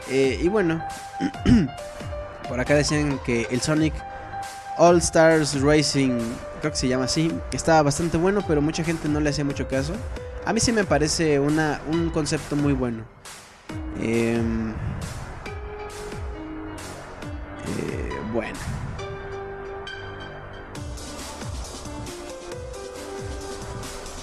[0.09, 0.83] Eh, y bueno,
[2.49, 3.93] por acá decían que el Sonic
[4.77, 6.19] All Stars Racing,
[6.59, 9.67] creo que se llama así, estaba bastante bueno, pero mucha gente no le hacía mucho
[9.67, 9.93] caso.
[10.45, 13.03] A mí sí me parece una, un concepto muy bueno.
[14.01, 14.70] Em,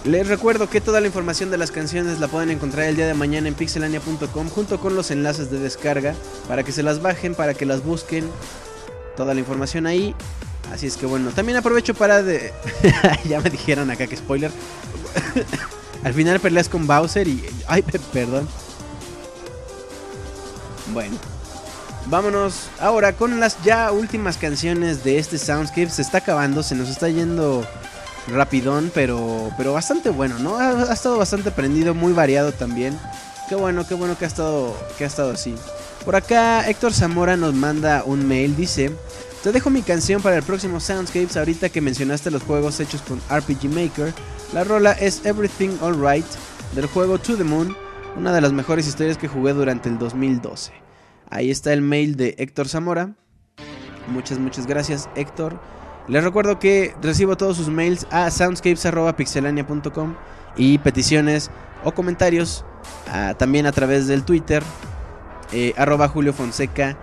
[0.08, 3.12] Les recuerdo que toda la información de las canciones la pueden encontrar el día de
[3.12, 6.14] mañana en pixelania.com junto con los enlaces de descarga
[6.48, 8.26] para que se las bajen, para que las busquen.
[9.18, 10.14] Toda la información ahí.
[10.72, 12.54] Así es que bueno, también aprovecho para de...
[13.28, 14.50] ya me dijeron acá que spoiler.
[16.04, 17.44] Al final peleas con Bowser y...
[17.66, 18.48] Ay, pe- perdón.
[20.94, 21.18] Bueno.
[22.06, 25.90] Vámonos ahora con las ya últimas canciones de este Soundscape.
[25.90, 27.66] Se está acabando, se nos está yendo
[28.28, 30.56] rapidón, pero, pero bastante bueno, ¿no?
[30.58, 32.98] Ha, estado bastante prendido, muy variado también.
[33.48, 35.54] Qué bueno, qué bueno que ha estado, que ha estado así.
[36.04, 38.92] Por acá Héctor Zamora nos manda un mail, dice...
[39.42, 43.20] Te dejo mi canción para el próximo Soundscapes ahorita que mencionaste los juegos hechos con
[43.30, 44.12] RPG Maker.
[44.52, 46.26] La rola es Everything Alright
[46.74, 47.76] del juego To The Moon,
[48.16, 50.72] una de las mejores historias que jugué durante el 2012.
[51.30, 53.14] Ahí está el mail de Héctor Zamora.
[54.08, 55.60] Muchas, muchas gracias Héctor.
[56.08, 60.14] Les recuerdo que recibo todos sus mails a soundscapes.pixelania.com
[60.56, 61.50] y peticiones
[61.84, 62.64] o comentarios
[63.12, 64.62] ah, también a través del Twitter
[65.52, 66.96] eh, arroba Julio Fonseca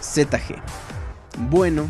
[0.00, 0.62] ZG.
[1.50, 1.88] Bueno,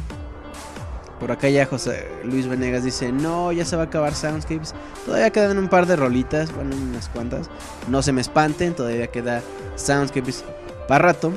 [1.21, 4.75] por acá ya José Luis Venegas dice, no, ya se va a acabar Soundscapes.
[5.05, 7.51] Todavía quedan un par de rolitas, bueno, unas cuantas.
[7.89, 9.43] No se me espanten, todavía queda
[9.77, 10.43] Soundscapes
[10.89, 11.33] para rato.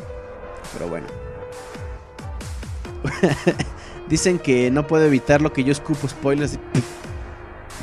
[0.74, 1.08] Pero bueno.
[4.08, 6.60] Dicen que no puedo evitar lo que yo escupo spoilers.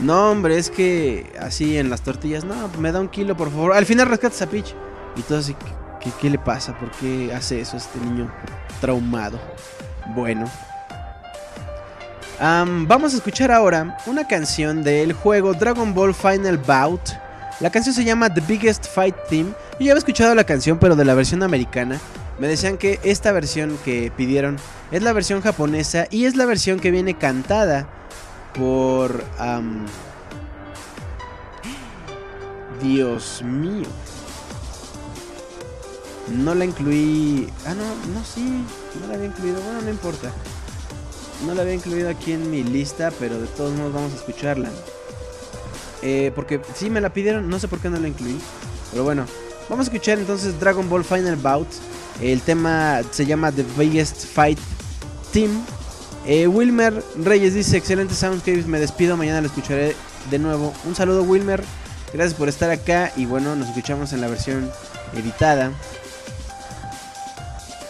[0.01, 2.45] No, hombre, es que así en las tortillas.
[2.45, 3.73] No, me da un kilo, por favor.
[3.73, 4.75] Al final rescatas a Peach.
[5.17, 5.55] Y todo así,
[6.01, 6.77] ¿qué, qué le pasa?
[6.79, 8.33] ¿Por qué hace eso este niño
[8.81, 9.39] traumado?
[10.15, 10.51] Bueno.
[12.41, 17.11] Am, vamos a escuchar ahora una canción del juego Dragon Ball Final Bout.
[17.61, 19.51] La canción se llama The Biggest Fight Theme.
[19.79, 22.01] Yo ya había escuchado la canción, pero de la versión americana.
[22.43, 24.57] Me decían que esta versión que pidieron
[24.91, 27.89] es la versión japonesa y es la versión que viene cantada
[28.53, 29.23] por...
[32.83, 33.87] Dios mío.
[36.31, 37.49] No la incluí...
[37.65, 38.65] Ah, no, no, sí.
[39.01, 39.63] No la había incluido.
[39.63, 40.33] Bueno, no importa.
[41.47, 44.69] No la había incluido aquí en mi lista, pero de todos modos vamos a escucharla.
[46.03, 48.37] Eh, porque sí me la pidieron, no sé por qué no la incluí.
[48.91, 49.27] Pero bueno,
[49.69, 51.69] vamos a escuchar entonces Dragon Ball Final Bout.
[52.23, 54.59] El tema se llama The Biggest Fight
[55.33, 55.65] Team.
[56.25, 59.17] Eh, Wilmer Reyes dice: Excelente Soundscapes, me despido.
[59.17, 59.97] Mañana lo escucharé
[60.31, 60.73] de nuevo.
[60.85, 61.65] Un saludo, Wilmer.
[62.13, 63.13] Gracias por estar acá.
[63.17, 64.71] Y bueno, nos escuchamos en la versión
[65.17, 65.73] editada.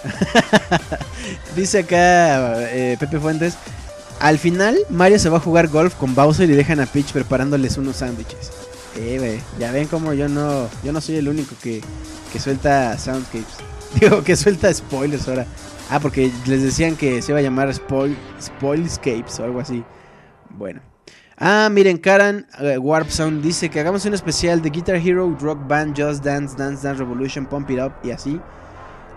[1.57, 3.55] Dice acá eh, Pepe Fuentes.
[4.19, 7.77] Al final, Mario se va a jugar golf con Bowser y dejan a Peach preparándoles
[7.77, 8.51] unos sándwiches.
[8.97, 11.83] Eh, ya ven como yo no, yo no soy el único que,
[12.33, 13.72] que suelta soundscapes.
[14.01, 15.47] Digo, que suelta spoilers ahora.
[15.91, 19.85] Ah, porque les decían que se iba a llamar spoil, Spoilscapes o algo así.
[20.51, 20.81] Bueno.
[21.37, 25.67] Ah, miren, Karan eh, Warp Sound dice que hagamos un especial de Guitar Hero, Rock
[25.67, 28.41] Band, Just Dance, Dance Dance Revolution, Pump It Up y así.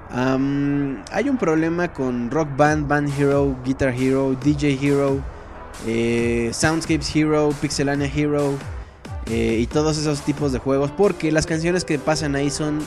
[0.10, 5.20] Hay un problema con Rock Band, Band Hero, Guitar Hero, DJ Hero,
[5.86, 8.54] eh, Soundscapes Hero, Pixelania Hero
[9.28, 12.80] eh, y todos esos tipos de juegos porque las canciones que pasan ahí son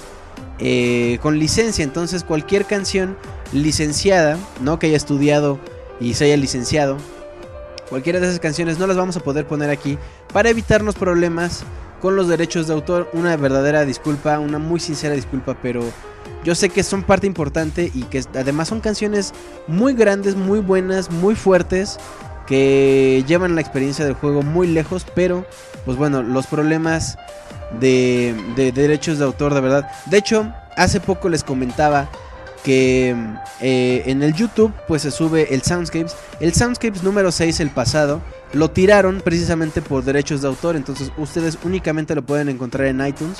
[0.59, 1.85] eh, con licencia.
[1.85, 3.16] Entonces cualquier canción
[3.52, 4.78] licenciada, ¿no?
[4.78, 5.59] Que haya estudiado
[6.01, 6.97] y se haya licenciado,
[7.89, 9.98] cualquiera de esas canciones no las vamos a poder poner aquí
[10.32, 11.65] para evitarnos problemas
[12.01, 13.09] con los derechos de autor.
[13.12, 15.82] Una verdadera disculpa, una muy sincera disculpa, pero
[16.44, 19.32] yo sé que son parte importante y que además son canciones
[19.66, 21.98] muy grandes, muy buenas, muy fuertes,
[22.47, 25.44] que llevan la experiencia del juego muy lejos, pero
[25.85, 27.19] pues bueno, los problemas
[27.81, 29.90] de, de derechos de autor, de verdad.
[30.07, 32.09] De hecho, hace poco les comentaba
[32.62, 33.16] que
[33.61, 36.15] eh, en el YouTube pues se sube el Soundscapes.
[36.40, 38.20] El Soundscapes número 6, el pasado,
[38.53, 40.77] lo tiraron precisamente por derechos de autor.
[40.77, 43.39] Entonces ustedes únicamente lo pueden encontrar en iTunes.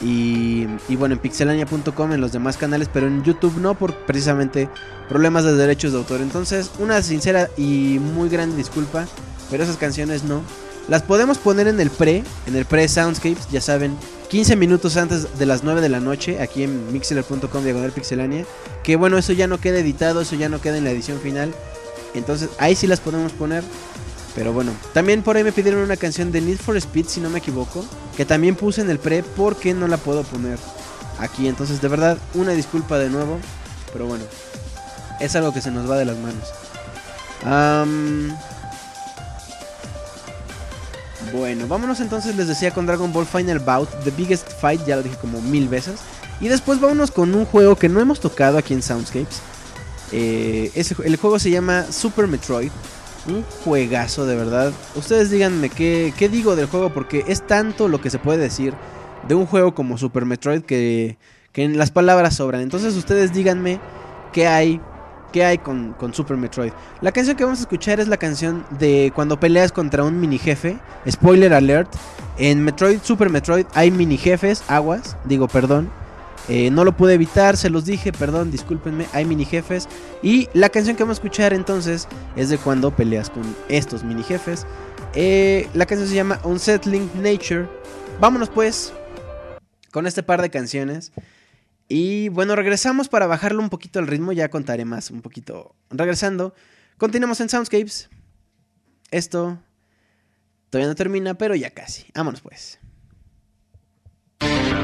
[0.00, 4.68] Y, y bueno, en pixelania.com, en los demás canales, pero en YouTube no, por precisamente
[5.08, 6.20] problemas de derechos de autor.
[6.20, 9.06] Entonces, una sincera y muy grande disculpa,
[9.50, 10.42] pero esas canciones no.
[10.88, 13.96] Las podemos poner en el pre, en el pre Soundscapes, ya saben,
[14.28, 18.44] 15 minutos antes de las 9 de la noche, aquí en mixler.com diagonal pixelania.
[18.82, 21.54] Que bueno, eso ya no queda editado, eso ya no queda en la edición final.
[22.14, 23.64] Entonces, ahí sí las podemos poner.
[24.34, 27.30] Pero bueno, también por ahí me pidieron una canción de Need for Speed, si no
[27.30, 27.84] me equivoco,
[28.16, 30.58] que también puse en el pre porque no la puedo poner
[31.18, 31.46] aquí.
[31.46, 33.38] Entonces, de verdad, una disculpa de nuevo,
[33.92, 34.24] pero bueno,
[35.20, 36.52] es algo que se nos va de las manos.
[37.44, 38.36] Am,
[41.32, 45.02] bueno, vámonos entonces, les decía, con Dragon Ball Final Bout, The Biggest Fight, ya lo
[45.02, 46.00] dije como mil veces.
[46.40, 49.40] Y después vámonos con un juego que no hemos tocado aquí en Soundscapes.
[50.12, 50.70] Eh,
[51.04, 52.70] el juego se llama Super Metroid.
[53.26, 54.72] Un juegazo, de verdad.
[54.94, 58.74] Ustedes díganme qué, qué digo del juego, porque es tanto lo que se puede decir
[59.26, 61.16] de un juego como Super Metroid que,
[61.52, 62.60] que en las palabras sobran.
[62.60, 63.80] Entonces ustedes díganme
[64.32, 64.80] qué hay,
[65.34, 66.70] qué hay con, con Super Metroid.
[67.00, 70.38] La canción que vamos a escuchar es la canción de cuando peleas contra un mini
[70.38, 70.78] jefe.
[71.10, 71.92] Spoiler alert.
[72.38, 75.90] En Metroid, Super Metroid hay mini jefes, aguas, digo perdón.
[76.48, 79.88] Eh, no lo pude evitar, se los dije, perdón, discúlpenme, hay mini jefes.
[80.22, 82.06] Y la canción que vamos a escuchar entonces
[82.36, 84.66] es de cuando peleas con estos mini jefes.
[85.14, 87.66] Eh, la canción se llama Unsettling Nature.
[88.20, 88.92] Vámonos pues
[89.90, 91.10] con este par de canciones.
[91.88, 95.74] Y bueno, regresamos para bajarle un poquito el ritmo, ya contaré más un poquito.
[95.90, 96.54] Regresando,
[96.96, 98.08] continuamos en Soundscapes.
[99.10, 99.60] Esto
[100.70, 102.06] todavía no termina, pero ya casi.
[102.14, 104.83] Vámonos pues.「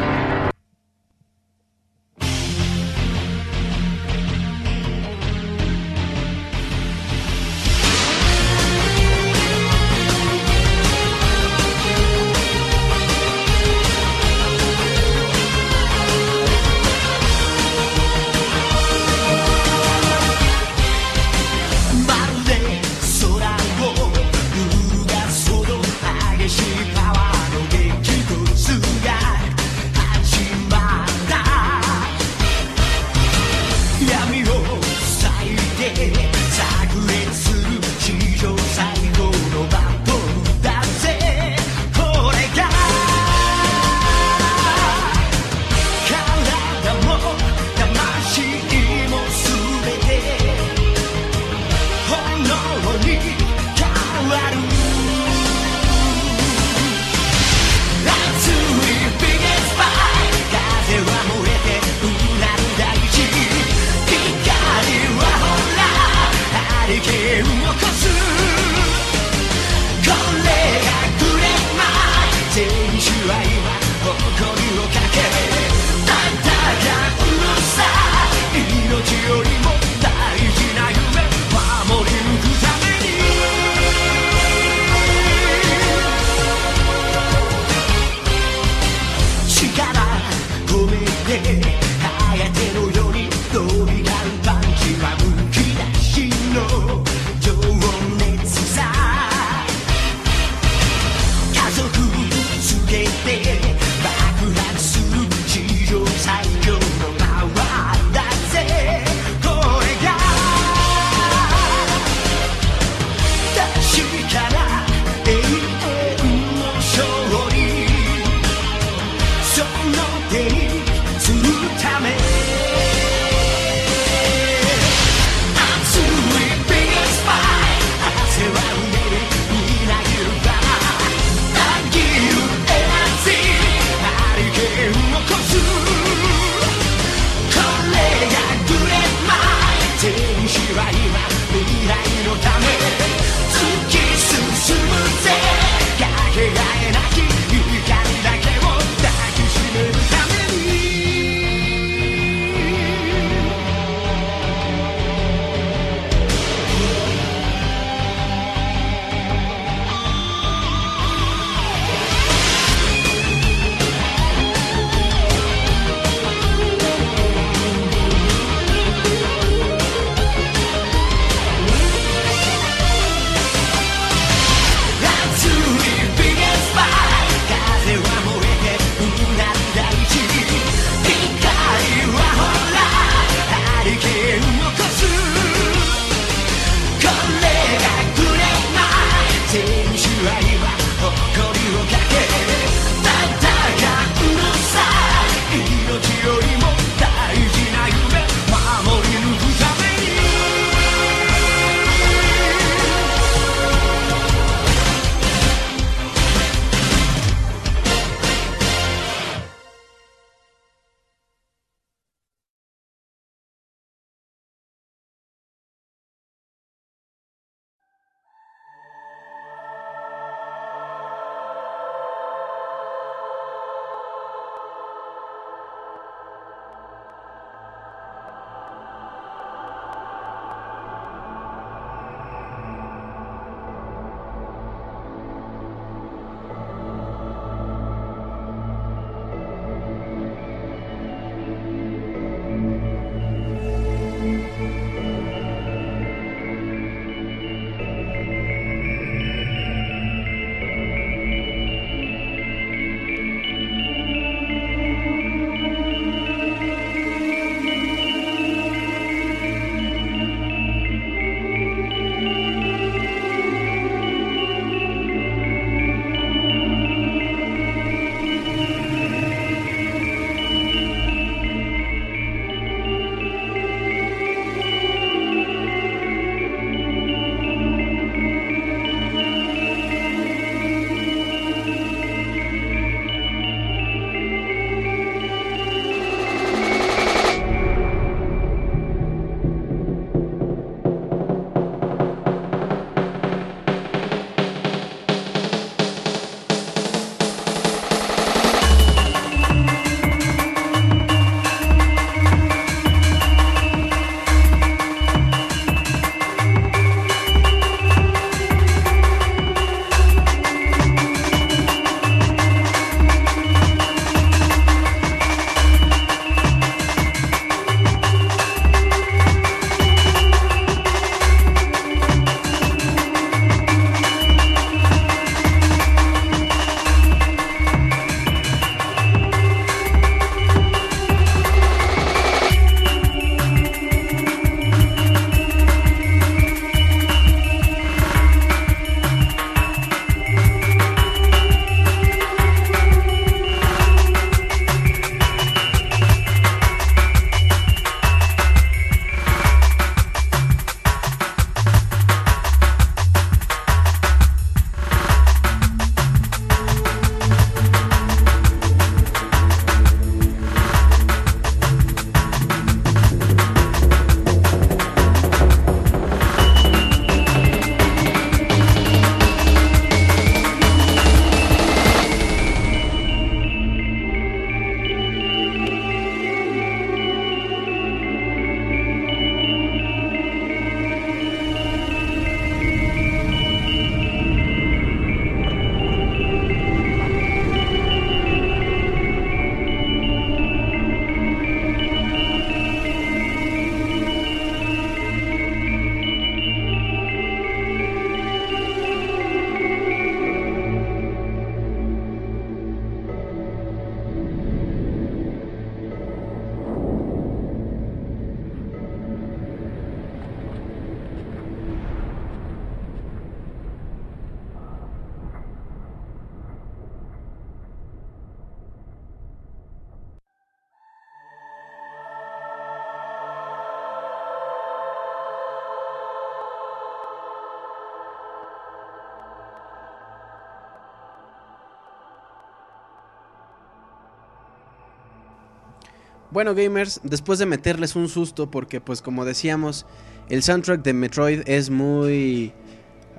[436.41, 439.85] Bueno gamers, después de meterles un susto porque pues como decíamos,
[440.31, 442.55] el soundtrack de Metroid es muy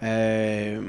[0.02, 0.82] eh,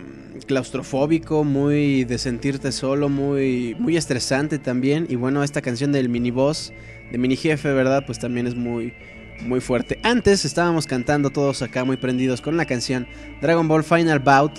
[0.47, 5.07] claustrofóbico, muy de sentirte solo, muy, muy estresante también.
[5.11, 6.73] Y bueno, esta canción del mini boss,
[7.11, 8.05] de mini jefe, ¿verdad?
[8.07, 8.95] Pues también es muy,
[9.43, 9.99] muy fuerte.
[10.03, 13.07] Antes estábamos cantando todos acá muy prendidos con la canción
[13.43, 14.53] Dragon Ball Final Bout,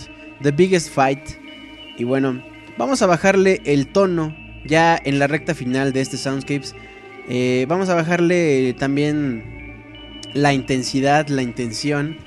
[0.44, 1.28] The Biggest Fight.
[1.98, 2.40] Y bueno,
[2.78, 6.76] vamos a bajarle el tono ya en la recta final de este Soundscapes.
[7.30, 9.44] Eh, vamos a bajarle también
[10.34, 12.18] la intensidad, la intención.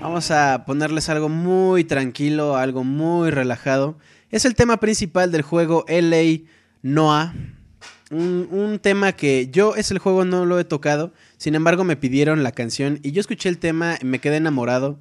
[0.00, 3.96] Vamos a ponerles algo muy tranquilo, algo muy relajado.
[4.30, 6.42] Es el tema principal del juego LA
[6.82, 7.34] Noah.
[8.10, 11.12] Un, tema que yo es el juego no lo he tocado.
[11.38, 14.98] Sin embargo me pidieron la canción y yo escuché el tema y me quedé enamorado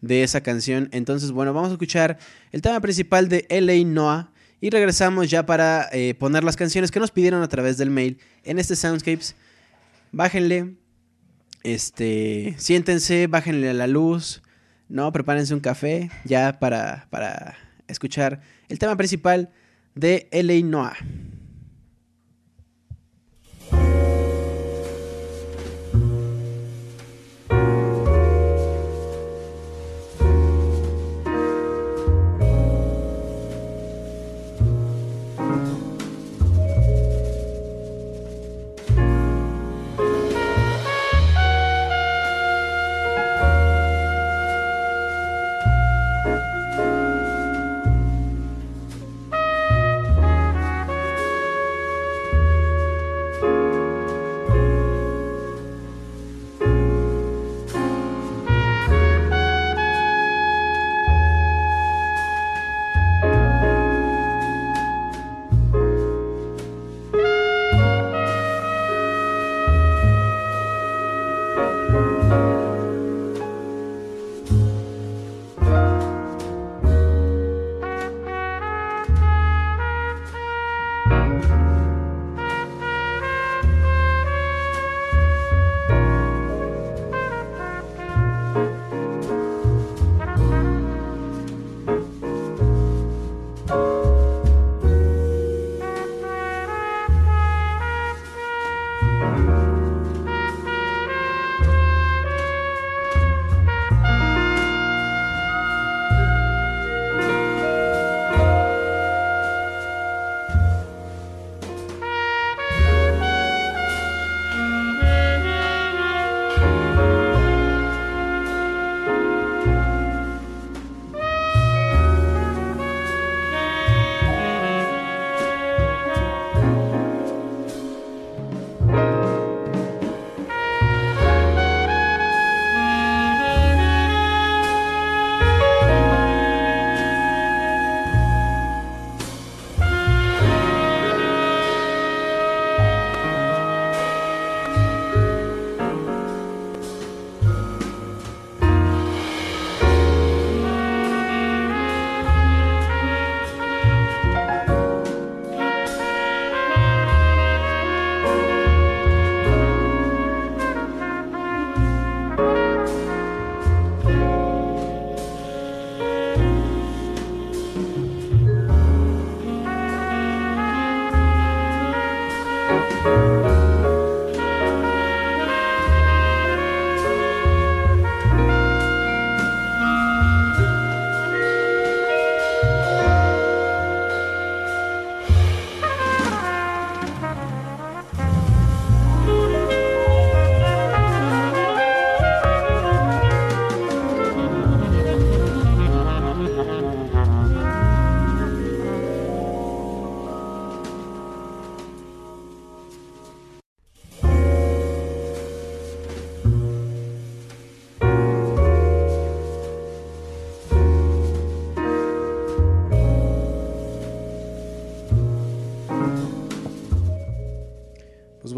[0.00, 0.88] de esa canción.
[0.92, 2.18] Entonces bueno, vamos a escuchar
[2.52, 4.31] el tema principal de LA Noah.
[4.62, 8.18] Y regresamos ya para eh, poner las canciones que nos pidieron a través del mail
[8.44, 9.34] en este Soundscapes.
[10.12, 10.76] Bájenle,
[11.64, 14.40] este, siéntense, bájenle a la luz,
[14.88, 15.10] ¿no?
[15.10, 17.58] Prepárense un café ya para, para
[17.88, 19.50] escuchar el tema principal
[19.96, 20.96] de LA Noah.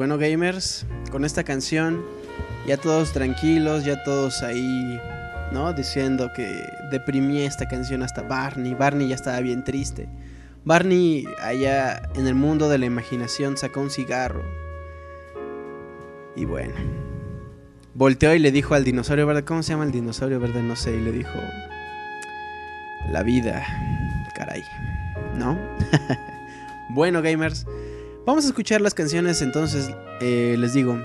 [0.05, 2.05] Bueno, gamers, con esta canción,
[2.66, 5.00] ya todos tranquilos, ya todos ahí,
[5.50, 5.73] ¿no?
[5.73, 8.74] Diciendo que deprimí esta canción hasta Barney.
[8.74, 10.07] Barney ya estaba bien triste.
[10.62, 14.42] Barney, allá en el mundo de la imaginación, sacó un cigarro.
[16.36, 16.74] Y bueno,
[17.94, 20.62] volteó y le dijo al dinosaurio verde, ¿cómo se llama el dinosaurio verde?
[20.62, 21.39] No sé, y le dijo,
[23.10, 23.65] la vida,
[24.36, 24.65] caray,
[25.39, 25.58] ¿no?
[26.91, 27.65] bueno, gamers.
[28.27, 30.99] Vamos a escuchar las canciones entonces, eh, les digo,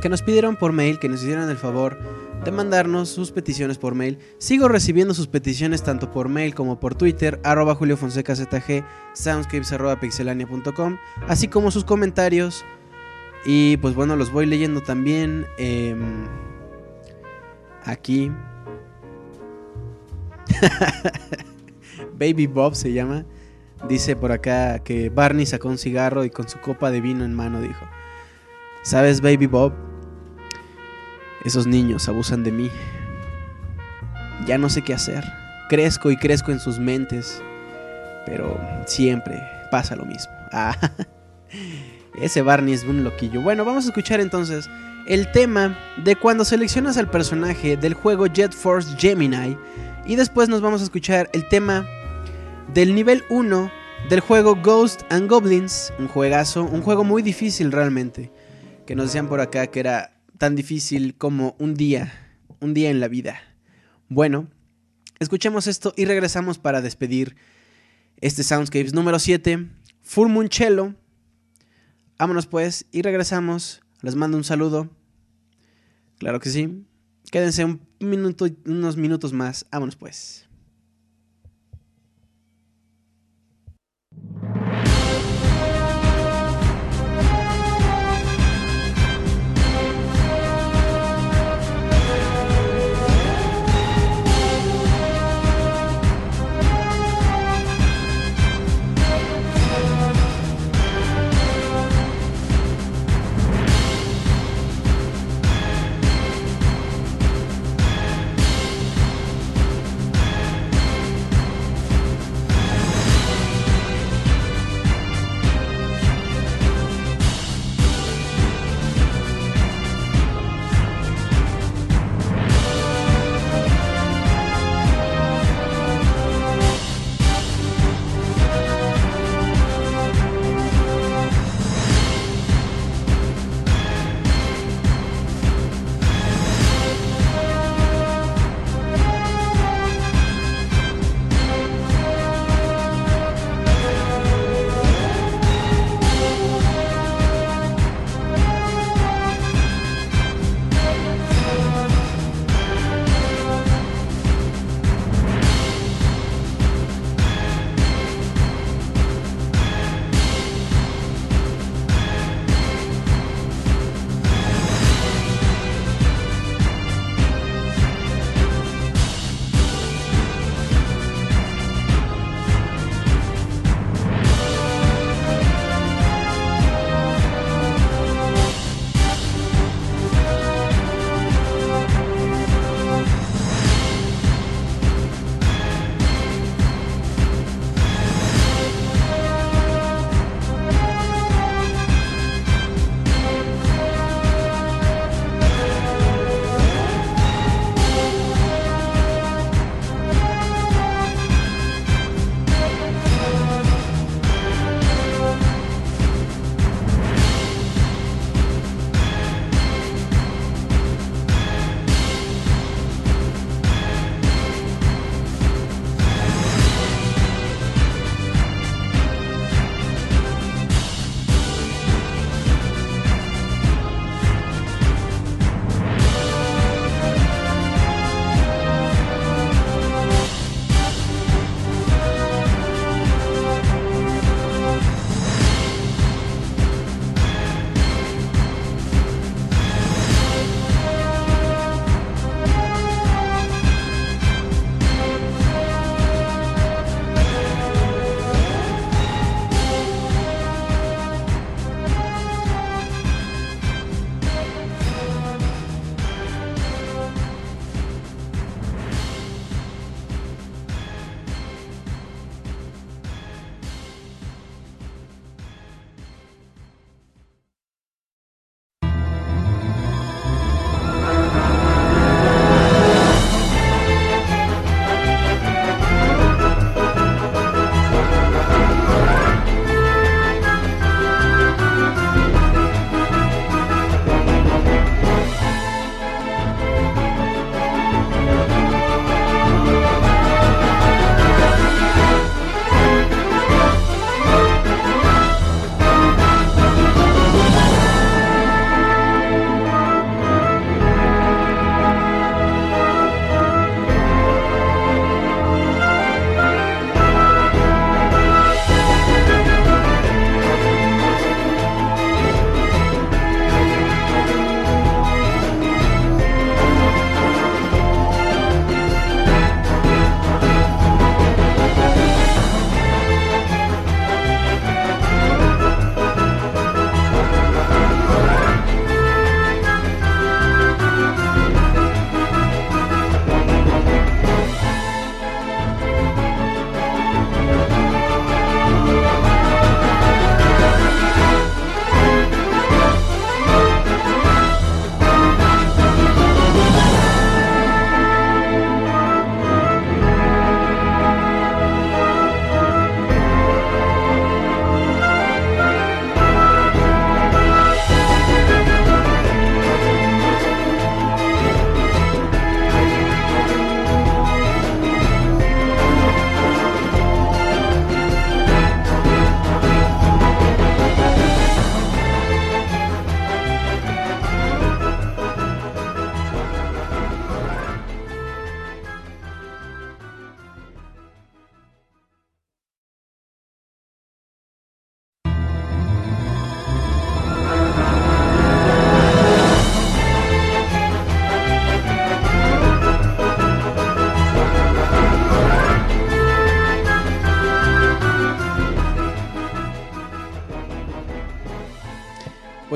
[0.00, 2.00] que nos pidieron por mail, que nos hicieran el favor
[2.44, 4.18] de mandarnos sus peticiones por mail.
[4.38, 9.72] Sigo recibiendo sus peticiones tanto por mail como por Twitter, arroba Julio Fonseca ZG, soundscapes
[10.00, 10.98] pixelania.com,
[11.28, 12.64] así como sus comentarios.
[13.44, 16.26] Y pues bueno, los voy leyendo también em,
[17.84, 18.32] aquí.
[22.18, 23.24] Baby Bob se llama.
[23.88, 27.34] Dice por acá que Barney sacó un cigarro y con su copa de vino en
[27.34, 27.84] mano dijo,
[28.82, 29.72] ¿sabes Baby Bob?
[31.44, 32.70] Esos niños abusan de mí.
[34.46, 35.24] Ya no sé qué hacer.
[35.68, 37.42] Crezco y crezco en sus mentes.
[38.26, 40.32] Pero siempre pasa lo mismo.
[40.54, 40.76] Ah,
[42.20, 43.40] ese Barney es un loquillo.
[43.40, 44.68] Bueno, vamos a escuchar entonces
[45.06, 49.56] el tema de cuando seleccionas al personaje del juego Jet Force Gemini.
[50.04, 51.86] Y después nos vamos a escuchar el tema
[52.74, 53.70] del nivel 1
[54.08, 55.92] del juego Ghost and Goblins.
[55.98, 58.32] Un juegazo, un juego muy difícil realmente.
[58.86, 62.12] Que nos decían por acá que era tan difícil como un día,
[62.60, 63.40] un día en la vida.
[64.08, 64.48] Bueno,
[65.18, 67.36] escuchemos esto y regresamos para despedir
[68.20, 69.68] este Soundscapes número 7,
[70.02, 70.94] Full Moon Cello.
[72.18, 73.82] Vámonos pues y regresamos.
[74.00, 74.88] Les mando un saludo.
[76.18, 76.86] Claro que sí.
[77.30, 79.66] Quédense un minuto, unos minutos más.
[79.70, 80.48] Vámonos pues.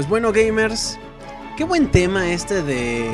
[0.06, 1.00] Pues bueno, gamers,
[1.56, 3.10] qué buen tema este de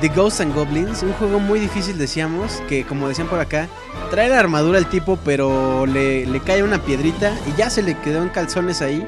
[0.00, 1.02] The Ghosts and Goblins.
[1.02, 3.68] Un juego muy difícil, decíamos, que como decían por acá,
[4.10, 8.22] trae la armadura al tipo, pero le, cae una piedrita y ya se le quedó
[8.22, 9.06] en calzones ahí.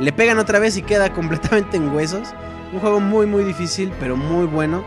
[0.00, 2.30] Le pegan otra vez y queda completamente en huesos.
[2.72, 4.84] Un juego muy, muy difícil, pero muy bueno.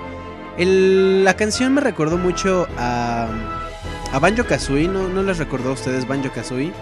[0.58, 3.30] La canción me recordó mucho a,
[4.12, 4.90] a Banjo Kazooie.
[4.90, 6.74] ¿No, ¿No les recordó a ustedes Banjo Kazooie?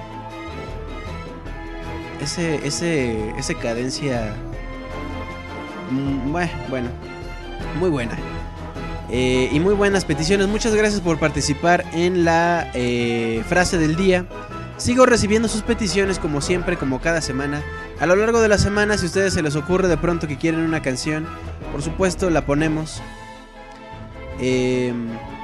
[2.19, 4.33] Ese, ese, ese cadencia.
[6.73, 6.89] Bue- Bueno,
[7.79, 8.17] muy buena.
[9.09, 10.47] Eh, y muy buenas peticiones.
[10.47, 14.25] Muchas gracias por participar en la eh, frase del día.
[14.77, 17.61] Sigo recibiendo sus peticiones como siempre, como cada semana.
[17.99, 20.37] A lo largo de la semana, si a ustedes se les ocurre de pronto que
[20.37, 21.27] quieren una canción,
[21.71, 23.01] por supuesto la ponemos.
[24.39, 24.91] eh,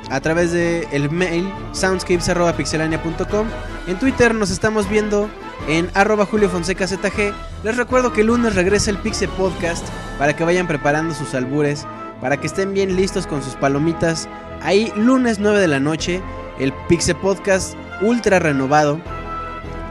[0.09, 3.48] a través de el mail soundscapes.pixelania.com.
[3.88, 5.30] En Twitter nos estamos viendo
[5.67, 7.33] en arroba Julio Fonseca ZG.
[7.63, 11.85] Les recuerdo que el lunes regresa el Pixel Podcast para que vayan preparando sus albures,
[12.21, 14.27] para que estén bien listos con sus palomitas.
[14.61, 16.21] Ahí lunes 9 de la noche,
[16.59, 18.99] el Pixel Podcast ultra renovado.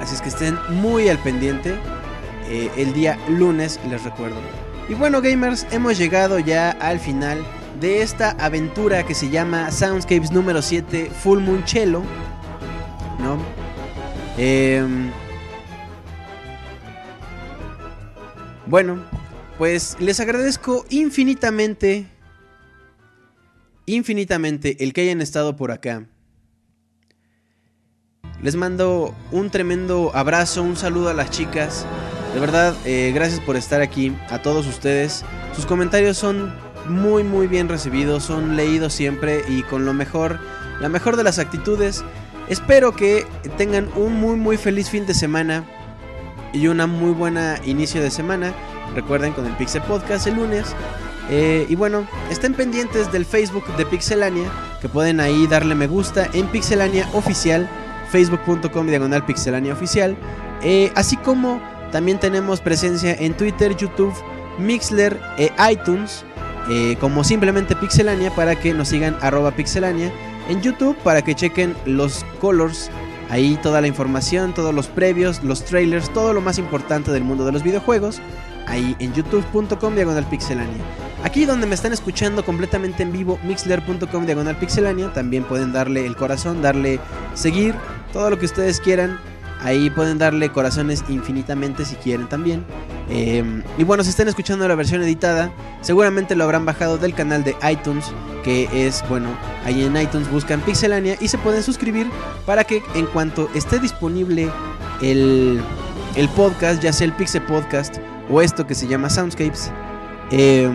[0.00, 1.74] Así es que estén muy al pendiente.
[2.50, 4.36] eh, el día lunes, les recuerdo.
[4.88, 7.44] Y bueno, gamers, hemos llegado ya al final
[7.78, 12.02] de esta aventura que se llama Soundscapes número 7 Full Moon Cello.
[13.18, 13.36] ¿No?
[14.38, 15.10] Em,
[18.68, 19.02] bueno,
[19.56, 22.06] pues les agradezco infinitamente,
[23.86, 26.06] infinitamente el que hayan estado por acá.
[28.42, 31.86] Les mando un tremendo abrazo, un saludo a las chicas.
[32.34, 35.24] De verdad, eh, gracias por estar aquí, a todos ustedes.
[35.54, 36.54] Sus comentarios son
[36.86, 40.38] muy muy bien recibidos, son leídos siempre y con lo mejor,
[40.80, 42.04] la mejor de las actitudes.
[42.48, 45.64] Espero que tengan un muy muy feliz fin de semana
[46.52, 48.52] y una muy buena inicio de semana.
[48.94, 50.74] Recuerden con el Pixel Podcast el lunes.
[51.30, 54.48] Eh, y bueno, estén pendientes del Facebook de Pixelania,
[54.80, 57.68] que pueden ahí darle me gusta en Pixelania Oficial,
[58.10, 60.16] facebook.com diagonal Pixelania Oficial.
[60.62, 61.60] Eh, así como
[61.92, 64.14] también tenemos presencia en Twitter, YouTube,
[64.58, 66.24] Mixler e iTunes,
[66.70, 70.10] eh, como simplemente Pixelania, para que nos sigan arroba Pixelania.
[70.48, 72.90] En YouTube, para que chequen los colors,
[73.30, 77.44] ahí toda la información, todos los previos, los trailers, todo lo más importante del mundo
[77.44, 78.20] de los videojuegos
[78.68, 80.84] ahí en youtube.com diagonal pixelania.
[81.24, 86.14] Aquí donde me están escuchando completamente en vivo, mixler.com diagonal pixelania, también pueden darle el
[86.14, 87.00] corazón, darle
[87.34, 87.74] seguir,
[88.12, 89.18] todo lo que ustedes quieran.
[89.60, 92.64] Ahí pueden darle corazones infinitamente si quieren también.
[93.10, 97.42] Eh, y bueno, si están escuchando la versión editada, seguramente lo habrán bajado del canal
[97.42, 98.04] de iTunes,
[98.44, 99.28] que es, bueno,
[99.64, 102.08] ahí en iTunes buscan Pixelania y se pueden suscribir
[102.46, 104.48] para que en cuanto esté disponible
[105.02, 105.60] el,
[106.14, 107.96] el podcast, ya sea el Pixel Podcast
[108.30, 109.72] o esto que se llama Soundscapes.
[110.30, 110.70] Eh,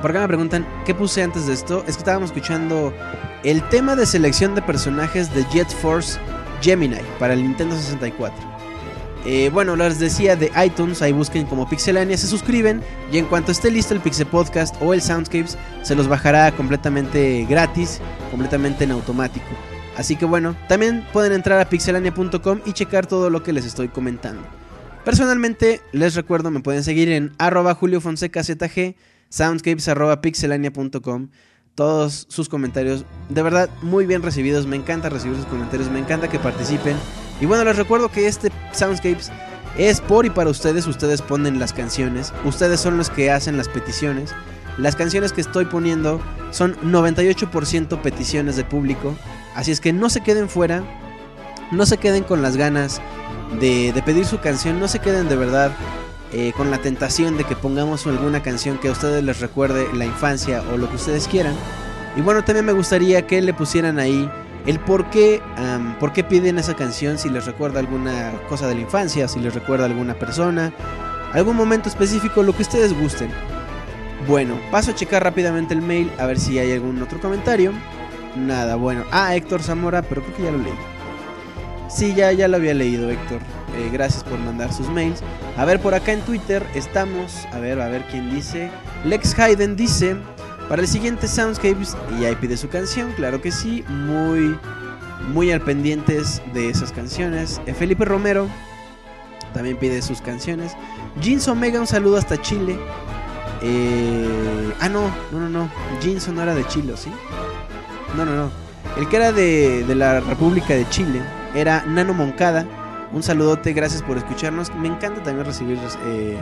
[0.00, 1.84] por acá me preguntan, ¿qué puse antes de esto?
[1.88, 2.92] Es que estábamos escuchando
[3.42, 6.20] el tema de selección de personajes de Jet Force
[6.60, 8.58] Gemini para el Nintendo 64.
[9.24, 12.80] Eh, bueno, les decía de iTunes, ahí busquen como Pixelania, se suscriben
[13.12, 17.44] y en cuanto esté listo el Pixel Podcast o el Soundscapes, se los bajará completamente
[17.48, 19.46] gratis, completamente en automático.
[19.96, 23.88] Así que bueno, también pueden entrar a pixelania.com y checar todo lo que les estoy
[23.88, 24.42] comentando.
[25.04, 28.94] Personalmente, les recuerdo, me pueden seguir en arroba Julio Fonseca ZG,
[29.28, 31.28] soundscapes arroba pixelania.com.
[31.78, 34.66] Todos sus comentarios, de verdad, muy bien recibidos.
[34.66, 36.96] Me encanta recibir sus comentarios, me encanta que participen.
[37.40, 39.30] Y bueno, les recuerdo que este Soundscapes
[39.76, 40.88] es por y para ustedes.
[40.88, 44.34] Ustedes ponen las canciones, ustedes son los que hacen las peticiones.
[44.76, 49.14] Las canciones que estoy poniendo son 98% peticiones de público.
[49.54, 50.82] Así es que no se queden fuera,
[51.70, 53.00] no se queden con las ganas
[53.60, 55.70] de, de pedir su canción, no se queden de verdad
[56.32, 60.04] eh, con la tentación de que pongamos alguna canción que a ustedes les recuerde la
[60.04, 61.54] infancia o lo que ustedes quieran.
[62.16, 64.30] Y bueno, también me gustaría que le pusieran ahí
[64.66, 65.40] el por qué,
[66.00, 69.54] por qué piden esa canción, si les recuerda alguna cosa de la infancia, si les
[69.54, 70.72] recuerda alguna persona,
[71.32, 73.30] algún momento específico, lo que ustedes gusten.
[74.26, 77.72] Bueno, paso a checar rápidamente el mail a ver si hay algún otro comentario.
[78.36, 79.04] Nada, bueno.
[79.10, 80.74] Ah, Héctor Zamora, pero creo que ya lo leí.
[81.88, 83.40] Sí, ya, ya lo había leído, Héctor.
[83.76, 85.20] Eh, gracias por mandar sus mails.
[85.56, 87.46] A ver, por acá en Twitter estamos.
[87.52, 88.70] A ver, a ver quién dice.
[89.04, 90.16] Lex Hayden dice.
[90.68, 91.96] Para el siguiente Soundscapes.
[92.20, 93.84] Y ahí pide su canción, claro que sí.
[93.88, 94.58] Muy,
[95.32, 97.60] muy al pendientes de esas canciones.
[97.66, 98.48] Eh, Felipe Romero
[99.54, 100.72] también pide sus canciones.
[101.20, 102.78] Jeans Omega, un saludo hasta Chile.
[103.62, 105.70] Eh, ah, no, no, no, no.
[106.00, 107.10] Jeans no era de Chile, ¿sí?
[108.16, 108.50] No, no, no.
[108.96, 111.20] El que era de, de la República de Chile
[111.54, 112.66] era Nano Moncada.
[113.12, 114.74] Un saludote, gracias por escucharnos.
[114.74, 116.36] Me encanta también recibir eh,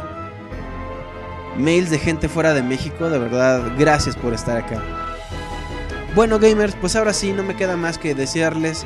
[1.56, 3.08] mails de gente fuera de México.
[3.08, 4.82] De verdad, gracias por estar acá.
[6.14, 8.84] Bueno, gamers, pues ahora sí, no me queda más que desearles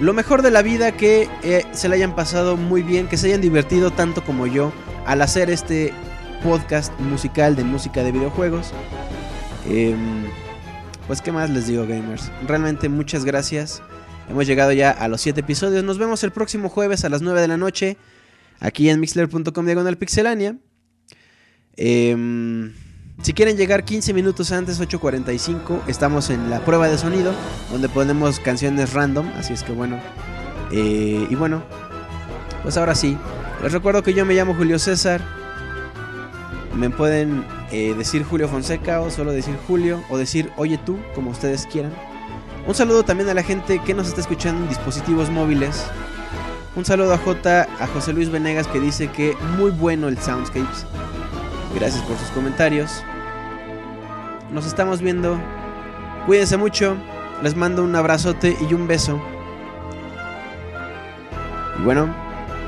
[0.00, 3.26] lo mejor de la vida, que eh, se la hayan pasado muy bien, que se
[3.28, 4.72] hayan divertido tanto como yo
[5.06, 5.92] al hacer este
[6.44, 8.72] podcast musical de música de videojuegos.
[9.68, 10.24] Em,
[11.08, 12.30] pues qué más les digo gamers.
[12.46, 13.82] Realmente muchas gracias.
[14.28, 15.84] Hemos llegado ya a los 7 episodios.
[15.84, 17.96] Nos vemos el próximo jueves a las 9 de la noche.
[18.60, 20.56] Aquí en mixler.com diagonal pixelania.
[21.76, 22.74] Em,
[23.22, 27.32] si quieren llegar 15 minutos antes, 8.45, estamos en la prueba de sonido,
[27.70, 29.98] donde ponemos canciones random, así es que bueno.
[30.72, 31.62] Eh, y bueno,
[32.62, 33.16] pues ahora sí,
[33.62, 35.20] les recuerdo que yo me llamo Julio César.
[36.74, 41.30] Me pueden eh, decir Julio Fonseca o solo decir Julio o decir Oye tú, como
[41.30, 41.92] ustedes quieran.
[42.68, 45.86] Un saludo también a la gente que nos está escuchando en dispositivos móviles.
[46.76, 50.84] Un saludo a J, a José Luis Venegas que dice que muy bueno el Soundscapes.
[51.74, 53.02] Gracias por sus comentarios.
[54.52, 55.40] Nos estamos viendo.
[56.26, 56.94] Cuídense mucho.
[57.42, 59.18] Les mando un abrazote y un beso.
[61.78, 62.14] Y bueno,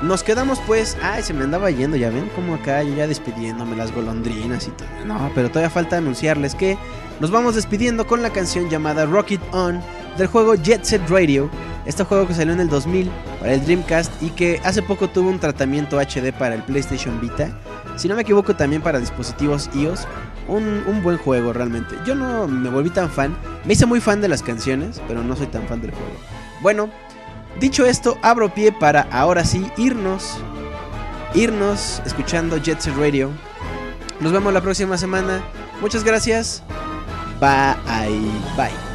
[0.03, 0.97] nos quedamos pues.
[1.03, 4.71] Ay, se me andaba yendo, ya ven como acá yo ya despidiéndome las golondrinas y
[4.71, 4.89] todo.
[5.07, 6.79] No, pero todavía falta anunciarles que
[7.21, 9.81] nos vamos despidiendo con la canción llamada Rocket On
[10.17, 11.51] del juego Jet Set Radio.
[11.87, 15.31] Este juego que salió en el 2000 para el Dreamcast y que hace poco tuvo
[15.31, 17.51] un tratamiento HD para el PlayStation Vita.
[17.97, 20.07] Si no me equivoco también para dispositivos iOS.
[20.49, 21.95] Un, un buen juego realmente.
[22.05, 23.37] Yo no me volví tan fan.
[23.65, 26.13] Me hice muy fan de las canciones, pero no soy tan fan del juego.
[26.61, 26.91] Bueno,
[27.61, 30.39] dicho esto, abro pie para ahora sí irnos.
[31.35, 33.31] Irnos escuchando Jet Set Radio.
[34.19, 35.41] Nos vemos la próxima semana.
[35.81, 36.63] Muchas gracias.
[37.41, 37.77] Bye.
[38.57, 38.90] Bye.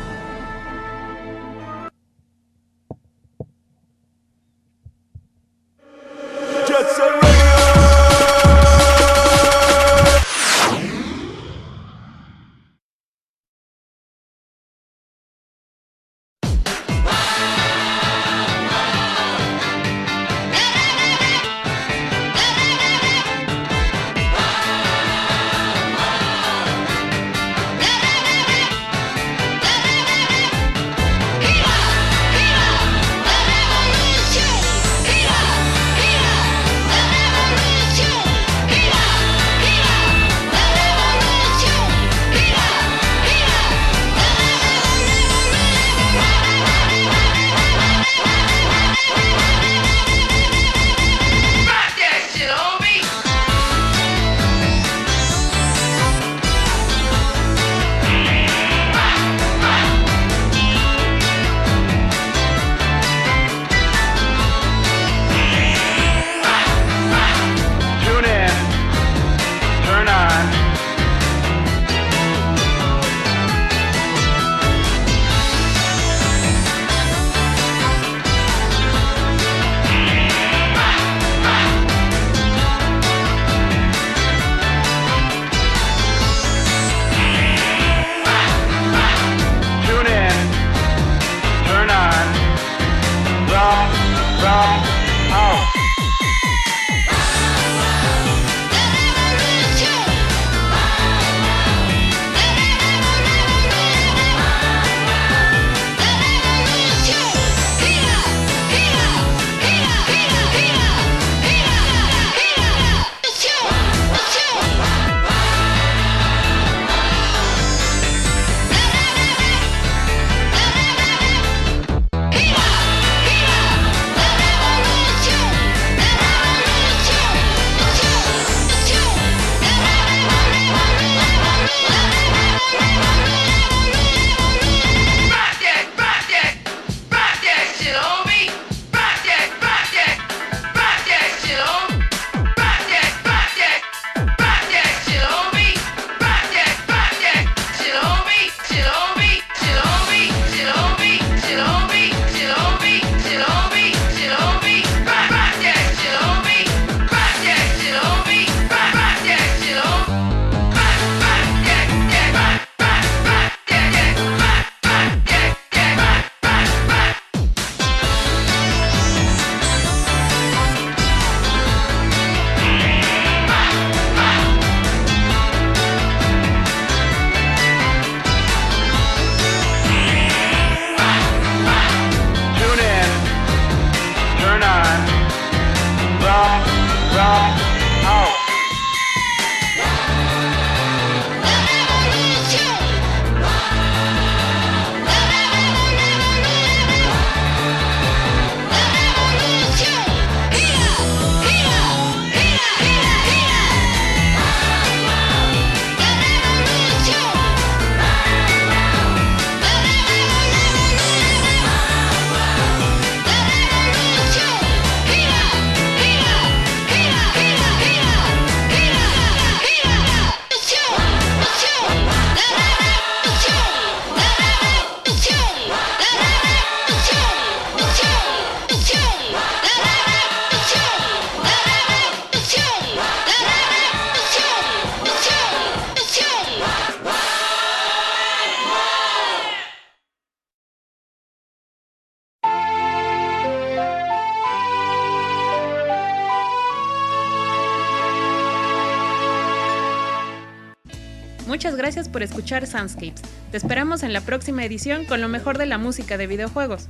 [252.56, 253.22] Escuchar Soundscapes.
[253.52, 256.88] Te esperamos en la próxima edición con lo mejor de la música de videojuegos.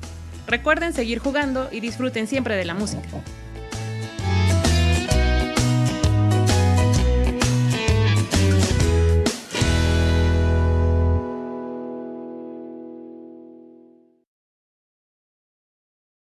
[0.47, 3.04] Recuerden seguir jugando y disfruten siempre de la música.